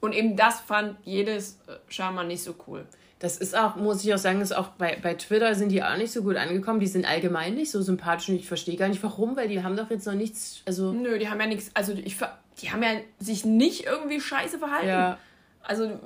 Und 0.00 0.12
eben 0.12 0.36
das 0.36 0.60
fand 0.60 0.96
jedes 1.02 1.60
äh, 1.66 1.76
Schama 1.88 2.24
nicht 2.24 2.42
so 2.42 2.54
cool. 2.66 2.86
Das 3.18 3.36
ist 3.36 3.56
auch, 3.56 3.74
muss 3.74 4.04
ich 4.04 4.14
auch 4.14 4.18
sagen, 4.18 4.40
ist 4.40 4.56
auch 4.56 4.68
bei, 4.68 4.96
bei 5.02 5.14
Twitter 5.14 5.54
sind 5.54 5.70
die 5.70 5.82
auch 5.82 5.96
nicht 5.96 6.12
so 6.12 6.22
gut 6.22 6.36
angekommen. 6.36 6.78
Die 6.78 6.86
sind 6.86 7.04
allgemein 7.04 7.54
nicht 7.54 7.70
so 7.70 7.82
sympathisch 7.82 8.28
und 8.28 8.36
ich 8.36 8.46
verstehe 8.46 8.76
gar 8.76 8.88
nicht 8.88 9.02
warum, 9.02 9.34
weil 9.36 9.48
die 9.48 9.64
haben 9.64 9.76
doch 9.76 9.90
jetzt 9.90 10.06
noch 10.06 10.14
nichts. 10.14 10.62
Also 10.66 10.92
Nö, 10.92 11.18
die 11.18 11.28
haben 11.28 11.40
ja 11.40 11.46
nichts. 11.46 11.70
Also 11.74 11.94
ich, 11.94 12.16
die 12.60 12.70
haben 12.70 12.82
ja 12.82 12.90
sich 13.18 13.44
nicht 13.44 13.86
irgendwie 13.86 14.20
scheiße 14.20 14.58
verhalten. 14.58 14.88
Ja. 14.88 15.18
Also 15.62 15.98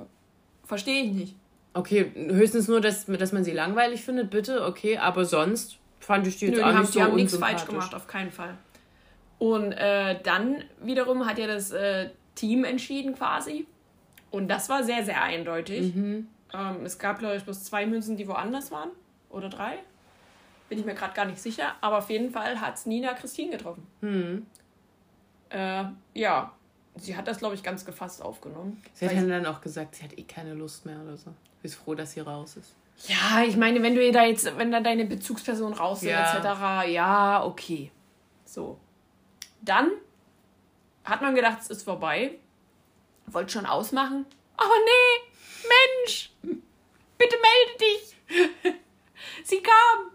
verstehe 0.63 1.03
ich 1.03 1.11
nicht. 1.11 1.35
Okay, 1.73 2.11
höchstens 2.15 2.67
nur, 2.67 2.81
dass, 2.81 3.05
dass 3.05 3.31
man 3.31 3.43
sie 3.43 3.51
langweilig 3.51 4.03
findet, 4.03 4.29
bitte, 4.29 4.65
okay, 4.65 4.97
aber 4.97 5.25
sonst 5.25 5.77
fand 5.99 6.27
ich 6.27 6.37
die 6.37 6.47
jetzt 6.47 6.57
Nö, 6.57 6.63
auch 6.63 6.69
die 6.69 6.73
haben, 6.73 6.81
nicht 6.81 6.93
so 6.93 6.99
Die 6.99 7.05
haben 7.05 7.15
nichts 7.15 7.37
falsch 7.37 7.65
gemacht, 7.65 7.95
auf 7.95 8.07
keinen 8.07 8.31
Fall. 8.31 8.57
Und 9.39 9.73
äh, 9.73 10.21
dann 10.21 10.63
wiederum 10.81 11.25
hat 11.25 11.37
ja 11.39 11.47
das 11.47 11.71
äh, 11.71 12.09
Team 12.35 12.63
entschieden 12.63 13.15
quasi. 13.15 13.65
Und 14.31 14.47
das 14.47 14.69
war 14.69 14.83
sehr, 14.83 15.03
sehr 15.03 15.21
eindeutig. 15.21 15.93
Mhm. 15.95 16.27
Ähm, 16.53 16.85
es 16.85 16.97
gab, 16.97 17.19
glaube 17.19 17.35
ich, 17.35 17.43
bloß 17.43 17.63
zwei 17.63 17.85
Münzen, 17.85 18.17
die 18.17 18.27
woanders 18.27 18.71
waren. 18.71 18.89
Oder 19.29 19.49
drei. 19.49 19.79
Bin 20.69 20.79
ich 20.79 20.85
mir 20.85 20.93
gerade 20.93 21.13
gar 21.13 21.25
nicht 21.25 21.41
sicher. 21.41 21.75
Aber 21.81 21.97
auf 21.97 22.09
jeden 22.09 22.31
Fall 22.31 22.61
hat 22.61 22.75
es 22.75 22.85
Nina 22.85 23.13
Christine 23.13 23.51
getroffen. 23.51 23.85
Mhm. 24.01 24.45
Äh, 25.49 25.83
ja, 26.13 26.51
sie 26.95 27.15
hat 27.15 27.27
das, 27.27 27.39
glaube 27.39 27.55
ich, 27.55 27.63
ganz 27.63 27.85
gefasst 27.85 28.21
aufgenommen. 28.21 28.81
Sie 28.93 29.07
hat 29.07 29.15
dann 29.15 29.45
auch 29.45 29.61
gesagt, 29.61 29.95
sie 29.95 30.03
hat 30.03 30.17
eh 30.17 30.23
keine 30.23 30.53
Lust 30.53 30.85
mehr 30.85 30.99
oder 31.01 31.17
so. 31.17 31.33
Sie 31.61 31.67
ist 31.67 31.75
froh, 31.75 31.95
dass 31.95 32.11
sie 32.11 32.19
raus 32.19 32.57
ist. 32.57 32.75
Ja, 33.07 33.43
ich 33.43 33.57
meine, 33.57 33.81
wenn 33.81 33.95
du 33.95 34.11
da 34.11 34.23
jetzt, 34.23 34.57
wenn 34.57 34.71
da 34.71 34.79
deine 34.79 35.05
Bezugsperson 35.05 35.73
raus 35.73 36.03
ist, 36.03 36.09
ja. 36.09 36.37
etc., 36.37 36.91
ja, 36.91 37.43
okay. 37.43 37.91
So. 38.45 38.79
Dann 39.61 39.91
hat 41.03 41.21
man 41.21 41.35
gedacht, 41.35 41.59
es 41.61 41.69
ist 41.69 41.83
vorbei. 41.83 42.35
wollte 43.25 43.51
schon 43.51 43.65
ausmachen. 43.65 44.25
Aber 44.55 44.73
nee, 44.85 45.67
Mensch, 46.03 46.31
bitte 47.17 47.35
melde 47.41 47.79
dich. 47.79 48.73
Sie 49.43 49.61
kam. 49.61 50.11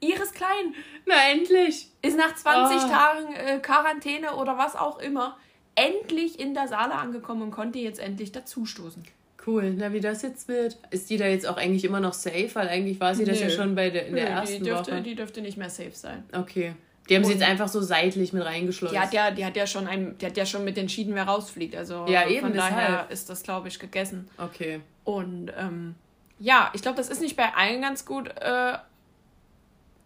Iris 0.00 0.32
Klein. 0.32 0.74
Na, 1.06 1.30
endlich. 1.30 1.88
Ist 2.02 2.16
nach 2.16 2.34
20 2.34 2.76
oh. 2.76 2.88
Tagen 2.88 3.34
äh, 3.34 3.60
Quarantäne 3.60 4.34
oder 4.34 4.58
was 4.58 4.74
auch 4.74 4.98
immer 4.98 5.38
endlich 5.74 6.38
in 6.38 6.54
der 6.54 6.68
Saale 6.68 6.94
angekommen 6.94 7.42
und 7.42 7.50
konnte 7.50 7.78
jetzt 7.78 8.00
endlich 8.00 8.32
dazustoßen. 8.32 9.02
Cool, 9.44 9.74
na 9.76 9.92
wie 9.92 10.00
das 10.00 10.22
jetzt 10.22 10.46
wird. 10.46 10.78
Ist 10.90 11.10
die 11.10 11.16
da 11.16 11.26
jetzt 11.26 11.48
auch 11.48 11.56
eigentlich 11.56 11.84
immer 11.84 11.98
noch 12.00 12.12
safe? 12.12 12.50
Weil 12.54 12.68
eigentlich 12.68 13.00
war 13.00 13.14
sie 13.14 13.24
das 13.24 13.40
ja 13.40 13.50
schon 13.50 13.74
bei 13.74 13.90
der, 13.90 14.06
in 14.06 14.14
der 14.14 14.24
Nö, 14.24 14.30
ersten 14.30 14.58
die 14.58 14.70
dürfte, 14.70 14.92
Woche. 14.92 15.02
Die 15.02 15.14
dürfte 15.16 15.40
nicht 15.40 15.56
mehr 15.56 15.70
safe 15.70 15.90
sein. 15.92 16.22
Okay. 16.32 16.74
Die 17.08 17.16
haben 17.16 17.24
und 17.24 17.28
sie 17.28 17.34
jetzt 17.34 17.42
einfach 17.42 17.66
so 17.66 17.80
seitlich 17.80 18.32
mit 18.32 18.44
reingeschlossen. 18.44 18.94
Die 18.94 19.00
hat 19.00 19.12
ja, 19.12 19.32
die 19.32 19.44
hat 19.44 19.56
ja 19.56 19.66
schon 19.66 19.88
ein, 19.88 20.16
die 20.18 20.26
hat 20.26 20.36
ja 20.36 20.46
schon 20.46 20.64
mit 20.64 20.78
entschieden, 20.78 21.16
wer 21.16 21.24
rausfliegt. 21.24 21.74
Also 21.74 22.06
ja, 22.06 22.28
eben, 22.28 22.40
von 22.40 22.54
daher 22.54 22.88
deshalb. 22.88 23.10
ist 23.10 23.28
das, 23.30 23.42
glaube 23.42 23.66
ich, 23.66 23.80
gegessen. 23.80 24.28
Okay. 24.38 24.80
Und 25.02 25.50
ähm, 25.58 25.96
ja, 26.38 26.70
ich 26.74 26.82
glaube, 26.82 26.96
das 26.96 27.08
ist 27.08 27.20
nicht 27.20 27.36
bei 27.36 27.52
allen 27.54 27.82
ganz 27.82 28.06
gut 28.06 28.28
äh, 28.28 28.74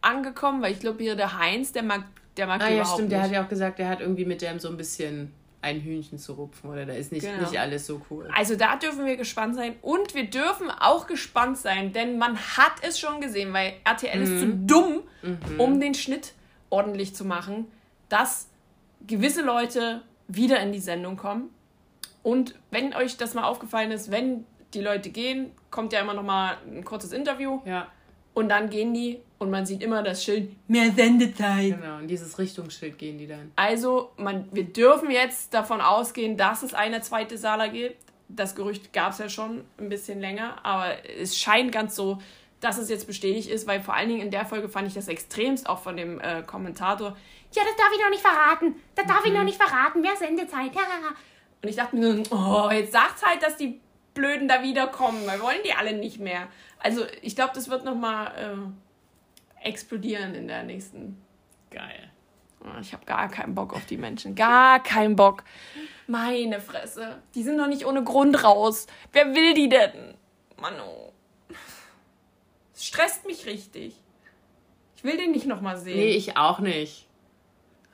angekommen, 0.01 0.63
weil 0.63 0.73
ich 0.73 0.81
glaube, 0.81 1.03
hier 1.03 1.17
der 1.17 1.39
Heinz, 1.39 1.73
der 1.73 1.83
mag, 1.83 2.05
der 2.39 2.47
mag 2.47 2.63
ah, 2.63 2.71
ja, 2.71 2.85
stimmt, 2.87 3.01
nicht. 3.01 3.13
der 3.13 3.23
hat 3.23 3.31
ja 3.31 3.45
auch 3.45 3.49
gesagt, 3.49 3.79
der 3.79 3.89
hat 3.91 4.01
irgendwie 4.01 4.25
mit 4.25 4.41
dem 4.41 4.59
so 4.59 4.69
ein 4.69 4.79
bisschen 4.79 5.33
ein 5.67 5.81
Hühnchen 5.81 6.19
zu 6.19 6.35
rupfen 6.35 6.71
oder 6.71 6.87
da 6.87 6.93
ist 6.93 7.11
nicht, 7.11 7.27
genau. 7.27 7.41
nicht 7.41 7.59
alles 7.59 7.87
so 7.87 8.01
cool. 8.09 8.31
Also 8.33 8.55
da 8.55 8.77
dürfen 8.77 9.05
wir 9.05 9.17
gespannt 9.17 9.57
sein 9.57 9.75
und 9.83 10.15
wir 10.15 10.31
dürfen 10.31 10.71
auch 10.71 11.09
gespannt 11.09 11.59
sein, 11.59 11.93
denn 11.93 12.19
man 12.19 12.39
hat 12.39 12.75
es 12.83 13.01
schon 13.01 13.21
gesehen, 13.21 13.53
weil 13.53 13.75
RTL 13.85 14.17
mhm. 14.17 14.23
ist 14.23 14.41
zu 14.41 14.53
dumm, 14.55 15.03
mhm. 15.23 15.61
um 15.61 15.81
den 15.81 15.95
Schnitt 15.95 16.35
ordentlich 16.71 17.15
zu 17.15 17.25
machen, 17.25 17.67
dass 18.09 18.49
gewisse 19.07 19.43
Leute 19.43 20.03
wieder 20.29 20.61
in 20.61 20.73
die 20.73 20.81
Sendung 20.81 21.17
kommen. 21.17 21.51
Und 22.23 22.55
wenn 22.71 22.95
euch 22.95 23.17
das 23.17 23.35
mal 23.35 23.45
aufgefallen 23.45 23.91
ist, 23.91 24.11
wenn 24.11 24.47
die 24.73 24.81
Leute 24.81 25.11
gehen, 25.11 25.51
kommt 25.71 25.93
ja 25.93 26.01
immer 26.01 26.15
noch 26.15 26.23
mal 26.23 26.59
ein 26.67 26.85
kurzes 26.85 27.13
Interview. 27.13 27.61
Ja. 27.65 27.89
Und 28.37 28.51
dann 28.51 28.69
gehen 28.69 28.93
die 28.93 29.19
und 29.39 29.51
man 29.51 29.65
sieht 29.65 29.83
immer 29.83 30.03
das 30.03 30.23
Schild 30.23 30.51
mehr 30.69 30.93
Sendezeit. 30.93 31.81
Genau, 31.81 32.01
in 32.01 32.07
dieses 32.07 32.39
Richtungsschild 32.39 32.99
gehen 32.99 33.17
die 33.17 33.27
dann. 33.27 33.51
Also, 33.57 34.11
man, 34.19 34.47
wir 34.53 34.65
dürfen 34.65 35.11
jetzt 35.11 35.55
davon 35.55 35.81
ausgehen, 35.81 36.37
dass 36.37 36.63
es 36.63 36.75
eine 36.75 37.01
zweite 37.01 37.39
Sala 37.39 37.69
gibt. 37.69 37.97
Das 38.29 38.55
Gerücht 38.55 38.93
gab 38.93 39.13
es 39.13 39.19
ja 39.21 39.31
schon 39.31 39.65
ein 39.79 39.89
bisschen 39.89 40.21
länger, 40.21 40.63
aber 40.67 40.97
es 41.19 41.39
scheint 41.39 41.73
ganz 41.73 41.97
so, 41.97 42.19
dass 42.61 42.77
es 42.77 42.91
jetzt 42.91 43.07
bestätigt 43.07 43.49
ist, 43.49 43.67
weil 43.67 43.81
vor 43.81 43.95
allen 43.95 44.11
Dingen 44.11 44.21
in 44.21 44.31
der 44.31 44.45
Folge 44.45 44.69
fand 44.69 44.87
ich 44.87 44.93
das 44.93 45.09
extremst 45.09 45.67
auch 45.67 45.79
von 45.79 45.97
dem 45.97 46.21
äh, 46.21 46.43
Kommentator. 46.43 47.17
Ja, 47.55 47.63
das 47.65 47.77
darf 47.77 47.91
ich 47.95 48.03
noch 48.03 48.11
nicht 48.11 48.21
verraten. 48.21 48.75
Das 48.97 49.07
darf 49.07 49.21
mhm. 49.21 49.29
ich 49.29 49.33
noch 49.33 49.45
nicht 49.45 49.57
verraten. 49.63 50.03
Wer 50.03 50.15
Sendezeit? 50.15 50.75
Ja. 50.75 50.83
Und 51.63 51.71
ich 51.71 51.77
dachte 51.77 51.97
mir 51.97 52.23
so, 52.23 52.37
oh, 52.37 52.71
jetzt 52.71 52.93
sagt's 52.93 53.25
halt, 53.25 53.43
dass 53.43 53.57
die 53.57 53.81
Blöden 54.17 54.49
da 54.49 54.63
wiederkommen. 54.63 55.25
Wir 55.25 55.41
wollen 55.41 55.61
die 55.65 55.75
alle 55.75 55.93
nicht 55.93 56.19
mehr. 56.19 56.49
Also 56.81 57.05
ich 57.23 57.37
glaube, 57.37 57.53
das 57.55 57.71
wird 57.71 57.85
nochmal 57.85 58.75
äh, 59.63 59.69
explodieren 59.69 60.35
in 60.35 60.49
der 60.49 60.65
nächsten. 60.65 61.23
Geil. 61.71 62.11
Oh, 62.61 62.81
ich 62.81 62.93
habe 62.93 63.05
gar 63.05 63.29
keinen 63.29 63.55
Bock 63.55 63.75
auf 63.75 63.87
die 63.87 63.99
Menschen. 63.99 64.35
Gar 64.35 64.83
keinen 64.83 65.15
Bock. 65.15 65.45
Meine 66.07 66.61
Fresse. 66.61 67.23
Die 67.35 67.43
sind 67.43 67.59
doch 67.59 67.69
nicht 67.69 67.87
ohne 67.87 68.03
Grund 68.03 68.43
raus. 68.43 68.87
Wer 69.13 69.35
will 69.35 69.55
die 69.55 69.69
denn? 69.69 70.15
Mano. 70.61 71.13
Es 72.75 72.87
stresst 72.87 73.27
mich 73.27 73.47
richtig. 73.47 73.95
Ich 74.97 75.05
will 75.05 75.17
den 75.19 75.33
nicht 75.33 75.47
nochmal 75.47 75.77
sehen. 75.77 75.99
Nee, 75.99 76.17
ich 76.17 76.37
auch 76.37 76.59
nicht. 76.59 77.07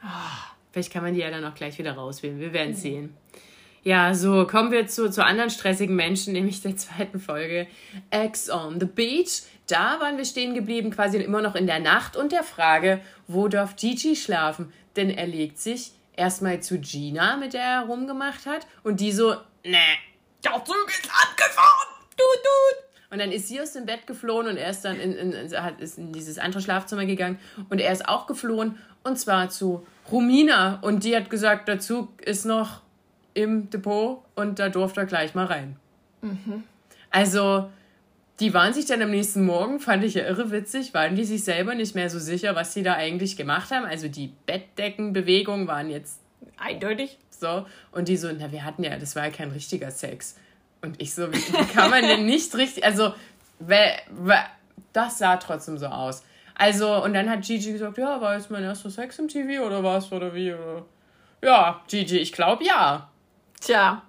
Oh, 0.05 0.53
vielleicht 0.71 0.93
kann 0.93 1.03
man 1.03 1.15
die 1.15 1.21
ja 1.21 1.31
dann 1.31 1.45
auch 1.45 1.55
gleich 1.55 1.79
wieder 1.79 1.95
rauswählen. 1.95 2.39
Wir 2.39 2.53
werden 2.53 2.71
mhm. 2.71 2.77
sehen. 2.77 3.17
Ja, 3.85 4.15
so 4.15 4.47
kommen 4.47 4.71
wir 4.71 4.87
zu, 4.87 5.11
zu 5.11 5.25
anderen 5.25 5.51
stressigen 5.51 5.97
Menschen, 5.97 6.35
nämlich 6.35 6.63
der 6.63 6.77
zweiten 6.77 7.19
Folge. 7.19 7.67
Ex 8.11 8.49
on 8.49 8.79
the 8.79 8.87
Beach. 8.87 9.43
Da 9.67 9.99
waren 9.99 10.19
wir 10.19 10.25
stehen 10.25 10.55
geblieben, 10.55 10.91
quasi 10.91 11.19
immer 11.19 11.43
noch 11.43 11.57
in 11.57 11.67
der 11.67 11.81
Nacht 11.81 12.17
und 12.17 12.31
der 12.31 12.45
Frage, 12.45 13.01
wo 13.27 13.49
darf 13.49 13.75
Gigi 13.75 14.15
schlafen? 14.15 14.73
Denn 14.95 15.11
er 15.11 15.27
legt 15.27 15.59
sich 15.59 15.93
erstmal 16.17 16.61
zu 16.61 16.79
Gina, 16.79 17.37
mit 17.37 17.55
der 17.55 17.63
er 17.63 17.81
rumgemacht 17.87 18.47
hat, 18.47 18.67
und 18.85 19.01
die 19.01 19.11
so, 19.11 19.31
ne, 19.65 19.79
der 20.45 20.53
Zug 20.65 20.89
ist 20.89 21.11
abgefahren, 21.11 21.89
du, 22.17 22.25
du. 22.43 23.13
Und 23.13 23.19
dann 23.19 23.33
ist 23.33 23.49
sie 23.49 23.61
aus 23.61 23.73
dem 23.73 23.85
Bett 23.85 24.07
geflohen 24.07 24.47
und 24.47 24.57
er 24.57 24.71
ist 24.71 24.85
dann 24.85 24.99
in, 24.99 25.13
in, 25.15 25.33
in, 25.33 25.63
hat, 25.63 25.81
ist 25.81 25.99
in 25.99 26.13
dieses 26.13 26.39
andere 26.39 26.63
Schlafzimmer 26.63 27.05
gegangen 27.05 27.39
und 27.69 27.79
er 27.79 27.93
ist 27.93 28.09
auch 28.09 28.27
geflohen 28.27 28.79
und 29.05 29.19
zwar 29.19 29.51
zu 29.51 29.87
Romina 30.11 30.79
und 30.81 31.05
die 31.05 31.15
hat 31.15 31.29
gesagt, 31.29 31.69
der 31.69 31.79
Zug 31.79 32.23
ist 32.23 32.47
noch 32.47 32.82
im 33.35 33.71
Depot 33.71 34.23
und 34.35 34.59
da 34.59 34.69
durfte 34.69 35.01
er 35.01 35.07
gleich 35.07 35.35
mal 35.35 35.47
rein. 35.47 35.77
Mhm. 36.21 36.65
Also, 37.11 37.71
die 38.41 38.55
waren 38.55 38.73
sich 38.73 38.87
dann 38.87 39.03
am 39.03 39.11
nächsten 39.11 39.45
Morgen, 39.45 39.79
fand 39.79 40.03
ich 40.05 40.15
ja 40.15 40.25
irre 40.25 40.51
witzig, 40.51 40.95
waren 40.95 41.15
die 41.15 41.25
sich 41.25 41.45
selber 41.45 41.75
nicht 41.75 41.95
mehr 41.95 42.11
so 42.11 42.19
sicher, 42.19 42.55
was 42.55 42.75
sie 42.75 42.83
da 42.83 42.95
eigentlich 42.95 43.37
gemacht 43.37 43.71
haben. 43.71 43.85
Also 43.85 44.09
die 44.09 44.33
Bettdeckenbewegungen 44.47 45.67
waren 45.67 45.91
jetzt 45.91 46.21
eindeutig. 46.57 47.19
So. 47.31 47.67
Und 47.93 48.09
die 48.09 48.17
so, 48.17 48.31
na, 48.33 48.51
wir 48.51 48.65
hatten 48.65 48.83
ja, 48.85 48.97
das 48.97 49.17
war 49.17 49.27
ja 49.27 49.31
kein 49.31 49.51
richtiger 49.51 49.91
Sex. 49.91 50.37
Und 50.81 51.01
ich 51.01 51.15
so, 51.15 51.33
wie, 51.33 51.37
wie 51.37 51.73
kann 51.73 51.91
man 51.91 52.03
denn 52.03 52.27
nicht 52.27 52.55
richtig, 52.57 52.85
also, 52.85 53.15
das 54.93 55.19
sah 55.19 55.37
trotzdem 55.37 55.79
so 55.79 55.87
aus. 55.87 56.25
Also, 56.55 57.03
und 57.03 57.15
dann 57.15 57.31
hat 57.31 57.43
Gigi 57.43 57.73
gesagt, 57.73 57.99
ja, 57.99 58.21
war 58.21 58.37
jetzt 58.37 58.51
mein 58.51 58.65
erster 58.65 58.91
Sex 58.91 59.19
im 59.19 59.29
TV 59.29 59.65
oder 59.65 59.83
was 59.85 60.11
oder 60.11 60.35
wie? 60.35 60.53
Oder? 60.53 60.85
Ja, 61.43 61.83
Gigi, 61.89 62.19
ich 62.19 62.33
glaube 62.33 62.65
ja. 62.65 63.09
Tja, 63.63 64.03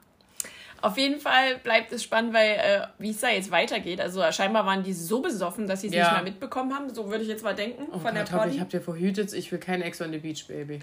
auf 0.82 0.98
jeden 0.98 1.22
Fall 1.22 1.60
bleibt 1.64 1.94
es 1.94 2.04
spannend, 2.04 2.34
weil 2.34 2.52
äh, 2.52 2.82
wie 2.98 3.12
es 3.12 3.22
da 3.22 3.30
jetzt 3.30 3.52
weitergeht. 3.52 4.02
Also 4.02 4.22
scheinbar 4.32 4.66
waren 4.66 4.84
die 4.84 4.92
so 4.92 5.22
besoffen, 5.22 5.66
dass 5.66 5.80
sie 5.80 5.88
es 5.88 5.94
ja. 5.94 6.04
nicht 6.04 6.14
mehr 6.14 6.24
mitbekommen 6.24 6.74
haben. 6.74 6.94
So 6.94 7.10
würde 7.10 7.24
ich 7.24 7.30
jetzt 7.30 7.44
mal 7.44 7.56
denken 7.56 7.84
oh 7.88 8.00
von 8.00 8.04
Gott, 8.04 8.16
der 8.16 8.24
Party. 8.24 8.56
Ich 8.56 8.60
habe 8.60 8.70
dir 8.70 8.82
verhütet, 8.82 9.32
ich 9.32 9.50
will 9.52 9.60
kein 9.60 9.82
Ex 9.82 10.02
on 10.02 10.12
the 10.12 10.18
Beach, 10.18 10.46
Baby. 10.46 10.82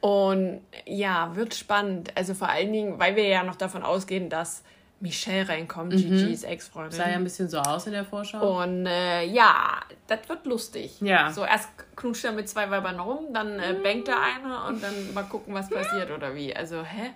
Und 0.00 0.62
ja, 0.86 1.36
wird 1.36 1.54
spannend. 1.54 2.12
Also 2.14 2.32
vor 2.32 2.48
allen 2.48 2.72
Dingen, 2.72 2.98
weil 2.98 3.16
wir 3.16 3.26
ja 3.26 3.42
noch 3.42 3.56
davon 3.56 3.82
ausgehen, 3.82 4.30
dass 4.30 4.62
Michelle 5.00 5.46
reinkommt, 5.46 5.92
mhm. 5.92 5.98
Gigi's 5.98 6.44
Ex-Freundin. 6.44 6.98
Sah 6.98 7.10
ja 7.10 7.16
ein 7.16 7.24
bisschen 7.24 7.50
so 7.50 7.58
aus 7.58 7.86
in 7.86 7.92
der 7.92 8.06
Vorschau. 8.06 8.62
Und 8.62 8.86
äh, 8.86 9.26
ja, 9.26 9.80
das 10.06 10.26
wird 10.28 10.46
lustig. 10.46 11.02
Ja. 11.02 11.30
So 11.30 11.44
erst 11.44 11.68
knutscht 11.96 12.24
er 12.24 12.32
mit 12.32 12.48
zwei 12.48 12.70
Weibern 12.70 12.98
rum, 12.98 13.26
dann 13.34 13.58
äh, 13.58 13.74
bangt 13.82 14.08
er 14.08 14.22
eine 14.22 14.68
und 14.68 14.82
dann 14.82 15.12
mal 15.12 15.24
gucken, 15.24 15.52
was 15.52 15.68
passiert 15.68 16.10
oder 16.10 16.34
wie. 16.34 16.56
Also, 16.56 16.82
hä? 16.82 17.10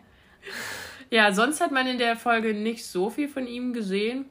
Ja, 1.11 1.33
sonst 1.33 1.61
hat 1.61 1.73
man 1.73 1.87
in 1.87 1.99
der 1.99 2.17
Folge 2.17 2.55
nicht 2.55 2.85
so 2.87 3.11
viel 3.11 3.29
von 3.29 3.47
ihm 3.47 3.73
gesehen. 3.73 4.27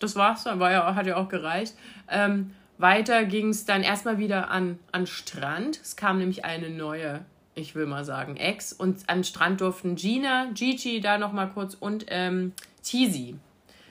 Das 0.00 0.16
war's 0.16 0.44
dann, 0.44 0.60
war 0.60 0.70
ja, 0.70 0.94
hat 0.94 1.06
ja 1.06 1.16
auch 1.16 1.28
gereicht. 1.28 1.74
Ähm, 2.08 2.52
weiter 2.78 3.24
ging 3.24 3.50
es 3.50 3.64
dann 3.64 3.82
erstmal 3.82 4.18
wieder 4.18 4.50
an, 4.50 4.78
an 4.92 5.06
Strand. 5.06 5.80
Es 5.82 5.96
kam 5.96 6.18
nämlich 6.18 6.44
eine 6.44 6.70
neue, 6.70 7.24
ich 7.54 7.74
will 7.74 7.86
mal 7.86 8.04
sagen, 8.04 8.36
Ex. 8.36 8.72
Und 8.72 9.08
an 9.08 9.24
Strand 9.24 9.60
durften 9.60 9.96
Gina, 9.96 10.50
Gigi 10.54 11.00
da 11.00 11.18
nochmal 11.18 11.50
kurz 11.50 11.74
und 11.74 12.06
ähm, 12.08 12.52
Tizi. 12.82 13.36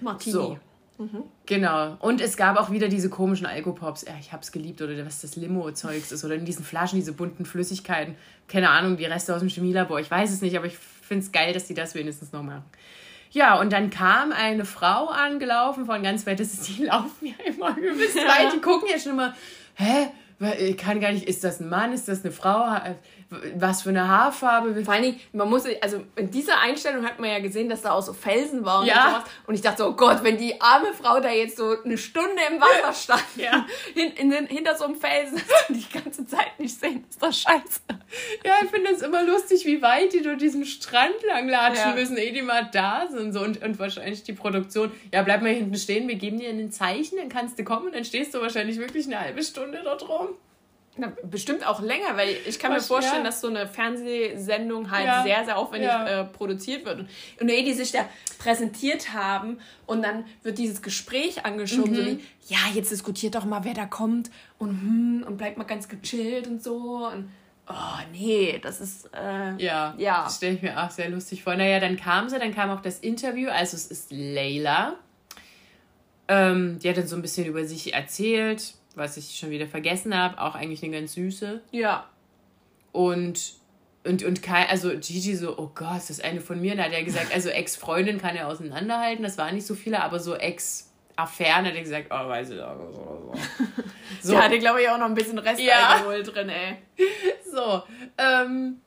Martini. 0.01 0.33
So. 0.33 0.59
Mhm. 0.97 1.23
Genau. 1.45 1.97
Und 1.99 2.19
es 2.19 2.35
gab 2.35 2.57
auch 2.57 2.71
wieder 2.71 2.89
diese 2.89 3.09
komischen 3.09 3.45
Alkopops. 3.45 4.05
Ja, 4.05 4.13
ich 4.19 4.33
hab's 4.33 4.51
geliebt. 4.51 4.81
Oder 4.81 5.05
was 5.05 5.21
das 5.21 5.35
Limo-Zeugs 5.35 6.11
ist. 6.11 6.25
Oder 6.25 6.35
in 6.35 6.45
diesen 6.45 6.65
Flaschen, 6.65 6.99
diese 6.99 7.13
bunten 7.13 7.45
Flüssigkeiten. 7.45 8.15
Keine 8.47 8.69
Ahnung, 8.69 8.97
die 8.97 9.05
Reste 9.05 9.33
aus 9.33 9.39
dem 9.39 9.49
Chemielabor. 9.49 9.99
Ich 9.99 10.11
weiß 10.11 10.31
es 10.31 10.41
nicht, 10.41 10.57
aber 10.57 10.65
ich 10.65 10.77
finde 11.09 11.25
es 11.25 11.31
geil, 11.33 11.51
dass 11.53 11.65
die 11.65 11.73
das 11.73 11.93
wenigstens 11.95 12.31
noch 12.31 12.43
machen. 12.43 12.63
Ja, 13.31 13.59
und 13.59 13.73
dann 13.73 13.89
kam 13.89 14.31
eine 14.31 14.65
Frau 14.65 15.07
angelaufen 15.07 15.85
von 15.85 16.01
ganz 16.01 16.25
weit. 16.25 16.39
Das 16.39 16.53
ist, 16.53 16.67
die 16.67 16.83
laufen 16.85 17.27
ja 17.27 17.33
immer 17.45 17.77
übelst 17.77 18.15
weit. 18.15 18.53
Die 18.53 18.59
gucken 18.61 18.87
ja 18.89 18.97
schon 18.97 19.11
immer, 19.13 19.35
hä? 19.75 20.07
Ich 20.57 20.77
kann 20.77 21.01
gar 21.01 21.11
nicht, 21.11 21.27
ist 21.27 21.43
das 21.43 21.59
ein 21.59 21.67
Mann, 21.67 21.91
ist 21.91 22.07
das 22.07 22.23
eine 22.23 22.31
Frau? 22.31 22.65
Was 23.55 23.83
für 23.83 23.89
eine 23.89 24.07
Haarfarbe. 24.07 24.83
Vor 24.83 24.93
allen 24.93 25.03
Dingen, 25.03 25.19
man 25.33 25.49
muss, 25.49 25.63
also 25.81 26.03
in 26.15 26.31
dieser 26.31 26.59
Einstellung 26.59 27.05
hat 27.05 27.19
man 27.19 27.29
ja 27.29 27.39
gesehen, 27.39 27.69
dass 27.69 27.83
da 27.83 27.91
auch 27.91 28.01
so 28.01 28.13
Felsen 28.13 28.65
waren 28.65 28.87
ja. 28.87 28.95
und 28.95 29.11
sowas. 29.11 29.23
Und 29.47 29.55
ich 29.55 29.61
dachte 29.61 29.83
so, 29.83 29.89
oh 29.89 29.93
Gott, 29.93 30.23
wenn 30.23 30.37
die 30.37 30.59
arme 30.59 30.93
Frau 30.93 31.19
da 31.19 31.29
jetzt 31.29 31.57
so 31.57 31.75
eine 31.83 31.97
Stunde 31.97 32.41
im 32.51 32.59
Wasser 32.59 32.93
stand, 32.93 33.25
ja. 33.35 33.65
hin, 33.93 34.11
in 34.17 34.31
den, 34.31 34.47
hinter 34.47 34.75
so 34.75 34.85
einem 34.85 34.95
Felsen, 34.95 35.41
und 35.69 35.75
die 35.75 35.99
ganze 35.99 36.25
Zeit 36.25 36.59
nicht 36.59 36.79
sehen, 36.79 37.05
ist 37.07 37.21
das 37.21 37.39
scheiße. 37.39 37.81
Ja, 38.43 38.53
ich 38.63 38.71
finde 38.71 38.91
es 38.91 39.03
immer 39.03 39.23
lustig, 39.23 39.65
wie 39.65 39.81
weit 39.81 40.13
die 40.13 40.21
durch 40.21 40.39
diesen 40.39 40.65
Strand 40.65 41.15
langlatschen 41.27 41.89
ja. 41.89 41.95
müssen, 41.95 42.17
ehe 42.17 42.33
die 42.33 42.41
mal 42.41 42.67
da 42.71 43.05
sind. 43.09 43.33
So. 43.33 43.41
Und, 43.41 43.61
und 43.61 43.77
wahrscheinlich 43.77 44.23
die 44.23 44.33
Produktion, 44.33 44.91
ja, 45.13 45.21
bleib 45.21 45.43
mal 45.43 45.53
hinten 45.53 45.75
stehen, 45.75 46.07
wir 46.07 46.15
geben 46.15 46.39
dir 46.39 46.49
ein 46.49 46.71
Zeichen, 46.71 47.17
dann 47.17 47.29
kannst 47.29 47.59
du 47.59 47.63
kommen 47.63 47.91
dann 47.91 48.05
stehst 48.05 48.33
du 48.33 48.41
wahrscheinlich 48.41 48.77
wirklich 48.77 49.05
eine 49.05 49.19
halbe 49.19 49.43
Stunde 49.43 49.81
dort 49.83 50.07
rum. 50.07 50.29
Na, 50.99 51.13
bestimmt 51.23 51.65
auch 51.65 51.81
länger, 51.81 52.17
weil 52.17 52.35
ich 52.45 52.59
kann 52.59 52.71
Was, 52.73 52.83
mir 52.83 52.87
vorstellen, 52.87 53.23
ja. 53.23 53.29
dass 53.29 53.39
so 53.39 53.47
eine 53.47 53.67
Fernsehsendung 53.67 54.91
halt 54.91 55.05
ja. 55.05 55.23
sehr, 55.23 55.45
sehr 55.45 55.57
aufwendig 55.57 55.87
ja. 55.87 56.21
äh, 56.21 56.25
produziert 56.25 56.85
wird. 56.85 57.05
Und 57.39 57.49
ehe 57.49 57.63
die 57.63 57.73
sich 57.73 57.93
da 57.93 58.05
präsentiert 58.37 59.13
haben 59.13 59.59
und 59.85 60.01
dann 60.01 60.25
wird 60.43 60.57
dieses 60.57 60.81
Gespräch 60.81 61.45
angeschoben, 61.45 61.91
mhm. 61.91 61.95
so 61.95 62.05
wie, 62.05 62.23
ja, 62.47 62.59
jetzt 62.73 62.91
diskutiert 62.91 63.35
doch 63.35 63.45
mal, 63.45 63.63
wer 63.63 63.73
da 63.73 63.85
kommt 63.85 64.29
und 64.57 64.69
hm, 64.69 65.23
und 65.25 65.37
bleibt 65.37 65.57
mal 65.57 65.63
ganz 65.63 65.87
gechillt 65.87 66.47
und 66.47 66.61
so. 66.61 67.07
Und 67.07 67.31
Oh, 67.71 67.99
nee, 68.11 68.59
das 68.61 68.81
ist. 68.81 69.11
Äh, 69.13 69.55
ja, 69.63 69.93
ja. 69.95 70.23
Das 70.23 70.37
stelle 70.37 70.55
ich 70.55 70.61
mir 70.63 70.83
auch 70.83 70.89
sehr 70.89 71.07
lustig 71.07 71.43
vor. 71.43 71.55
Naja, 71.55 71.79
dann 71.79 71.97
kam 71.97 72.27
sie, 72.27 72.39
dann 72.39 72.53
kam 72.53 72.71
auch 72.71 72.81
das 72.81 72.99
Interview. 72.99 73.49
Also, 73.51 73.77
es 73.77 73.85
ist 73.85 74.11
Layla. 74.11 74.95
Ähm, 76.27 76.79
die 76.79 76.89
hat 76.89 76.97
dann 76.97 77.07
so 77.07 77.15
ein 77.15 77.21
bisschen 77.21 77.45
über 77.45 77.65
sich 77.65 77.93
erzählt, 77.93 78.73
was 78.99 79.17
ich 79.17 79.37
schon 79.37 79.49
wieder 79.49 79.67
vergessen 79.67 80.15
habe. 80.15 80.39
Auch 80.39 80.55
eigentlich 80.55 80.83
eine 80.83 80.99
ganz 80.99 81.13
süße. 81.13 81.61
Ja. 81.71 82.07
Und 82.91 83.59
und, 84.05 84.23
und 84.23 84.41
Kai, 84.41 84.67
also 84.69 84.89
Gigi 84.91 85.35
so, 85.35 85.57
oh 85.57 85.71
Gott, 85.75 85.97
ist 85.97 86.09
das 86.09 86.21
eine 86.21 86.39
von 86.39 86.59
mir? 86.61 86.75
Da 86.75 86.83
hat 86.83 86.93
er 86.93 87.03
gesagt, 87.03 87.33
also 87.33 87.49
Ex-Freundin 87.49 88.19
kann 88.19 88.35
er 88.35 88.47
auseinanderhalten, 88.47 89.23
das 89.23 89.37
waren 89.37 89.55
nicht 89.55 89.67
so 89.67 89.75
viele, 89.75 90.01
aber 90.01 90.19
so 90.19 90.35
Ex-Affären 90.35 91.65
hat 91.65 91.75
er 91.75 91.81
gesagt, 91.81 92.07
oh, 92.09 92.29
weiß 92.29 92.51
ich 92.51 92.61
auch. 92.61 92.77
So. 92.93 93.33
so. 94.21 94.31
Der 94.31 94.43
hatte, 94.43 94.57
glaube 94.57 94.81
ich, 94.81 94.89
auch 94.89 94.97
noch 94.97 95.07
ein 95.07 95.15
bisschen 95.15 95.37
Restalkohol 95.37 96.17
ja. 96.17 96.23
drin, 96.23 96.49
ey. 96.49 96.77
So, 97.51 97.81
ähm, 98.19 98.79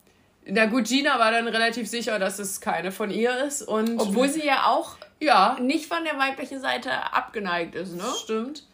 na 0.46 0.66
gut, 0.66 0.86
Gina 0.86 1.18
war 1.18 1.32
dann 1.32 1.48
relativ 1.48 1.88
sicher, 1.88 2.18
dass 2.20 2.38
es 2.38 2.60
keine 2.60 2.92
von 2.92 3.10
ihr 3.10 3.44
ist. 3.44 3.62
Und 3.62 4.00
Obwohl 4.00 4.28
sie 4.28 4.46
ja 4.46 4.66
auch 4.66 4.96
ja. 5.20 5.58
nicht 5.60 5.86
von 5.86 6.04
der 6.04 6.16
weiblichen 6.16 6.60
Seite 6.60 6.90
abgeneigt 7.12 7.74
ist, 7.74 7.96
ne? 7.96 8.04
Stimmt. 8.22 8.64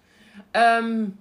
Ähm, 0.53 1.16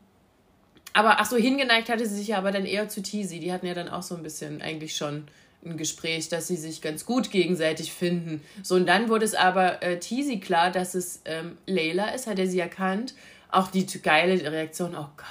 aber 0.97 1.19
ach 1.19 1.25
so, 1.27 1.37
hingeneigt 1.37 1.89
hatte 1.89 2.07
sie 2.07 2.15
sich 2.15 2.29
ja 2.29 2.39
aber 2.39 2.51
dann 2.51 2.65
eher 2.65 2.89
zu 2.89 3.03
Teasy. 3.03 3.39
Die 3.39 3.53
hatten 3.53 3.67
ja 3.67 3.75
dann 3.75 3.87
auch 3.87 4.01
so 4.01 4.15
ein 4.15 4.23
bisschen 4.23 4.63
eigentlich 4.63 4.95
schon 4.95 5.27
ein 5.63 5.77
Gespräch, 5.77 6.27
dass 6.27 6.47
sie 6.47 6.55
sich 6.55 6.81
ganz 6.81 7.05
gut 7.05 7.29
gegenseitig 7.29 7.93
finden. 7.93 8.41
So, 8.63 8.73
und 8.73 8.87
dann 8.87 9.07
wurde 9.07 9.23
es 9.23 9.35
aber 9.35 9.83
äh, 9.83 9.99
Teasy 9.99 10.39
klar, 10.39 10.71
dass 10.71 10.95
es 10.95 11.21
ähm, 11.25 11.55
Layla 11.67 12.15
ist, 12.15 12.25
hat 12.25 12.39
er 12.39 12.47
sie 12.47 12.59
erkannt. 12.59 13.13
Auch 13.51 13.67
die 13.67 13.85
geile 14.01 14.51
Reaktion, 14.51 14.95
oh 14.95 15.05
Gott. 15.17 15.27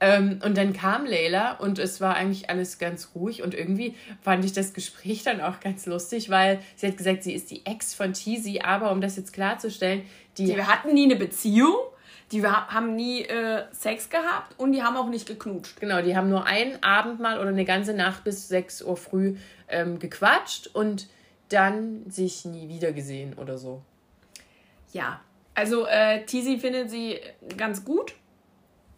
Ähm, 0.00 0.40
und 0.44 0.56
dann 0.56 0.72
kam 0.72 1.06
Layla 1.06 1.52
und 1.52 1.78
es 1.78 2.00
war 2.00 2.16
eigentlich 2.16 2.50
alles 2.50 2.80
ganz 2.80 3.10
ruhig 3.14 3.44
und 3.44 3.54
irgendwie 3.54 3.94
fand 4.22 4.44
ich 4.44 4.52
das 4.52 4.72
Gespräch 4.72 5.22
dann 5.22 5.40
auch 5.40 5.60
ganz 5.60 5.86
lustig, 5.86 6.30
weil 6.30 6.58
sie 6.74 6.88
hat 6.88 6.96
gesagt, 6.96 7.22
sie 7.22 7.32
ist 7.32 7.48
die 7.52 7.64
Ex 7.64 7.94
von 7.94 8.12
Teasy, 8.12 8.60
aber 8.64 8.90
um 8.90 9.00
das 9.00 9.16
jetzt 9.16 9.32
klarzustellen, 9.32 10.02
die, 10.36 10.46
die 10.46 10.62
hatten 10.62 10.94
nie 10.94 11.04
eine 11.04 11.16
Beziehung 11.16 11.76
die 12.32 12.44
haben 12.46 12.96
nie 12.96 13.22
äh, 13.22 13.64
Sex 13.72 14.08
gehabt 14.08 14.58
und 14.58 14.72
die 14.72 14.82
haben 14.82 14.96
auch 14.96 15.08
nicht 15.08 15.26
geknutscht. 15.26 15.78
Genau, 15.78 16.00
die 16.00 16.16
haben 16.16 16.30
nur 16.30 16.46
einen 16.46 16.82
Abend 16.82 17.20
mal 17.20 17.38
oder 17.38 17.50
eine 17.50 17.66
ganze 17.66 17.92
Nacht 17.92 18.24
bis 18.24 18.48
6 18.48 18.82
Uhr 18.82 18.96
früh 18.96 19.36
ähm, 19.68 19.98
gequatscht 19.98 20.68
und 20.68 21.08
dann 21.50 22.10
sich 22.10 22.46
nie 22.46 22.68
wieder 22.68 22.92
gesehen 22.92 23.34
oder 23.34 23.58
so. 23.58 23.82
Ja, 24.92 25.20
also 25.54 25.86
äh, 25.86 26.24
Tizi 26.24 26.58
findet 26.58 26.90
sie 26.90 27.20
ganz 27.58 27.84
gut. 27.84 28.14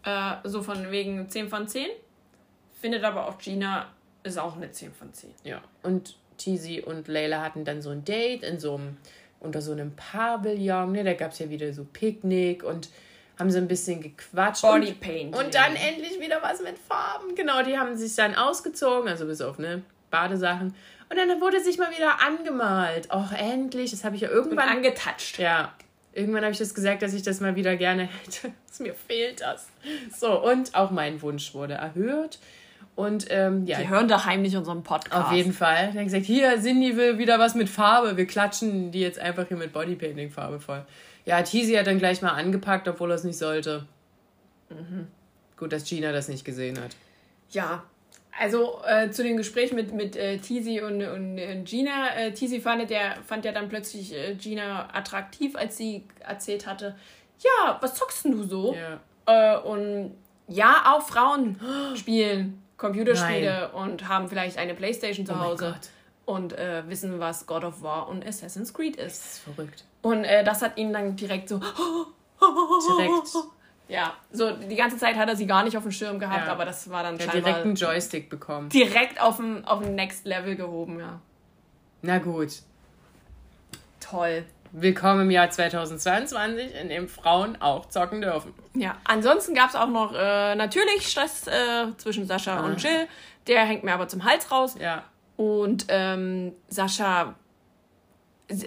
Äh, 0.03 0.35
so 0.45 0.63
von 0.63 0.91
wegen 0.91 1.29
10 1.29 1.49
von 1.49 1.67
10. 1.67 1.87
Findet 2.79 3.03
aber 3.03 3.27
auch 3.27 3.37
Gina 3.37 3.87
ist 4.23 4.37
auch 4.37 4.55
eine 4.55 4.71
10 4.71 4.93
von 4.93 5.13
10. 5.13 5.31
Ja, 5.43 5.61
und 5.83 6.17
Tizi 6.37 6.81
und 6.85 7.07
Leila 7.09 7.41
hatten 7.41 7.65
dann 7.65 7.81
so 7.81 7.89
ein 7.89 8.05
Date 8.05 8.43
in 8.43 8.59
so 8.59 8.75
einem, 8.75 8.97
unter 9.41 9.61
so 9.61 9.73
einem 9.73 9.93
Pavillon. 9.95 10.93
Ne? 10.93 11.03
Da 11.03 11.13
gab 11.13 11.31
es 11.31 11.39
ja 11.39 11.49
wieder 11.49 11.73
so 11.73 11.83
Picknick 11.83 12.63
und 12.63 12.89
haben 13.39 13.51
so 13.51 13.57
ein 13.57 13.67
bisschen 13.67 14.01
gequatscht. 14.01 14.61
Bodypaint. 14.61 15.35
Und, 15.35 15.45
und 15.45 15.55
dann 15.55 15.75
endlich 15.75 16.19
wieder 16.19 16.41
was 16.41 16.61
mit 16.61 16.77
Farben. 16.77 17.35
Genau, 17.35 17.63
die 17.63 17.77
haben 17.77 17.97
sich 17.97 18.15
dann 18.15 18.35
ausgezogen, 18.35 19.09
also 19.09 19.25
bis 19.25 19.41
auf 19.41 19.59
ne 19.59 19.83
Badesachen. 20.09 20.73
Und 21.09 21.17
dann 21.17 21.41
wurde 21.41 21.61
sich 21.61 21.77
mal 21.77 21.91
wieder 21.91 22.21
angemalt. 22.21 23.09
Och, 23.13 23.31
endlich. 23.31 23.91
Das 23.91 24.03
habe 24.03 24.15
ich 24.15 24.21
ja 24.21 24.29
irgendwann. 24.29 24.69
Und 24.69 24.75
angetatscht. 24.75 25.39
Ja. 25.39 25.73
Irgendwann 26.13 26.43
habe 26.43 26.53
ich 26.53 26.57
das 26.57 26.73
gesagt, 26.73 27.01
dass 27.01 27.13
ich 27.13 27.23
das 27.23 27.41
mal 27.41 27.55
wieder 27.55 27.75
gerne 27.75 28.03
hätte. 28.03 28.53
Mir 28.79 28.93
fehlt 28.93 29.41
das. 29.41 29.67
So, 30.17 30.41
und 30.41 30.73
auch 30.73 30.91
mein 30.91 31.21
Wunsch 31.21 31.53
wurde 31.53 31.75
erhöht. 31.75 32.39
Und 32.95 33.27
ähm, 33.29 33.65
ja. 33.65 33.79
Die 33.79 33.89
hören 33.89 34.07
da 34.07 34.23
heimlich 34.23 34.55
unseren 34.55 34.83
Podcast. 34.83 35.27
Auf 35.27 35.33
jeden 35.33 35.51
Fall. 35.51 35.91
Dann 35.93 36.05
gesagt, 36.05 36.25
hier, 36.25 36.61
Cindy 36.61 36.95
will 36.95 37.17
wieder 37.17 37.37
was 37.39 37.53
mit 37.53 37.69
Farbe. 37.69 38.15
Wir 38.15 38.25
klatschen 38.25 38.91
die 38.91 39.01
jetzt 39.01 39.19
einfach 39.19 39.47
hier 39.47 39.57
mit 39.57 39.73
Bodypainting-Farbe 39.73 40.61
voll. 40.61 40.85
Ja, 41.25 41.41
Teasy 41.41 41.73
hat 41.73 41.87
dann 41.87 41.99
gleich 41.99 42.21
mal 42.21 42.31
angepackt, 42.31 42.87
obwohl 42.87 43.11
er 43.11 43.15
es 43.15 43.23
nicht 43.23 43.37
sollte. 43.37 43.85
Mhm. 44.69 45.07
Gut, 45.57 45.71
dass 45.73 45.85
Gina 45.85 46.11
das 46.11 46.27
nicht 46.27 46.45
gesehen 46.45 46.79
hat. 46.79 46.95
Ja, 47.49 47.83
also 48.37 48.81
äh, 48.85 49.09
zu 49.11 49.23
dem 49.23 49.37
Gespräch 49.37 49.71
mit, 49.71 49.93
mit 49.93 50.15
äh, 50.15 50.37
Tizi 50.37 50.81
und, 50.81 51.01
und, 51.01 51.39
und 51.39 51.65
Gina. 51.65 52.15
Äh, 52.15 52.33
Tizi 52.33 52.59
fand, 52.59 52.89
der, 52.89 53.17
fand 53.25 53.45
ja 53.45 53.51
dann 53.51 53.69
plötzlich 53.69 54.13
äh, 54.13 54.35
Gina 54.35 54.89
attraktiv, 54.93 55.55
als 55.55 55.77
sie 55.77 56.03
erzählt 56.19 56.67
hatte, 56.67 56.95
ja, 57.39 57.77
was 57.81 57.95
zockst 57.95 58.25
denn 58.25 58.31
du 58.31 58.43
so? 58.43 58.75
Ja. 58.75 58.99
Äh, 59.25 59.59
und 59.61 60.15
ja, 60.47 60.93
auch 60.93 61.01
Frauen 61.07 61.59
spielen 61.95 62.61
Computerspiele 62.77 63.69
Nein. 63.73 63.91
und 63.91 64.07
haben 64.09 64.27
vielleicht 64.27 64.57
eine 64.57 64.75
Playstation 64.75 65.25
zu 65.25 65.33
oh 65.33 65.39
Hause 65.39 65.75
und 66.25 66.53
äh, 66.53 66.83
wissen, 66.87 67.19
was 67.19 67.45
God 67.45 67.63
of 67.63 67.81
War 67.81 68.09
und 68.09 68.25
Assassin's 68.25 68.73
Creed 68.73 68.97
ist. 68.97 69.23
Das 69.23 69.33
ist 69.33 69.39
verrückt. 69.39 69.85
Und 70.05 70.23
äh, 70.23 70.43
das 70.43 70.61
hat 70.61 70.77
ihn 70.77 70.93
dann 70.93 71.15
direkt 71.15 71.49
so. 71.49 71.59
direkt. 71.59 73.27
Ja, 73.87 74.13
so 74.31 74.51
die 74.51 74.75
ganze 74.75 74.99
Zeit 74.99 75.15
hat 75.15 75.27
er 75.27 75.35
sie 75.35 75.47
gar 75.47 75.63
nicht 75.63 75.75
auf 75.77 75.81
dem 75.81 75.91
Schirm 75.91 76.19
gehabt, 76.19 76.45
ja. 76.45 76.51
aber 76.51 76.63
das 76.63 76.91
war 76.91 77.01
dann 77.01 77.17
ja, 77.17 77.25
direkt 77.25 77.61
einen 77.61 77.73
Joystick 77.73 78.29
bekommen. 78.29 78.69
Direkt 78.69 79.19
auf 79.19 79.37
dem, 79.37 79.65
auf 79.65 79.81
dem 79.81 79.95
Next 79.95 80.27
Level 80.27 80.55
gehoben, 80.55 80.99
ja. 80.99 81.19
Na 82.03 82.19
gut. 82.19 82.49
Toll. 83.99 84.45
Willkommen 84.71 85.21
im 85.21 85.31
Jahr 85.31 85.49
2022, 85.49 86.75
in 86.79 86.89
dem 86.89 87.07
Frauen 87.07 87.59
auch 87.59 87.89
zocken 87.89 88.21
dürfen. 88.21 88.53
Ja, 88.75 88.97
ansonsten 89.05 89.55
gab 89.55 89.69
es 89.69 89.75
auch 89.75 89.89
noch 89.89 90.13
äh, 90.13 90.53
natürlich 90.53 91.07
Stress 91.07 91.47
äh, 91.47 91.87
zwischen 91.97 92.27
Sascha 92.27 92.57
ah. 92.57 92.65
und 92.65 92.83
Jill. 92.83 93.07
Der 93.47 93.65
hängt 93.65 93.83
mir 93.83 93.93
aber 93.95 94.07
zum 94.07 94.23
Hals 94.23 94.51
raus. 94.51 94.75
Ja. 94.79 95.03
Und 95.35 95.87
ähm, 95.89 96.53
Sascha, 96.67 97.33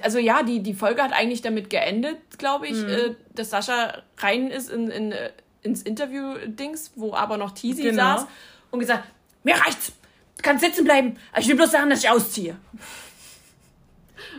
also 0.03 0.19
ja, 0.19 0.43
die, 0.43 0.63
die 0.63 0.75
Folge 0.75 1.03
hat 1.03 1.13
eigentlich 1.13 1.43
damit 1.43 1.71
geendet, 1.71 2.19
glaube 2.39 2.67
ich, 2.67 2.75
mhm. 2.75 2.89
äh, 2.89 3.15
dass 3.35 3.51
Sascha 3.51 4.03
rein 4.19 4.49
ist 4.49 4.71
in, 4.71 4.89
in, 4.91 5.13
äh, 5.13 5.31
ins 5.63 5.83
Interview-Dings, 5.83 6.93
wo 6.97 7.15
aber 7.15 7.37
noch 7.37 7.53
Teasy 7.53 7.83
genau. 7.83 8.19
saß 8.19 8.27
und 8.71 8.81
gesagt, 8.81 9.05
mir 9.45 9.55
reicht's, 9.55 9.93
du 10.37 10.43
kannst 10.43 10.65
sitzen 10.65 10.85
bleiben, 10.85 11.17
ich 11.39 11.49
will 11.49 11.57
bloß 11.57 11.71
sagen, 11.71 11.91
dass 11.91 12.03
ich 12.03 12.11
ausziehe. 12.11 12.57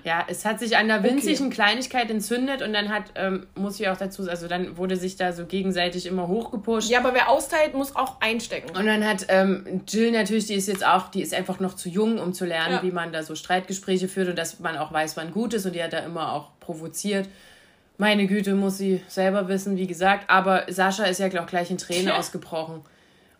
Ja, 0.03 0.25
es 0.27 0.45
hat 0.45 0.59
sich 0.59 0.77
an 0.77 0.87
der 0.87 1.03
winzigen 1.03 1.47
okay. 1.47 1.55
Kleinigkeit 1.55 2.09
entzündet 2.09 2.61
und 2.61 2.73
dann 2.73 2.89
hat, 2.89 3.03
ähm, 3.15 3.47
muss 3.55 3.79
ich 3.79 3.87
auch 3.89 3.97
dazu, 3.97 4.29
also 4.29 4.47
dann 4.47 4.77
wurde 4.77 4.95
sich 4.95 5.15
da 5.15 5.33
so 5.33 5.45
gegenseitig 5.45 6.05
immer 6.05 6.27
hochgepusht. 6.27 6.89
Ja, 6.89 6.99
aber 6.99 7.13
wer 7.13 7.29
austeilt, 7.29 7.73
muss 7.73 7.95
auch 7.95 8.19
einstecken. 8.21 8.75
Und 8.75 8.85
dann 8.85 9.05
hat 9.05 9.25
ähm, 9.29 9.81
Jill 9.87 10.11
natürlich, 10.11 10.47
die 10.47 10.55
ist 10.55 10.67
jetzt 10.67 10.85
auch, 10.85 11.09
die 11.09 11.21
ist 11.21 11.33
einfach 11.33 11.59
noch 11.59 11.75
zu 11.75 11.89
jung, 11.89 12.19
um 12.19 12.33
zu 12.33 12.45
lernen, 12.45 12.75
ja. 12.75 12.83
wie 12.83 12.91
man 12.91 13.11
da 13.11 13.23
so 13.23 13.35
Streitgespräche 13.35 14.07
führt 14.07 14.29
und 14.29 14.37
dass 14.37 14.59
man 14.59 14.77
auch 14.77 14.91
weiß, 14.91 15.17
wann 15.17 15.31
gut 15.31 15.53
ist 15.53 15.65
und 15.65 15.73
die 15.73 15.83
hat 15.83 15.93
da 15.93 15.99
immer 15.99 16.33
auch 16.33 16.51
provoziert. 16.59 17.27
Meine 17.97 18.27
Güte, 18.27 18.55
muss 18.55 18.77
sie 18.77 19.03
selber 19.07 19.49
wissen, 19.49 19.75
wie 19.75 19.85
gesagt. 19.85 20.29
Aber 20.29 20.63
Sascha 20.69 21.03
ist 21.03 21.19
ja 21.19 21.27
auch 21.41 21.47
gleich 21.47 21.69
in 21.69 21.77
Tränen 21.77 22.07
ja. 22.07 22.17
ausgebrochen. 22.17 22.81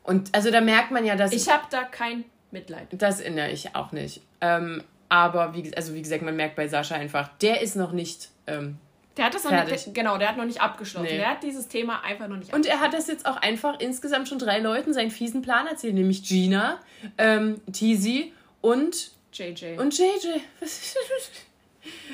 Und 0.03 0.35
also 0.35 0.51
da 0.51 0.59
merkt 0.59 0.91
man 0.91 1.05
ja, 1.05 1.15
dass. 1.15 1.31
Ich 1.31 1.49
habe 1.49 1.63
da 1.69 1.83
kein 1.83 2.25
Mitleid. 2.51 2.87
Das 2.91 3.21
erinnere 3.21 3.51
ich 3.51 3.75
auch 3.75 3.91
nicht. 3.91 4.21
Ähm, 4.41 4.83
aber 5.09 5.55
wie, 5.55 5.75
also 5.75 5.93
wie 5.93 6.01
gesagt, 6.01 6.21
man 6.21 6.35
merkt 6.35 6.55
bei 6.55 6.67
Sascha 6.67 6.95
einfach, 6.95 7.29
der 7.39 7.61
ist 7.61 7.75
noch 7.75 7.91
nicht. 7.91 8.29
Ähm, 8.47 8.77
der 9.17 9.25
hat 9.25 9.33
das 9.33 9.43
noch 9.43 9.51
nicht, 9.51 9.93
genau, 9.93 10.17
der 10.17 10.29
hat 10.29 10.37
noch 10.37 10.45
nicht 10.45 10.61
abgeschlossen. 10.61 11.07
Nee. 11.09 11.17
Der 11.17 11.31
hat 11.31 11.43
dieses 11.43 11.67
Thema 11.67 12.01
einfach 12.05 12.29
noch 12.29 12.37
nicht 12.37 12.53
Und 12.53 12.65
er 12.65 12.79
hat 12.79 12.93
das 12.93 13.07
jetzt 13.07 13.25
auch 13.25 13.35
einfach 13.35 13.77
insgesamt 13.79 14.29
schon 14.29 14.39
drei 14.39 14.59
Leuten 14.59 14.93
seinen 14.93 15.11
fiesen 15.11 15.41
Plan 15.41 15.67
erzählt, 15.67 15.95
nämlich 15.95 16.23
Gina, 16.23 16.79
ähm, 17.17 17.59
Tizi 17.73 18.31
und 18.61 19.11
JJ. 19.33 19.77
Und 19.77 19.97
JJ. 19.97 20.39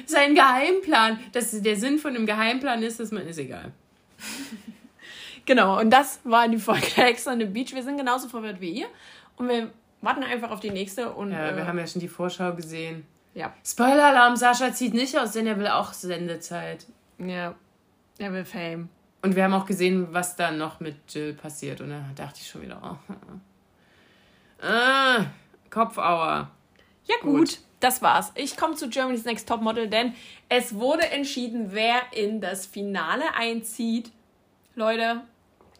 Sein 0.06 0.36
Geheimplan. 0.36 1.20
Das, 1.32 1.52
der 1.62 1.76
Sinn 1.76 2.00
von 2.00 2.14
dem 2.14 2.26
Geheimplan 2.26 2.82
ist, 2.82 3.00
dass 3.00 3.12
man 3.12 3.28
ist 3.28 3.38
egal. 3.38 3.72
genau, 5.46 5.80
und 5.80 5.92
das 5.92 6.20
war 6.24 6.48
die 6.48 6.58
Folge 6.58 6.88
Ex 6.98 7.28
on 7.28 7.40
the 7.40 7.46
Beach. 7.46 7.74
Wir 7.74 7.84
sind 7.84 7.98
genauso 7.98 8.28
verwirrt 8.30 8.62
wie 8.62 8.72
ihr. 8.72 8.88
Und 9.38 9.50
wir 9.50 9.72
warten 10.06 10.24
einfach 10.24 10.52
auf 10.52 10.62
die 10.62 10.70
nächste. 10.70 11.12
Und, 11.12 11.32
ja, 11.32 11.50
äh, 11.50 11.58
wir 11.58 11.68
haben 11.68 11.78
ja 11.78 11.88
schon 11.88 12.00
die 12.00 12.08
Vorschau 12.08 12.54
gesehen. 12.54 13.06
Ja. 13.34 13.54
Spoiler-Alarm, 13.66 14.38
Sascha 14.38 14.72
zieht 14.72 14.94
nicht 14.94 15.18
aus, 15.20 15.34
denn 15.34 15.46
er 15.46 15.60
will 15.60 15.68
auch 15.68 15.92
Sendezeit. 15.92 16.86
Ja, 17.18 17.56
er 18.18 18.32
will 18.32 18.46
Fame. 18.46 18.88
Und 19.22 19.36
wir 19.36 19.44
haben 19.44 19.54
auch 19.54 19.66
gesehen, 19.66 20.08
was 20.12 20.36
dann 20.36 20.58
noch 20.58 20.80
mit 20.80 20.96
Jill 21.10 21.34
passiert. 21.34 21.82
Und 21.82 21.90
da 21.90 22.06
dachte 22.16 22.40
ich 22.42 22.48
schon 22.48 22.62
wieder, 22.62 22.80
oh. 22.82 23.14
ah, 24.66 25.26
Kopfauer. 25.70 26.50
Ja 27.06 27.16
gut, 27.22 27.40
gut, 27.40 27.60
das 27.80 28.02
war's. 28.02 28.32
Ich 28.36 28.56
komme 28.56 28.76
zu 28.76 28.90
Germany's 28.90 29.26
Next 29.26 29.50
Top 29.50 29.62
Model, 29.62 29.90
denn 29.90 30.14
es 30.48 30.76
wurde 30.76 31.10
entschieden, 31.10 31.70
wer 31.72 32.02
in 32.14 32.40
das 32.40 32.66
Finale 32.66 33.34
einzieht. 33.36 34.12
Leute, 34.76 35.22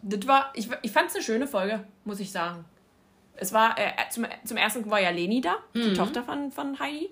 das 0.02 0.26
war, 0.26 0.52
ich, 0.54 0.68
ich 0.82 0.92
fand 0.92 1.08
es 1.08 1.14
eine 1.14 1.24
schöne 1.24 1.46
Folge, 1.46 1.84
muss 2.04 2.20
ich 2.20 2.32
sagen 2.32 2.64
es 3.36 3.52
war, 3.52 3.78
äh, 3.78 3.92
zum, 4.10 4.26
zum 4.44 4.56
ersten 4.56 4.90
war 4.90 5.00
ja 5.00 5.10
Leni 5.10 5.40
da, 5.40 5.56
mhm. 5.74 5.82
die 5.82 5.94
Tochter 5.94 6.22
von, 6.22 6.50
von 6.50 6.78
Heidi. 6.78 7.10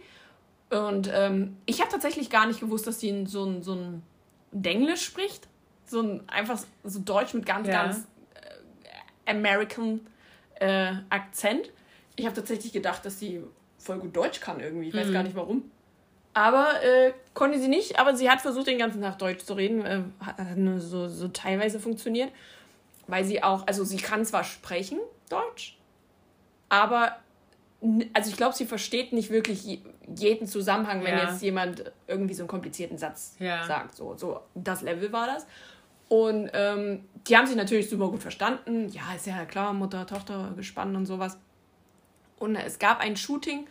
Und 0.70 1.10
ähm, 1.12 1.56
ich 1.66 1.80
habe 1.80 1.90
tatsächlich 1.90 2.30
gar 2.30 2.46
nicht 2.46 2.60
gewusst, 2.60 2.86
dass 2.86 3.00
sie 3.00 3.26
so 3.26 3.44
ein, 3.44 3.62
so 3.62 3.74
ein 3.74 4.02
Denglisch 4.50 5.04
spricht. 5.04 5.48
So 5.86 6.00
ein 6.00 6.28
einfach 6.28 6.58
so 6.82 7.00
Deutsch 7.00 7.34
mit 7.34 7.44
ganz, 7.44 7.68
ja. 7.68 7.84
ganz 7.84 8.06
äh, 8.34 9.30
American 9.30 10.00
äh, 10.54 10.92
Akzent. 11.10 11.70
Ich 12.16 12.24
habe 12.24 12.34
tatsächlich 12.34 12.72
gedacht, 12.72 13.04
dass 13.04 13.18
sie 13.18 13.42
voll 13.78 13.98
gut 13.98 14.16
Deutsch 14.16 14.40
kann 14.40 14.60
irgendwie. 14.60 14.88
Ich 14.88 14.94
weiß 14.94 15.08
mhm. 15.08 15.12
gar 15.12 15.22
nicht 15.22 15.36
warum. 15.36 15.70
Aber 16.32 16.82
äh, 16.82 17.12
konnte 17.32 17.60
sie 17.60 17.68
nicht, 17.68 17.98
aber 17.98 18.16
sie 18.16 18.28
hat 18.28 18.40
versucht, 18.40 18.66
den 18.66 18.78
ganzen 18.78 19.00
Tag 19.00 19.18
Deutsch 19.18 19.44
zu 19.44 19.54
reden. 19.54 19.84
Äh, 19.84 20.02
hat 20.20 20.56
nur 20.56 20.80
so, 20.80 21.06
so 21.08 21.28
teilweise 21.28 21.78
funktioniert. 21.78 22.32
Weil 23.06 23.24
sie 23.24 23.42
auch, 23.42 23.66
also 23.66 23.84
sie 23.84 23.98
kann 23.98 24.24
zwar 24.24 24.44
sprechen, 24.44 24.98
Deutsch, 25.28 25.76
aber 26.68 27.16
also 28.14 28.30
ich 28.30 28.36
glaube, 28.36 28.54
sie 28.54 28.64
versteht 28.64 29.12
nicht 29.12 29.30
wirklich 29.30 29.80
jeden 30.16 30.46
Zusammenhang, 30.46 31.04
wenn 31.04 31.16
ja. 31.18 31.30
jetzt 31.30 31.42
jemand 31.42 31.92
irgendwie 32.06 32.34
so 32.34 32.42
einen 32.42 32.48
komplizierten 32.48 32.96
Satz 32.96 33.36
ja. 33.38 33.66
sagt. 33.66 33.96
So, 33.96 34.16
so 34.16 34.40
das 34.54 34.82
Level 34.82 35.12
war 35.12 35.26
das. 35.26 35.46
Und 36.08 36.50
ähm, 36.52 37.04
die 37.26 37.36
haben 37.36 37.46
sich 37.46 37.56
natürlich 37.56 37.88
super 37.88 38.08
gut 38.08 38.22
verstanden. 38.22 38.88
Ja, 38.88 39.02
ist 39.14 39.26
ja 39.26 39.44
klar, 39.44 39.72
Mutter, 39.72 40.06
Tochter 40.06 40.52
gespannt 40.56 40.96
und 40.96 41.06
sowas. 41.06 41.38
Und 42.38 42.56
es 42.56 42.78
gab 42.78 43.00
ein 43.00 43.16
Shooting, 43.16 43.66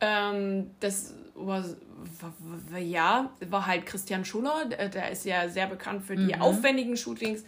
ähm, 0.00 0.70
das 0.80 1.14
war, 1.34 1.64
ja, 2.78 3.30
war 3.48 3.66
halt 3.66 3.86
Christian 3.86 4.24
Schuller, 4.24 4.66
der, 4.66 4.88
der, 4.88 5.10
ist 5.10 5.24
ja 5.24 5.48
sehr 5.48 5.66
bekannt 5.66 6.04
für 6.04 6.16
die 6.16 6.34
mhm. 6.34 6.42
aufwendigen 6.42 6.96
Shootings. 6.96 7.44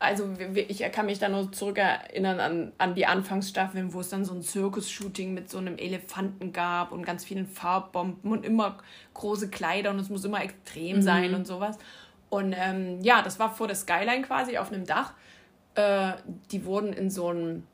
Also 0.00 0.28
ich 0.54 0.78
kann 0.92 1.06
mich 1.06 1.18
da 1.18 1.28
nur 1.28 1.50
zurückerinnern 1.50 2.38
an, 2.38 2.72
an 2.78 2.94
die 2.94 3.06
Anfangsstaffeln, 3.06 3.92
wo 3.92 4.00
es 4.00 4.08
dann 4.08 4.24
so 4.24 4.32
ein 4.32 4.42
Zirkus-Shooting 4.42 5.34
mit 5.34 5.50
so 5.50 5.58
einem 5.58 5.76
Elefanten 5.76 6.52
gab 6.52 6.92
und 6.92 7.04
ganz 7.04 7.24
vielen 7.24 7.48
Farbbomben 7.48 8.30
und 8.30 8.46
immer 8.46 8.78
große 9.14 9.50
Kleider 9.50 9.90
und 9.90 9.98
es 9.98 10.08
muss 10.08 10.24
immer 10.24 10.42
extrem 10.42 10.98
mhm. 10.98 11.02
sein 11.02 11.34
und 11.34 11.48
sowas. 11.48 11.78
Und 12.30 12.54
ähm, 12.56 13.00
ja, 13.02 13.22
das 13.22 13.40
war 13.40 13.52
vor 13.54 13.66
der 13.66 13.74
Skyline 13.74 14.22
quasi 14.22 14.56
auf 14.58 14.70
einem 14.70 14.86
Dach. 14.86 15.14
Äh, 15.74 16.12
die 16.52 16.64
wurden 16.64 16.92
in 16.92 17.10
so 17.10 17.32
ein 17.32 17.66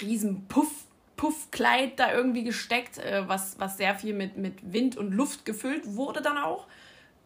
riesen 0.00 0.46
Puff, 0.46 0.84
Puffkleid 1.16 1.98
da 1.98 2.12
irgendwie 2.12 2.44
gesteckt, 2.44 2.98
äh, 2.98 3.26
was, 3.26 3.58
was 3.58 3.76
sehr 3.76 3.96
viel 3.96 4.14
mit, 4.14 4.36
mit 4.36 4.72
Wind 4.72 4.96
und 4.96 5.12
Luft 5.12 5.44
gefüllt 5.44 5.96
wurde 5.96 6.22
dann 6.22 6.38
auch. 6.38 6.66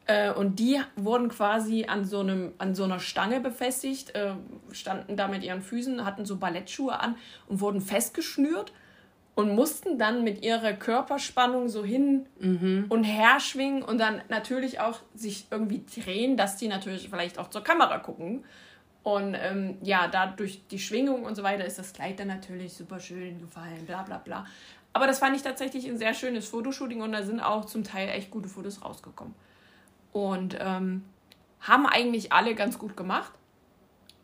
Äh, 0.06 0.32
und 0.32 0.58
die 0.58 0.80
wurden 0.94 1.28
quasi 1.28 1.86
an 1.86 2.04
so, 2.04 2.20
einem, 2.20 2.52
an 2.58 2.74
so 2.74 2.84
einer 2.84 3.00
Stange 3.00 3.40
befestigt, 3.40 4.14
äh, 4.14 4.34
standen 4.70 5.16
da 5.16 5.28
mit 5.28 5.42
ihren 5.42 5.62
Füßen, 5.62 6.04
hatten 6.04 6.24
so 6.24 6.36
Ballettschuhe 6.36 6.98
an 6.98 7.16
und 7.48 7.60
wurden 7.60 7.80
festgeschnürt 7.80 8.72
und 9.34 9.54
mussten 9.54 9.98
dann 9.98 10.24
mit 10.24 10.44
ihrer 10.44 10.72
Körperspannung 10.72 11.68
so 11.68 11.84
hin 11.84 12.26
mhm. 12.40 12.86
und 12.88 13.04
her 13.04 13.40
schwingen 13.40 13.82
und 13.82 13.98
dann 13.98 14.22
natürlich 14.28 14.80
auch 14.80 15.00
sich 15.14 15.46
irgendwie 15.50 15.84
drehen, 15.84 16.36
dass 16.36 16.56
die 16.56 16.68
natürlich 16.68 17.10
vielleicht 17.10 17.38
auch 17.38 17.50
zur 17.50 17.62
Kamera 17.62 17.98
gucken. 17.98 18.44
Und 19.02 19.36
ähm, 19.38 19.76
ja, 19.82 20.08
da 20.08 20.26
durch 20.26 20.66
die 20.68 20.78
Schwingung 20.78 21.24
und 21.24 21.36
so 21.36 21.42
weiter 21.42 21.64
ist 21.64 21.78
das 21.78 21.92
Kleid 21.92 22.18
dann 22.18 22.28
natürlich 22.28 22.72
super 22.72 22.98
schön 22.98 23.38
gefallen, 23.40 23.84
bla 23.86 24.02
bla 24.02 24.18
bla. 24.18 24.46
Aber 24.92 25.06
das 25.06 25.18
fand 25.18 25.36
ich 25.36 25.42
tatsächlich 25.42 25.86
ein 25.86 25.98
sehr 25.98 26.14
schönes 26.14 26.48
Fotoshooting 26.48 27.02
und 27.02 27.12
da 27.12 27.22
sind 27.22 27.40
auch 27.40 27.66
zum 27.66 27.84
Teil 27.84 28.08
echt 28.08 28.30
gute 28.30 28.48
Fotos 28.48 28.82
rausgekommen. 28.84 29.34
Und 30.16 30.56
ähm, 30.60 31.04
haben 31.60 31.86
eigentlich 31.86 32.32
alle 32.32 32.54
ganz 32.54 32.78
gut 32.78 32.96
gemacht 32.96 33.32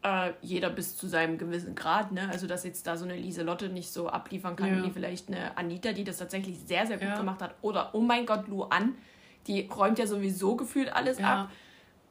äh, 0.03 0.33
jeder 0.43 0.71
bis 0.71 0.97
zu 0.97 1.07
seinem 1.07 1.39
gewissen 1.39 1.75
Grad. 1.75 2.13
Ne? 2.13 2.29
Also, 2.31 2.47
dass 2.47 2.65
jetzt 2.65 2.87
da 2.87 2.97
so 2.97 3.05
eine 3.05 3.17
Lieselotte 3.17 3.69
nicht 3.69 3.93
so 3.93 4.09
abliefern 4.09 4.57
kann, 4.57 4.79
ja. 4.79 4.85
wie 4.85 4.91
vielleicht 4.91 5.29
eine 5.29 5.57
Anita, 5.57 5.93
die 5.93 6.05
das 6.05 6.19
tatsächlich 6.19 6.59
sehr, 6.67 6.87
sehr 6.87 6.99
gut 6.99 7.09
ja. 7.09 7.17
gemacht 7.17 7.41
hat. 7.41 7.55
Oder, 7.63 7.95
oh 7.95 8.01
mein 8.01 8.27
Gott, 8.27 8.49
Luan, 8.49 8.97
die 9.47 9.69
räumt 9.75 9.99
ja 9.99 10.07
sowieso 10.07 10.57
gefühlt 10.57 10.93
alles 10.93 11.19
ja. 11.19 11.43
ab. 11.43 11.51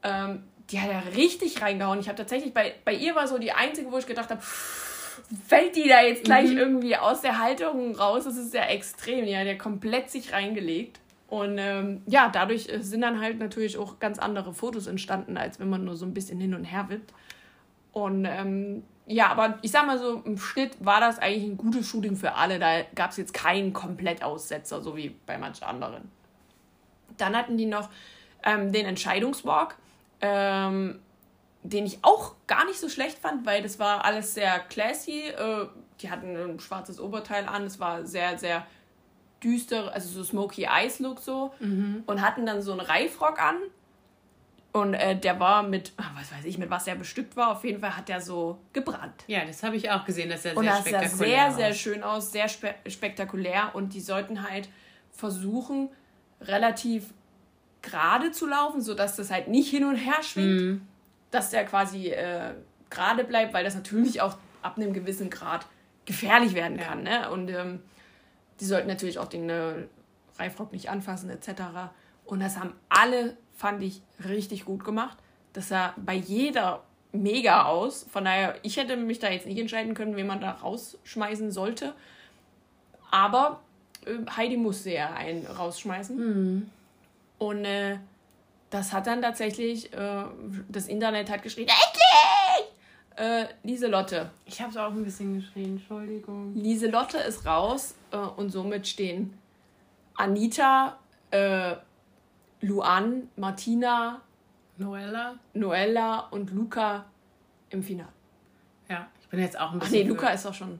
Ähm, 0.03 0.43
die 0.69 0.79
hat 0.79 0.89
ja 0.89 0.99
richtig 1.15 1.61
reingehauen. 1.61 1.99
Ich 1.99 2.07
habe 2.07 2.17
tatsächlich, 2.17 2.53
bei, 2.53 2.75
bei 2.85 2.93
ihr 2.93 3.15
war 3.15 3.27
so 3.27 3.37
die 3.37 3.51
einzige, 3.51 3.91
wo 3.91 3.97
ich 3.97 4.07
gedacht 4.07 4.29
habe, 4.29 4.41
fällt 4.41 5.75
die 5.75 5.89
da 5.89 6.01
jetzt 6.01 6.23
gleich 6.23 6.49
mhm. 6.49 6.57
irgendwie 6.57 6.95
aus 6.95 7.21
der 7.21 7.39
Halterung 7.39 7.93
raus? 7.95 8.23
Das 8.23 8.37
ist 8.37 8.53
ja 8.53 8.63
extrem. 8.63 9.25
Die 9.25 9.35
hat 9.35 9.45
ja 9.45 9.55
komplett 9.55 10.09
sich 10.09 10.31
reingelegt. 10.31 11.00
Und 11.31 11.57
ähm, 11.59 12.01
ja, 12.07 12.27
dadurch 12.27 12.67
äh, 12.67 12.81
sind 12.81 12.99
dann 12.99 13.21
halt 13.21 13.39
natürlich 13.39 13.77
auch 13.77 13.99
ganz 13.99 14.19
andere 14.19 14.53
Fotos 14.53 14.87
entstanden, 14.87 15.37
als 15.37 15.61
wenn 15.61 15.69
man 15.69 15.85
nur 15.85 15.95
so 15.95 16.05
ein 16.05 16.13
bisschen 16.13 16.41
hin 16.41 16.53
und 16.53 16.65
her 16.65 16.89
wippt. 16.89 17.13
Und 17.93 18.25
ähm, 18.25 18.83
ja, 19.05 19.29
aber 19.29 19.57
ich 19.61 19.71
sag 19.71 19.87
mal 19.87 19.97
so, 19.97 20.21
im 20.25 20.37
Schnitt 20.37 20.75
war 20.83 20.99
das 20.99 21.19
eigentlich 21.19 21.45
ein 21.45 21.55
gutes 21.55 21.87
Shooting 21.87 22.17
für 22.17 22.33
alle. 22.33 22.59
Da 22.59 22.81
gab 22.95 23.11
es 23.11 23.17
jetzt 23.17 23.33
keinen 23.33 23.71
Komplettaussetzer, 23.71 24.81
so 24.81 24.97
wie 24.97 25.15
bei 25.25 25.37
manch 25.37 25.63
anderen. 25.63 26.11
Dann 27.15 27.33
hatten 27.33 27.57
die 27.57 27.65
noch 27.65 27.89
ähm, 28.43 28.73
den 28.73 28.85
Entscheidungswalk, 28.85 29.77
ähm, 30.19 30.99
den 31.63 31.85
ich 31.85 31.99
auch 32.01 32.35
gar 32.45 32.65
nicht 32.65 32.81
so 32.81 32.89
schlecht 32.89 33.17
fand, 33.17 33.45
weil 33.45 33.63
das 33.63 33.79
war 33.79 34.03
alles 34.03 34.33
sehr 34.33 34.59
classy. 34.59 35.29
Äh, 35.29 35.67
die 36.01 36.11
hatten 36.11 36.35
ein 36.35 36.59
schwarzes 36.59 36.99
Oberteil 36.99 37.47
an, 37.47 37.63
es 37.63 37.79
war 37.79 38.05
sehr, 38.05 38.37
sehr 38.37 38.67
düster, 39.43 39.93
also 39.93 40.09
so 40.09 40.23
Smoky 40.23 40.65
Eyes 40.65 40.99
Look 40.99 41.19
so. 41.19 41.53
Mhm. 41.59 42.03
Und 42.05 42.21
hatten 42.21 42.45
dann 42.45 42.61
so 42.61 42.71
einen 42.71 42.81
Reifrock 42.81 43.41
an 43.41 43.55
und 44.73 44.93
äh, 44.93 45.17
der 45.17 45.39
war 45.39 45.63
mit, 45.63 45.91
ach, 45.97 46.11
was 46.15 46.31
weiß 46.31 46.45
ich, 46.45 46.57
mit 46.57 46.69
was 46.69 46.87
er 46.87 46.95
bestückt 46.95 47.35
war. 47.35 47.51
Auf 47.51 47.63
jeden 47.65 47.81
Fall 47.81 47.97
hat 47.97 48.09
er 48.09 48.21
so 48.21 48.57
gebrannt. 48.71 49.25
Ja, 49.27 49.43
das 49.43 49.63
habe 49.63 49.75
ich 49.75 49.91
auch 49.91 50.05
gesehen, 50.05 50.29
dass 50.29 50.45
er 50.45 50.51
sehr 50.51 50.57
und 50.57 50.65
das 50.65 50.79
spektakulär 50.79 51.09
sah 51.11 51.25
sehr, 51.25 51.47
aus. 51.47 51.55
sehr 51.55 51.73
schön 51.73 52.03
aus, 52.03 52.31
sehr 52.31 52.47
spe 52.47 52.75
spektakulär. 52.87 53.71
Und 53.73 53.93
die 53.93 53.99
sollten 53.99 54.49
halt 54.49 54.69
versuchen, 55.11 55.89
relativ 56.39 57.13
gerade 57.81 58.31
zu 58.31 58.47
laufen, 58.47 58.81
sodass 58.81 59.17
das 59.17 59.29
halt 59.29 59.49
nicht 59.49 59.69
hin 59.69 59.83
und 59.83 59.95
her 59.95 60.23
schwingt. 60.23 60.61
Mhm. 60.61 60.81
Dass 61.31 61.49
der 61.49 61.65
quasi 61.65 62.07
äh, 62.07 62.53
gerade 62.89 63.25
bleibt, 63.25 63.53
weil 63.53 63.65
das 63.65 63.75
natürlich 63.75 64.21
auch 64.21 64.37
ab 64.61 64.77
einem 64.77 64.93
gewissen 64.93 65.29
Grad 65.29 65.65
gefährlich 66.05 66.53
werden 66.53 66.77
ja. 66.77 66.85
kann. 66.85 67.03
Ne? 67.03 67.29
Und 67.29 67.49
ähm, 67.49 67.81
die 68.61 68.65
sollten 68.65 68.87
natürlich 68.87 69.19
auch 69.19 69.27
den 69.27 69.49
äh, 69.49 69.73
Reifrock 70.37 70.71
nicht 70.71 70.89
anfassen, 70.89 71.29
etc. 71.29 71.63
Und 72.25 72.39
das 72.39 72.57
haben 72.57 72.73
alle 72.87 73.35
fand 73.55 73.83
ich 73.83 74.01
richtig 74.27 74.65
gut 74.65 74.85
gemacht. 74.85 75.17
Das 75.53 75.67
sah 75.67 75.93
bei 75.97 76.13
jeder 76.13 76.83
mega 77.11 77.65
aus. 77.65 78.05
Von 78.09 78.25
daher, 78.25 78.55
ich 78.63 78.77
hätte 78.77 78.95
mich 78.97 79.19
da 79.19 79.29
jetzt 79.29 79.45
nicht 79.45 79.59
entscheiden 79.59 79.93
können, 79.93 80.15
wen 80.15 80.27
man 80.27 80.39
da 80.39 80.51
rausschmeißen 80.51 81.51
sollte. 81.51 81.93
Aber 83.09 83.61
äh, 84.05 84.17
Heidi 84.35 84.57
musste 84.57 84.91
ja 84.91 85.13
einen 85.13 85.45
rausschmeißen. 85.45 86.17
Mhm. 86.17 86.69
Und 87.37 87.65
äh, 87.65 87.97
das 88.69 88.93
hat 88.93 89.07
dann 89.07 89.21
tatsächlich, 89.21 89.91
äh, 89.93 90.23
das 90.69 90.87
Internet 90.87 91.29
hat 91.29 91.43
geschrien, 91.43 91.67
endlich! 91.67 91.90
Äh, 93.21 93.49
Lieselotte. 93.61 94.31
Ich 94.45 94.59
habe 94.59 94.71
es 94.71 94.77
auch 94.77 94.89
ein 94.89 95.03
bisschen 95.03 95.35
geschrien, 95.35 95.77
Entschuldigung. 95.77 96.55
Lieselotte 96.55 97.19
ist 97.19 97.45
raus 97.45 97.93
äh, 98.09 98.17
und 98.17 98.49
somit 98.49 98.87
stehen 98.87 99.37
Anita, 100.15 100.97
äh, 101.29 101.75
Luan, 102.61 103.29
Martina, 103.35 104.21
Noella. 104.77 105.35
Noella 105.53 106.29
und 106.31 106.51
Luca 106.51 107.05
im 107.69 107.83
Finale. 107.83 108.09
Ja, 108.89 109.07
ich 109.21 109.27
bin 109.27 109.39
jetzt 109.39 109.59
auch 109.59 109.71
ein 109.71 109.77
bisschen. 109.77 109.99
Ach 109.99 110.03
nee, 110.03 110.09
Luca 110.09 110.29
ist 110.29 110.43
doch 110.43 110.55
schon. 110.55 110.79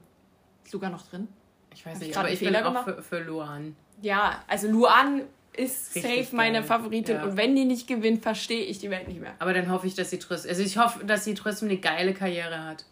Ist 0.66 0.74
Luca 0.74 0.90
noch 0.90 1.08
drin? 1.08 1.28
Ich 1.72 1.86
weiß 1.86 2.00
nicht, 2.00 2.18
aber 2.18 2.32
ich 2.32 2.40
Fehler 2.40 2.64
bin 2.64 2.76
auch 2.76 2.84
für, 2.84 3.04
für 3.04 3.20
Luan. 3.20 3.76
Ja, 4.02 4.44
also 4.48 4.68
Luan 4.68 5.22
ist 5.56 5.96
Richtig 5.96 6.26
safe 6.26 6.36
meine. 6.36 6.64
Favoritin 6.64 7.16
ja. 7.16 7.24
und 7.24 7.38
wenn 7.38 7.56
die 7.56 7.66
nicht 7.66 7.88
gewinnt, 7.88 8.24
verstehe 8.24 8.64
ich 8.66 8.80
die 8.80 8.90
Welt 8.90 9.08
nicht 9.08 9.20
mehr. 9.20 9.34
Aber 9.40 9.54
dann 9.54 9.70
hoffe 9.70 9.88
ich, 9.88 9.96
dass 9.96 10.10
sie 10.10 10.20
trotzdem, 10.20 10.50
also 10.50 10.64
ich 10.64 10.78
hoffe, 10.78 11.04
dass 11.06 11.26
sie 11.26 11.34
trotzdem 11.34 11.70
eine 11.70 11.78
geile 11.78 12.14
Karriere 12.14 12.64
hat. 12.66 12.86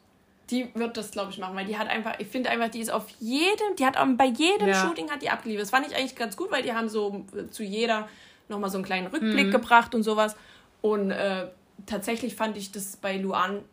Die 0.50 0.68
wird 0.74 0.98
das, 0.98 1.12
glaube 1.12 1.32
ich, 1.32 1.38
machen, 1.38 1.56
weil 1.56 1.66
die 1.66 1.78
hat 1.78 1.88
einfach, 1.88 2.20
ich 2.20 2.28
finde 2.28 2.50
einfach, 2.50 2.70
die 2.70 2.80
ist 2.80 2.90
auf 2.90 3.06
jedem, 3.20 3.76
die 3.78 3.86
hat 3.86 3.96
bei 4.18 4.26
jedem 4.26 4.68
ja. 4.68 4.74
Shooting 4.74 5.10
hat 5.10 5.22
die 5.22 5.30
abgeliefert. 5.30 5.62
Das 5.62 5.70
fand 5.70 5.88
ich 5.88 5.96
eigentlich 5.96 6.16
ganz 6.16 6.36
gut, 6.36 6.52
weil 6.52 6.64
die 6.64 6.74
haben 6.74 6.90
so 6.90 7.26
zu 7.52 7.64
jeder 7.64 8.10
nochmal 8.50 8.70
so 8.70 8.78
einen 8.78 8.86
kleinen 8.86 9.08
Rückblick 9.08 9.48
mhm. 9.48 9.52
gebracht 9.52 9.94
und 9.94 10.04
sowas. 10.04 10.36
Und 10.82 11.12
äh, 11.12 11.48
tatsächlich 11.86 12.36
fand 12.36 12.58
ich 12.58 12.72
das 12.72 12.98
bei 12.98 13.18
Luan, 13.18 13.64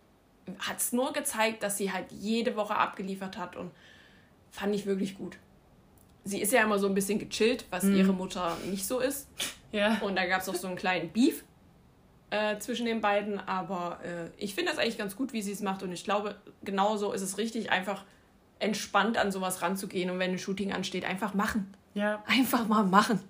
hat 0.59 0.79
es 0.79 0.93
nur 0.93 1.13
gezeigt, 1.13 1.63
dass 1.63 1.77
sie 1.77 1.93
halt 1.93 2.07
jede 2.13 2.57
Woche 2.57 2.77
abgeliefert 2.77 3.39
hat 3.39 3.57
und 3.57 3.71
fand 4.51 4.75
ich 4.75 4.87
wirklich 4.87 5.17
gut. 5.17 5.39
Sie 6.27 6.41
ist 6.41 6.53
ja 6.53 6.63
immer 6.63 6.79
so 6.79 6.89
ein 6.89 6.95
bisschen 6.95 7.19
gechillt, 7.19 7.65
was 7.71 7.85
mhm. 7.85 7.97
ihre 7.97 8.13
Mutter 8.13 8.57
nicht 8.69 8.87
so 8.87 8.99
ist. 8.99 9.29
Ja. 9.71 9.99
Und 10.01 10.17
da 10.17 10.27
gab 10.27 10.43
es 10.43 10.49
auch 10.49 10.55
so 10.55 10.67
einen 10.67 10.77
kleinen 10.77 11.11
Beef 11.11 11.45
äh, 12.31 12.59
zwischen 12.59 12.85
den 12.85 13.01
beiden. 13.01 13.39
Aber 13.41 14.01
äh, 14.05 14.31
ich 14.37 14.55
finde 14.55 14.73
das 14.73 14.81
eigentlich 14.81 14.99
ganz 14.99 15.17
gut, 15.17 15.33
wie 15.33 15.43
sie 15.43 15.53
es 15.53 15.61
macht. 15.61 15.83
Und 15.83 15.93
ich 15.93 16.05
glaube, 16.05 16.35
genauso 16.65 17.13
ist 17.13 17.23
es 17.23 17.39
richtig, 17.39 17.71
einfach 17.71 18.05
entspannt 18.59 19.19
an 19.19 19.31
sowas 19.31 19.63
ranzugehen. 19.63 20.11
Und 20.11 20.19
wenn 20.19 20.33
ein 20.33 20.39
Shooting 20.39 20.73
ansteht, 20.73 21.05
einfach 21.05 21.35
machen. 21.35 21.73
Ja. 21.95 22.25
Einfach 22.27 22.67
mal 22.67 22.85
machen. 22.85 23.21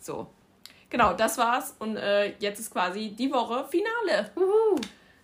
So. 0.00 0.26
Genau, 0.88 1.12
das 1.12 1.38
war's. 1.38 1.76
Und 1.78 1.96
äh, 1.96 2.34
jetzt 2.40 2.58
ist 2.58 2.72
quasi 2.72 3.14
die 3.16 3.30
Woche 3.30 3.64
Finale. 3.68 4.32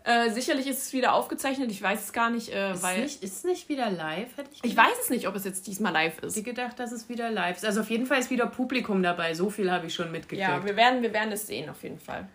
Äh, 0.06 0.30
sicherlich 0.30 0.68
ist 0.68 0.82
es 0.82 0.92
wieder 0.92 1.14
aufgezeichnet, 1.14 1.68
ich 1.72 1.82
weiß 1.82 2.04
es 2.04 2.12
gar 2.12 2.30
nicht, 2.30 2.52
äh, 2.52 2.72
ist 2.72 2.82
weil. 2.84 3.02
Nicht, 3.02 3.24
ist 3.24 3.38
es 3.38 3.44
nicht 3.44 3.68
wieder 3.68 3.90
live, 3.90 4.36
hätte 4.36 4.50
ich 4.52 4.62
Ich 4.62 4.76
weiß 4.76 4.96
es 5.02 5.10
nicht, 5.10 5.26
ob 5.26 5.34
es 5.34 5.42
jetzt 5.42 5.66
diesmal 5.66 5.92
live 5.92 6.20
ist. 6.20 6.36
Ich 6.36 6.44
gedacht, 6.44 6.78
dass 6.78 6.92
es 6.92 7.08
wieder 7.08 7.28
live 7.28 7.56
ist. 7.56 7.64
Also 7.64 7.80
auf 7.80 7.90
jeden 7.90 8.06
Fall 8.06 8.20
ist 8.20 8.30
wieder 8.30 8.46
Publikum 8.46 9.02
dabei. 9.02 9.34
So 9.34 9.50
viel 9.50 9.68
habe 9.68 9.88
ich 9.88 9.94
schon 9.94 10.12
mitgekriegt. 10.12 10.48
Ja, 10.48 10.64
wir 10.64 10.76
werden, 10.76 11.02
wir 11.02 11.12
werden 11.12 11.32
es 11.32 11.48
sehen, 11.48 11.68
auf 11.68 11.82
jeden 11.82 11.98
Fall. 11.98 12.28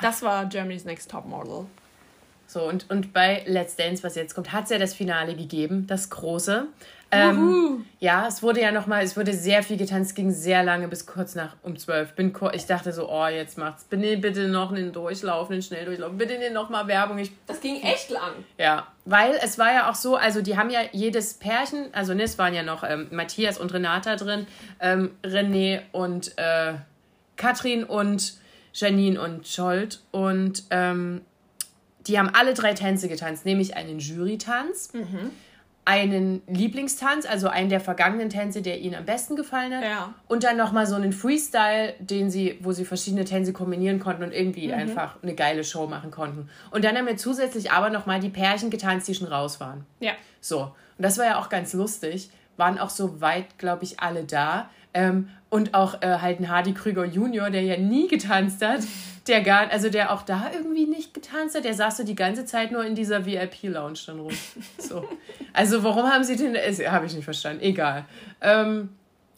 Das 0.00 0.22
war 0.22 0.46
Germany's 0.46 0.84
Next 0.84 1.10
Top 1.10 1.26
Model. 1.26 1.66
So, 2.46 2.62
und, 2.68 2.88
und 2.90 3.12
bei 3.12 3.42
Let's 3.46 3.76
Dance, 3.76 4.02
was 4.02 4.14
jetzt 4.14 4.34
kommt, 4.34 4.52
hat 4.52 4.64
es 4.64 4.70
ja 4.70 4.78
das 4.78 4.94
Finale 4.94 5.34
gegeben, 5.34 5.86
das 5.86 6.10
große. 6.10 6.66
Ähm, 7.12 7.86
ja, 8.00 8.26
es 8.26 8.42
wurde 8.42 8.60
ja 8.60 8.72
nochmal, 8.72 9.04
es 9.04 9.16
wurde 9.16 9.32
sehr 9.32 9.62
viel 9.62 9.76
getanzt, 9.76 10.16
ging 10.16 10.32
sehr 10.32 10.64
lange 10.64 10.88
bis 10.88 11.06
kurz 11.06 11.36
nach 11.36 11.54
um 11.62 11.78
zwölf. 11.78 12.12
Bin, 12.14 12.34
ich 12.52 12.66
dachte 12.66 12.92
so, 12.92 13.08
oh, 13.08 13.26
jetzt 13.28 13.58
macht's 13.58 13.84
bitte, 13.84 14.16
bitte 14.16 14.48
noch 14.48 14.72
einen 14.72 14.92
Durchlauf, 14.92 15.50
einen 15.50 15.62
Schnelldurchlauf, 15.62 16.12
bitte 16.16 16.50
nochmal 16.50 16.88
Werbung. 16.88 17.18
Ich, 17.18 17.30
das 17.46 17.60
ging 17.60 17.80
echt 17.80 18.10
lang. 18.10 18.32
Ja, 18.58 18.88
weil 19.04 19.38
es 19.42 19.56
war 19.56 19.72
ja 19.72 19.88
auch 19.88 19.94
so, 19.94 20.16
also 20.16 20.42
die 20.42 20.56
haben 20.56 20.70
ja 20.70 20.80
jedes 20.92 21.34
Pärchen, 21.34 21.86
also 21.92 22.12
ne, 22.12 22.24
es 22.24 22.38
waren 22.38 22.54
ja 22.54 22.64
noch 22.64 22.82
ähm, 22.82 23.06
Matthias 23.12 23.58
und 23.58 23.72
Renata 23.72 24.16
drin, 24.16 24.46
ähm, 24.80 25.12
René 25.22 25.82
und 25.92 26.36
äh, 26.38 26.74
Katrin 27.36 27.84
und 27.84 28.34
Janine 28.72 29.20
und 29.20 29.46
Scholt 29.46 30.00
und 30.10 30.64
ähm, 30.70 31.22
die 32.06 32.18
haben 32.18 32.30
alle 32.32 32.54
drei 32.54 32.74
Tänze 32.74 33.08
getanzt, 33.08 33.44
nämlich 33.44 33.76
einen 33.76 33.98
Jury-Tanz. 33.98 34.92
Mhm 34.92 35.30
einen 35.86 36.42
Lieblingstanz, 36.48 37.26
also 37.26 37.46
einen 37.46 37.70
der 37.70 37.78
vergangenen 37.78 38.28
Tänze, 38.28 38.60
der 38.60 38.80
ihnen 38.80 38.96
am 38.96 39.04
besten 39.04 39.36
gefallen 39.36 39.72
hat. 39.72 39.84
Ja. 39.84 40.14
Und 40.26 40.42
dann 40.42 40.56
nochmal 40.56 40.84
so 40.84 40.96
einen 40.96 41.12
Freestyle, 41.12 41.94
den 42.00 42.28
sie, 42.28 42.58
wo 42.60 42.72
sie 42.72 42.84
verschiedene 42.84 43.24
Tänze 43.24 43.52
kombinieren 43.52 44.00
konnten 44.00 44.24
und 44.24 44.32
irgendwie 44.32 44.66
mhm. 44.66 44.74
einfach 44.74 45.14
eine 45.22 45.36
geile 45.36 45.62
Show 45.62 45.86
machen 45.86 46.10
konnten. 46.10 46.50
Und 46.72 46.84
dann 46.84 46.96
haben 46.96 47.06
wir 47.06 47.16
zusätzlich 47.16 47.70
aber 47.70 47.90
nochmal 47.90 48.18
die 48.18 48.30
Pärchen 48.30 48.68
getanzt, 48.68 49.06
die 49.06 49.14
schon 49.14 49.28
raus 49.28 49.60
waren. 49.60 49.86
Ja. 50.00 50.12
So. 50.40 50.62
Und 50.62 51.04
das 51.04 51.18
war 51.18 51.24
ja 51.24 51.40
auch 51.40 51.48
ganz 51.48 51.72
lustig. 51.72 52.30
Waren 52.56 52.80
auch 52.80 52.90
so 52.90 53.20
weit, 53.20 53.56
glaube 53.56 53.84
ich, 53.84 54.00
alle 54.00 54.24
da. 54.24 54.68
Ähm, 54.96 55.28
und 55.50 55.74
auch 55.74 56.02
äh, 56.02 56.18
halt 56.18 56.40
ein 56.40 56.48
Hardy 56.48 56.72
Krüger 56.72 57.04
Junior, 57.04 57.50
der 57.50 57.62
ja 57.62 57.76
nie 57.76 58.08
getanzt 58.08 58.64
hat, 58.64 58.80
der 59.28 59.42
gar, 59.42 59.70
also 59.70 59.90
der 59.90 60.12
auch 60.12 60.22
da 60.22 60.50
irgendwie 60.52 60.86
nicht 60.86 61.14
getanzt 61.14 61.54
hat, 61.54 61.64
der 61.64 61.74
saß 61.74 61.98
so 61.98 62.04
die 62.04 62.14
ganze 62.14 62.44
Zeit 62.46 62.72
nur 62.72 62.84
in 62.84 62.94
dieser 62.94 63.26
VIP-Lounge 63.26 63.98
dann 64.06 64.20
rum. 64.20 64.32
So. 64.78 65.06
Also 65.52 65.82
warum 65.82 66.04
haben 66.04 66.24
sie 66.24 66.36
den, 66.36 66.56
habe 66.56 67.06
ich 67.06 67.14
nicht 67.14 67.24
verstanden, 67.24 67.62
egal. 67.62 68.06
Ähm, 68.40 68.90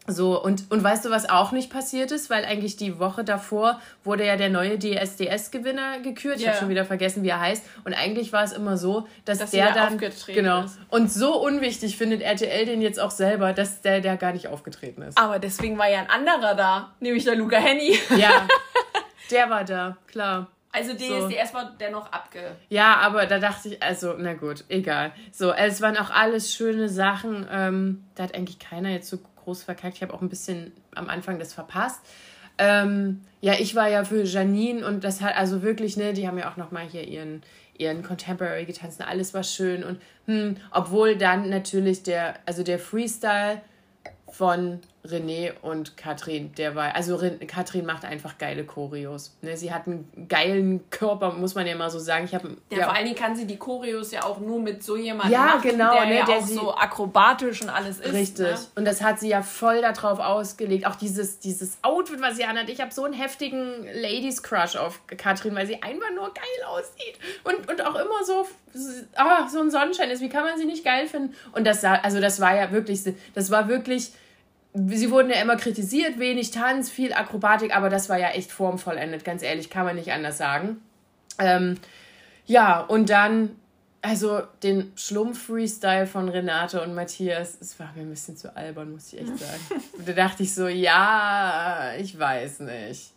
so, 0.09 0.43
und, 0.43 0.71
und 0.71 0.83
weißt 0.83 1.05
du, 1.05 1.11
was 1.11 1.29
auch 1.29 1.53
nicht 1.53 1.71
passiert 1.71 2.11
ist? 2.13 2.31
Weil 2.31 2.45
eigentlich 2.45 2.77
die 2.77 2.99
Woche 2.99 3.25
davor 3.25 3.81
wurde 4.05 4.27
ja 4.27 4.37
der 4.37 4.49
neue 4.49 4.79
DSDS-Gewinner 4.79 6.01
gekürt. 6.01 6.37
Ich 6.37 6.43
yeah. 6.43 6.53
habe 6.53 6.61
schon 6.61 6.69
wieder 6.69 6.85
vergessen, 6.85 7.23
wie 7.23 7.29
er 7.29 7.41
heißt. 7.41 7.65
Und 7.85 7.93
eigentlich 7.95 8.33
war 8.33 8.43
es 8.43 8.53
immer 8.53 8.77
so, 8.77 9.07
dass, 9.25 9.39
dass 9.39 9.51
der 9.51 9.73
dann. 9.73 9.99
Genau. 9.99 10.65
Ist. 10.65 10.79
Und 10.89 11.13
so 11.13 11.41
unwichtig 11.41 11.97
findet 11.97 12.23
RTL 12.23 12.67
den 12.67 12.81
jetzt 12.81 12.99
auch 12.99 13.11
selber, 13.11 13.53
dass 13.53 13.83
der, 13.83 14.01
der 14.01 14.17
gar 14.17 14.33
nicht 14.33 14.49
aufgetreten 14.49 15.03
ist. 15.03 15.19
Aber 15.19 15.39
deswegen 15.39 15.79
war 15.79 15.89
ja 15.89 16.01
ein 16.01 16.11
anderer 16.11 16.55
da, 16.55 16.93
nämlich 17.01 17.25
der 17.25 17.37
Luca 17.37 17.57
Henny. 17.57 17.99
Ja. 18.17 18.47
Der 19.31 19.51
war 19.51 19.63
da, 19.63 19.99
klar. 20.07 20.49
Also 20.71 20.93
DSDS 20.93 21.51
so. 21.51 21.55
war 21.55 21.77
der 21.81 21.91
noch 21.91 22.13
abge. 22.13 22.41
Ja, 22.69 22.97
aber 22.97 23.27
da 23.27 23.39
dachte 23.39 23.71
ich, 23.71 23.83
also, 23.83 24.15
na 24.19 24.35
gut, 24.35 24.65
egal. 24.69 25.13
So, 25.33 25.53
es 25.53 25.81
waren 25.81 25.97
auch 25.97 26.11
alles 26.11 26.55
schöne 26.55 26.89
Sachen. 26.89 27.47
Ähm, 27.51 28.05
da 28.15 28.25
hat 28.25 28.35
eigentlich 28.35 28.59
keiner 28.59 28.91
jetzt 28.91 29.09
so 29.09 29.19
groß 29.49 29.63
verkackt. 29.63 29.97
Ich 29.97 30.03
habe 30.03 30.13
auch 30.13 30.21
ein 30.21 30.29
bisschen 30.29 30.73
am 30.95 31.09
Anfang 31.09 31.39
das 31.39 31.55
verpasst. 31.55 32.01
Ähm, 32.59 33.23
ja, 33.41 33.55
ich 33.59 33.75
war 33.75 33.89
ja 33.89 34.05
für 34.05 34.25
Janine 34.25 34.87
und 34.87 35.05
das 35.05 35.23
hat 35.23 35.37
also 35.37 35.63
wirklich, 35.63 35.97
ne, 35.97 36.13
die 36.13 36.27
haben 36.27 36.39
ja 36.39 36.51
auch 36.51 36.57
nochmal 36.57 36.87
hier 36.87 37.07
ihren, 37.07 37.43
ihren 37.79 38.03
Contemporary 38.03 38.67
getanzt 38.67 39.01
und 39.01 39.07
alles 39.07 39.33
war 39.33 39.45
schön 39.45 39.85
und 39.85 40.01
hm, 40.27 40.57
obwohl 40.71 41.17
dann 41.17 41.49
natürlich 41.49 42.03
der, 42.03 42.35
also 42.45 42.63
der 42.63 42.79
Freestyle 42.79 43.63
von 44.29 44.81
René 45.11 45.53
und 45.63 45.97
Katrin, 45.97 46.53
der 46.55 46.75
war, 46.75 46.95
also 46.95 47.21
Katrin 47.47 47.87
macht 47.87 48.05
einfach 48.05 48.39
geile 48.39 48.65
Choreos. 48.65 49.37
Ne? 49.43 49.57
Sie 49.57 49.73
hat 49.73 49.87
einen 49.87 50.29
geilen 50.29 50.89
Körper, 50.91 51.33
muss 51.33 51.55
man 51.55 51.67
ja 51.67 51.77
mal 51.77 51.91
so 51.91 51.99
sagen. 51.99 52.25
Ich 52.27 52.35
hab, 52.35 52.45
ja, 52.45 52.51
ja, 52.71 52.85
vor 52.85 52.95
allen 52.95 53.05
Dingen 53.05 53.17
kann 53.17 53.35
sie 53.35 53.47
die 53.47 53.57
Choreos 53.57 54.11
ja 54.13 54.25
auch 54.25 54.39
nur 54.39 54.61
mit 54.61 54.83
so 54.83 54.97
jemandem 54.97 55.33
ja, 55.33 55.45
machen, 55.47 55.71
genau, 55.71 55.93
der, 55.93 56.07
ne, 56.07 56.17
ja 56.19 56.25
der 56.27 56.37
auch 56.37 56.47
so 56.47 56.75
akrobatisch 56.75 57.63
und 57.63 57.71
alles 57.71 58.01
ist. 58.01 58.13
Richtig. 58.13 58.47
Ne? 58.47 58.59
Und 58.75 58.85
das 58.85 59.03
hat 59.03 59.19
sie 59.19 59.29
ja 59.29 59.43
voll 59.43 59.81
darauf 59.81 60.19
ausgelegt. 60.19 60.87
Auch 60.87 60.97
dieses, 60.97 61.39
dieses 61.39 61.79
Outfit, 61.83 62.21
was 62.21 62.37
sie 62.37 62.45
anhat. 62.45 62.69
Ich 62.69 62.81
habe 62.81 62.93
so 62.93 63.05
einen 63.05 63.15
heftigen 63.15 63.87
Ladies 63.95 64.43
Crush 64.43 64.77
auf 64.77 65.01
Katrin, 65.07 65.55
weil 65.55 65.67
sie 65.67 65.83
einfach 65.83 66.11
nur 66.15 66.33
geil 66.35 66.67
aussieht. 66.69 67.19
Und, 67.45 67.71
und 67.71 67.85
auch 67.87 67.95
immer 67.95 68.25
so, 68.25 68.47
ah, 69.17 69.49
so 69.49 69.61
ein 69.61 69.71
Sonnenschein 69.71 70.11
ist. 70.11 70.21
Wie 70.21 70.29
kann 70.29 70.45
man 70.45 70.59
sie 70.59 70.67
nicht 70.67 70.85
geil 70.85 71.07
finden? 71.07 71.35
Und 71.53 71.67
das, 71.67 71.85
also 71.85 72.21
das 72.21 72.41
war 72.41 72.55
ja 72.55 72.71
wirklich, 72.73 73.03
das 73.35 73.51
war 73.51 73.69
wirklich 73.69 74.13
sie 74.75 75.11
wurden 75.11 75.31
ja 75.31 75.41
immer 75.41 75.57
kritisiert, 75.57 76.19
wenig 76.19 76.51
Tanz, 76.51 76.91
viel 76.91 77.13
Akrobatik, 77.13 77.75
aber 77.75 77.91
das 77.91 78.09
war 78.09 78.19
ja 78.19 78.31
echt 78.31 78.53
formvollendet, 78.53 79.25
ganz 79.25 79.43
ehrlich, 79.43 79.71
kann 79.71 79.85
man 79.85 79.97
nicht 79.97 80.13
anders 80.13 80.39
sagen. 80.39 80.81
Ähm, 81.39 81.79
ja, 82.47 82.81
und 82.81 83.11
dann, 83.11 83.57
also 84.03 84.43
den 84.63 84.93
Schlumpf-Freestyle 84.97 86.07
von 86.07 86.29
Renate 86.29 86.83
und 86.83 86.95
Matthias, 86.95 87.59
es 87.61 87.79
war 87.79 87.93
mir 87.95 88.03
ein 88.03 88.11
bisschen 88.11 88.37
zu 88.37 88.55
albern, 88.57 88.93
muss 88.93 89.13
ich 89.13 89.21
echt 89.21 89.39
sagen. 89.39 89.83
da 90.05 90.13
dachte 90.13 90.43
ich 90.43 90.55
so, 90.55 90.69
ja, 90.69 91.93
ich 91.99 92.19
weiß 92.19 92.61
nicht. 92.61 93.13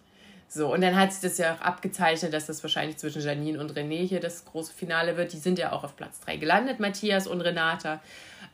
So, 0.54 0.74
und 0.74 0.82
dann 0.82 0.98
hat 0.98 1.14
sich 1.14 1.22
das 1.22 1.38
ja 1.38 1.56
auch 1.56 1.62
abgezeichnet, 1.62 2.34
dass 2.34 2.46
das 2.46 2.62
wahrscheinlich 2.62 2.98
zwischen 2.98 3.22
Janine 3.22 3.58
und 3.58 3.72
René 3.72 4.06
hier 4.06 4.20
das 4.20 4.44
große 4.44 4.74
Finale 4.74 5.16
wird. 5.16 5.32
Die 5.32 5.38
sind 5.38 5.58
ja 5.58 5.72
auch 5.72 5.86
auf 5.86 5.96
Platz 5.96 6.20
3 6.26 6.36
gelandet, 6.36 6.82
Matthias 6.82 7.26
und 7.26 7.40
Renata. 7.40 8.02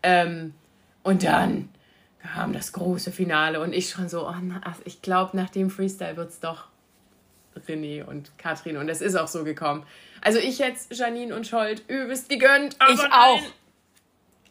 Ähm, 0.04 0.54
und 1.02 1.24
dann 1.24 1.70
kam 2.34 2.54
das 2.54 2.74
große 2.74 3.12
Finale 3.12 3.60
und 3.60 3.74
ich 3.74 3.90
schon 3.90 4.10
so, 4.10 4.28
oh, 4.28 4.36
na, 4.42 4.62
ich 4.86 5.02
glaube, 5.02 5.36
nach 5.36 5.50
dem 5.50 5.70
Freestyle 5.70 6.18
wird 6.18 6.30
es 6.30 6.40
doch 6.40 6.66
René 7.68 8.04
und 8.04 8.38
Katrin 8.38 8.78
und 8.78 8.90
es 8.90 9.02
ist 9.02 9.16
auch 9.16 9.28
so 9.28 9.44
gekommen. 9.44 9.86
Also 10.22 10.40
ich 10.40 10.60
jetzt 10.60 10.94
Janine 10.94 11.36
und 11.36 11.48
Scholt 11.48 11.84
übelst 11.88 12.30
gegönnt. 12.30 12.78
ich 12.92 13.00
auch. 13.12 13.42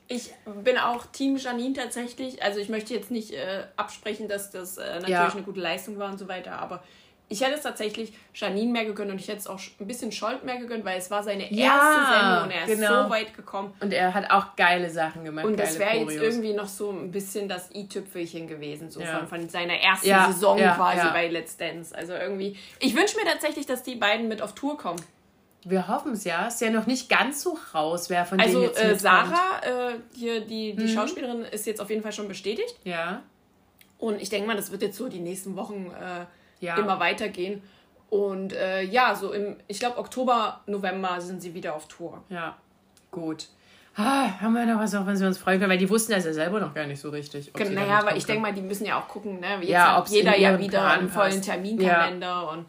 Ich 0.09 0.33
bin 0.63 0.79
auch 0.79 1.07
Team 1.07 1.37
Janine 1.37 1.75
tatsächlich. 1.75 2.43
Also 2.43 2.61
ich 2.61 2.69
möchte 2.69 2.95
jetzt 2.95 3.11
nicht 3.11 3.33
äh, 3.33 3.65
absprechen, 3.77 4.29
dass 4.29 4.51
das 4.51 4.79
äh, 4.79 4.95
natürlich 4.95 5.11
ja. 5.11 5.29
eine 5.29 5.43
gute 5.43 5.61
Leistung 5.61 5.99
war 5.99 6.11
und 6.11 6.19
so 6.19 6.29
weiter, 6.29 6.59
aber 6.59 6.83
ich 7.29 7.41
hätte 7.41 7.55
es 7.55 7.63
tatsächlich 7.63 8.13
Janine 8.35 8.71
mehr 8.71 8.85
gegönnt 8.85 9.11
und 9.11 9.21
ich 9.21 9.27
hätte 9.27 9.39
es 9.39 9.47
auch 9.49 9.59
ein 9.81 9.87
bisschen 9.87 10.13
Scholt 10.13 10.45
mehr 10.45 10.59
gegönnt, 10.59 10.85
weil 10.85 10.99
es 10.99 11.11
war 11.11 11.25
seine 11.25 11.53
ja, 11.53 11.75
erste 11.75 12.13
Sendung 12.13 12.45
und 12.45 12.51
er 12.51 12.67
genau. 12.67 13.01
ist 13.01 13.05
so 13.05 13.11
weit 13.11 13.35
gekommen. 13.35 13.75
Und 13.81 13.93
er 13.93 14.15
hat 14.15 14.31
auch 14.31 14.55
geile 14.55 14.89
Sachen 14.91 15.25
gemacht. 15.25 15.45
Und 15.45 15.59
das 15.59 15.79
wäre 15.79 15.97
jetzt 15.97 16.13
irgendwie 16.13 16.53
noch 16.53 16.69
so 16.69 16.91
ein 16.91 17.11
bisschen 17.11 17.49
das 17.49 17.75
i-Tüpfelchen 17.75 18.47
gewesen, 18.47 18.91
so 18.91 19.01
ja. 19.01 19.19
von, 19.19 19.27
von 19.27 19.49
seiner 19.49 19.75
ersten 19.75 20.09
ja, 20.09 20.31
Saison 20.31 20.57
quasi 20.59 21.09
bei 21.13 21.29
Let's 21.29 21.57
Dance. 21.57 21.97
Also 21.97 22.13
irgendwie, 22.13 22.57
ich 22.79 22.95
wünsche 22.95 23.17
mir 23.17 23.25
tatsächlich, 23.25 23.67
dass 23.67 23.83
die 23.83 23.97
beiden 23.97 24.29
mit 24.29 24.41
auf 24.41 24.55
Tour 24.55 24.79
kommen. 24.79 25.01
Wir 25.65 25.89
hoffen 25.89 26.13
es 26.13 26.23
ja. 26.23 26.47
Ist 26.47 26.61
ja 26.61 26.71
noch 26.71 26.87
nicht 26.87 27.09
ganz 27.09 27.43
so 27.43 27.59
raus, 27.75 28.09
wer 28.09 28.25
von 28.25 28.39
also, 28.39 28.61
denen 28.61 28.71
jetzt 28.71 28.85
Also 28.85 28.99
Sarah, 29.03 29.61
äh, 29.65 29.95
hier 30.15 30.43
die, 30.43 30.77
die 30.77 30.85
mhm. 30.85 30.89
Schauspielerin, 30.89 31.43
ist 31.43 31.67
jetzt 31.67 31.81
auf 31.81 31.91
jeden 31.91 32.03
Fall 32.03 32.13
schon 32.13 32.29
bestätigt. 32.29 32.77
Ja. 32.85 33.23
Und 33.99 34.23
ich 34.23 34.29
denke 34.29 34.47
mal, 34.47 34.55
das 34.55 34.71
wird 34.71 34.83
jetzt 34.83 34.97
so 34.97 35.09
die 35.09 35.19
nächsten 35.19 35.57
Wochen 35.57 35.91
äh, 35.91 36.27
ja. 36.61 36.77
immer 36.77 37.01
weitergehen. 37.01 37.63
Und 38.09 38.53
äh, 38.53 38.83
ja, 38.83 39.15
so 39.15 39.33
im, 39.33 39.57
ich 39.67 39.81
glaube, 39.81 39.99
Oktober, 39.99 40.61
November 40.67 41.21
sind 41.21 41.43
sie 41.43 41.55
wieder 41.55 41.75
auf 41.75 41.89
Tour. 41.89 42.23
Ja, 42.29 42.57
gut. 43.11 43.49
Ah, 43.99 44.41
haben 44.41 44.53
wir 44.53 44.67
noch 44.67 44.79
was, 44.79 44.95
auf 44.95 45.07
was 45.07 45.21
wir 45.21 45.27
uns 45.27 45.39
freuen 45.39 45.59
können? 45.59 45.71
Weil 45.71 45.79
die 45.79 45.89
wussten 45.89 46.13
das 46.13 46.27
ja 46.27 46.33
selber 46.35 46.61
noch 46.61 46.75
gar 46.75 46.87
nicht 46.87 47.01
so 47.01 47.09
richtig. 47.09 47.51
Naja, 47.55 48.01
aber 48.01 48.15
ich 48.15 48.27
denke 48.27 48.43
mal, 48.43 48.53
die 48.53 48.61
müssen 48.61 48.85
ja 48.85 48.99
auch 49.01 49.09
gucken, 49.09 49.41
ne? 49.41 49.57
Jetzt 49.61 49.71
ja, 49.71 49.97
hat 49.97 50.09
jeder 50.11 50.37
ja 50.37 50.59
wieder 50.59 50.87
einen 50.87 51.09
vollen 51.09 51.41
Terminkalender 51.41 52.27
ja. 52.27 52.41
und 52.43 52.67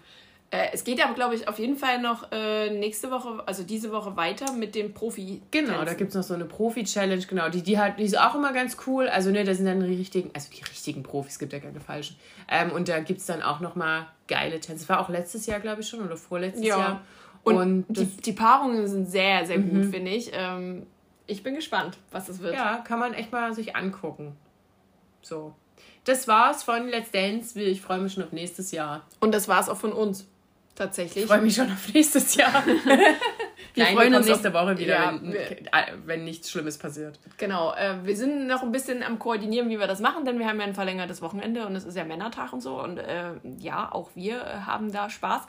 äh, 0.49 0.67
es 0.71 0.85
geht 0.85 1.03
aber, 1.03 1.13
glaube 1.13 1.35
ich, 1.35 1.47
auf 1.47 1.59
jeden 1.59 1.75
Fall 1.75 2.01
noch 2.01 2.31
äh, 2.31 2.69
nächste 2.69 3.11
Woche, 3.11 3.43
also 3.45 3.63
diese 3.63 3.91
Woche 3.91 4.15
weiter 4.15 4.53
mit 4.53 4.75
dem 4.75 4.93
Profi. 4.93 5.41
Genau, 5.51 5.83
da 5.83 5.93
gibt 5.93 6.11
es 6.11 6.15
noch 6.15 6.23
so 6.23 6.35
eine 6.35 6.45
Profi-Challenge, 6.45 7.25
genau. 7.25 7.49
Die, 7.49 7.61
die, 7.61 7.77
hat, 7.77 7.99
die 7.99 8.03
ist 8.03 8.17
auch 8.17 8.33
immer 8.33 8.53
ganz 8.53 8.77
cool. 8.87 9.09
Also, 9.09 9.29
ne, 9.29 9.43
da 9.43 9.53
sind 9.53 9.65
dann 9.65 9.81
die 9.81 9.95
richtigen, 9.95 10.29
also 10.33 10.49
die 10.49 10.63
richtigen 10.63 11.03
Profis, 11.03 11.37
gibt 11.37 11.51
ja 11.51 11.59
keine 11.59 11.81
falschen. 11.81 12.15
Ähm, 12.49 12.71
und 12.71 12.87
da 12.87 13.01
gibt 13.01 13.19
es 13.19 13.25
dann 13.25 13.41
auch 13.41 13.59
nochmal 13.59 14.07
geile 14.27 14.61
Tänze. 14.61 14.85
Das 14.85 14.89
war 14.89 15.01
auch 15.01 15.09
letztes 15.09 15.45
Jahr, 15.47 15.59
glaube 15.59 15.81
ich, 15.81 15.89
schon, 15.89 16.01
oder 16.01 16.15
vorletztes 16.15 16.65
ja. 16.65 16.79
Jahr. 16.79 17.01
Und, 17.43 17.57
und 17.57 17.85
die, 17.89 18.05
die, 18.05 18.33
Paarungen 18.33 18.87
sind 18.87 19.09
sehr, 19.09 19.45
sehr 19.45 19.59
mhm. 19.59 19.69
gut, 19.69 19.93
finde 19.93 20.11
ich. 20.11 20.31
Ähm, 20.33 20.87
ich 21.25 21.43
bin 21.43 21.55
gespannt, 21.55 21.97
was 22.11 22.27
das 22.27 22.39
wird. 22.39 22.55
Ja, 22.55 22.77
kann 22.77 22.99
man 22.99 23.13
echt 23.13 23.33
mal 23.33 23.53
sich 23.53 23.75
angucken. 23.75 24.37
So. 25.21 25.53
Das 26.05 26.25
war's 26.29 26.63
von 26.63 26.87
Let's 26.87 27.11
Dance. 27.11 27.61
Ich 27.61 27.81
freue 27.81 27.99
mich 27.99 28.13
schon 28.13 28.23
auf 28.23 28.31
nächstes 28.31 28.71
Jahr. 28.71 29.05
Und 29.19 29.33
das 29.33 29.49
war's 29.49 29.67
auch 29.67 29.75
von 29.75 29.91
uns. 29.91 30.25
Tatsächlich. 30.77 31.23
Ich 31.23 31.27
freue 31.27 31.41
mich 31.41 31.55
schon 31.55 31.71
auf 31.71 31.91
nächstes 31.91 32.35
Jahr. 32.35 32.63
wir 33.73 33.83
Nein, 33.83 33.95
freuen 33.95 34.13
uns 34.13 34.27
nächste 34.27 34.53
Woche 34.53 34.77
wieder, 34.77 34.93
ja, 34.93 35.19
wenn, 35.19 35.33
äh, 35.33 35.65
wenn, 36.05 36.23
nichts 36.23 36.51
Schlimmes 36.51 36.77
passiert. 36.77 37.19
Genau. 37.37 37.73
Äh, 37.73 37.95
wir 38.03 38.15
sind 38.15 38.45
noch 38.45 38.61
ein 38.61 38.71
bisschen 38.71 39.01
am 39.01 39.17
Koordinieren, 39.17 39.69
wie 39.69 39.79
wir 39.79 39.87
das 39.87 40.01
machen, 40.01 40.23
denn 40.23 40.37
wir 40.37 40.47
haben 40.47 40.59
ja 40.59 40.67
ein 40.67 40.75
verlängertes 40.75 41.23
Wochenende 41.23 41.65
und 41.65 41.75
es 41.75 41.83
ist 41.83 41.97
ja 41.97 42.03
Männertag 42.03 42.53
und 42.53 42.61
so. 42.61 42.79
Und 42.79 42.99
äh, 42.99 43.31
ja, 43.57 43.91
auch 43.91 44.11
wir 44.13 44.35
äh, 44.35 44.59
haben 44.67 44.91
da 44.91 45.09
Spaß. 45.09 45.41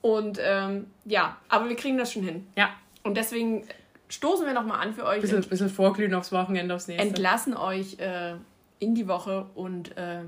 Und 0.00 0.40
ähm, 0.42 0.88
ja, 1.04 1.36
aber 1.48 1.68
wir 1.68 1.76
kriegen 1.76 1.96
das 1.96 2.12
schon 2.12 2.24
hin. 2.24 2.48
Ja. 2.56 2.70
Und 3.04 3.16
deswegen 3.16 3.64
stoßen 4.08 4.44
wir 4.44 4.54
nochmal 4.54 4.80
an 4.80 4.92
für 4.92 5.04
euch. 5.04 5.20
Bisschen, 5.20 5.42
bisschen 5.42 5.70
vorglühen 5.70 6.14
aufs 6.14 6.32
Wochenende, 6.32 6.74
aufs 6.74 6.88
nächste. 6.88 7.06
Entlassen 7.06 7.56
euch 7.56 8.00
äh, 8.00 8.34
in 8.80 8.96
die 8.96 9.06
Woche 9.06 9.46
und 9.54 9.96
äh, 9.96 10.22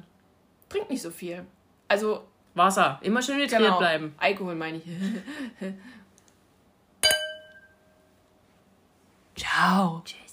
trinkt 0.69 0.91
nicht 0.91 1.03
so 1.03 1.11
viel. 1.11 1.45
Also 1.89 2.23
Wasser. 2.57 2.99
Immer 3.03 3.23
schön 3.23 3.37
hydriert 3.37 3.61
genau. 3.61 3.79
bleiben. 3.79 4.15
Alkohol 4.19 4.55
meine 4.55 4.79
ich. 4.79 4.85
Ciao. 9.37 10.03
Ciao. 10.05 10.26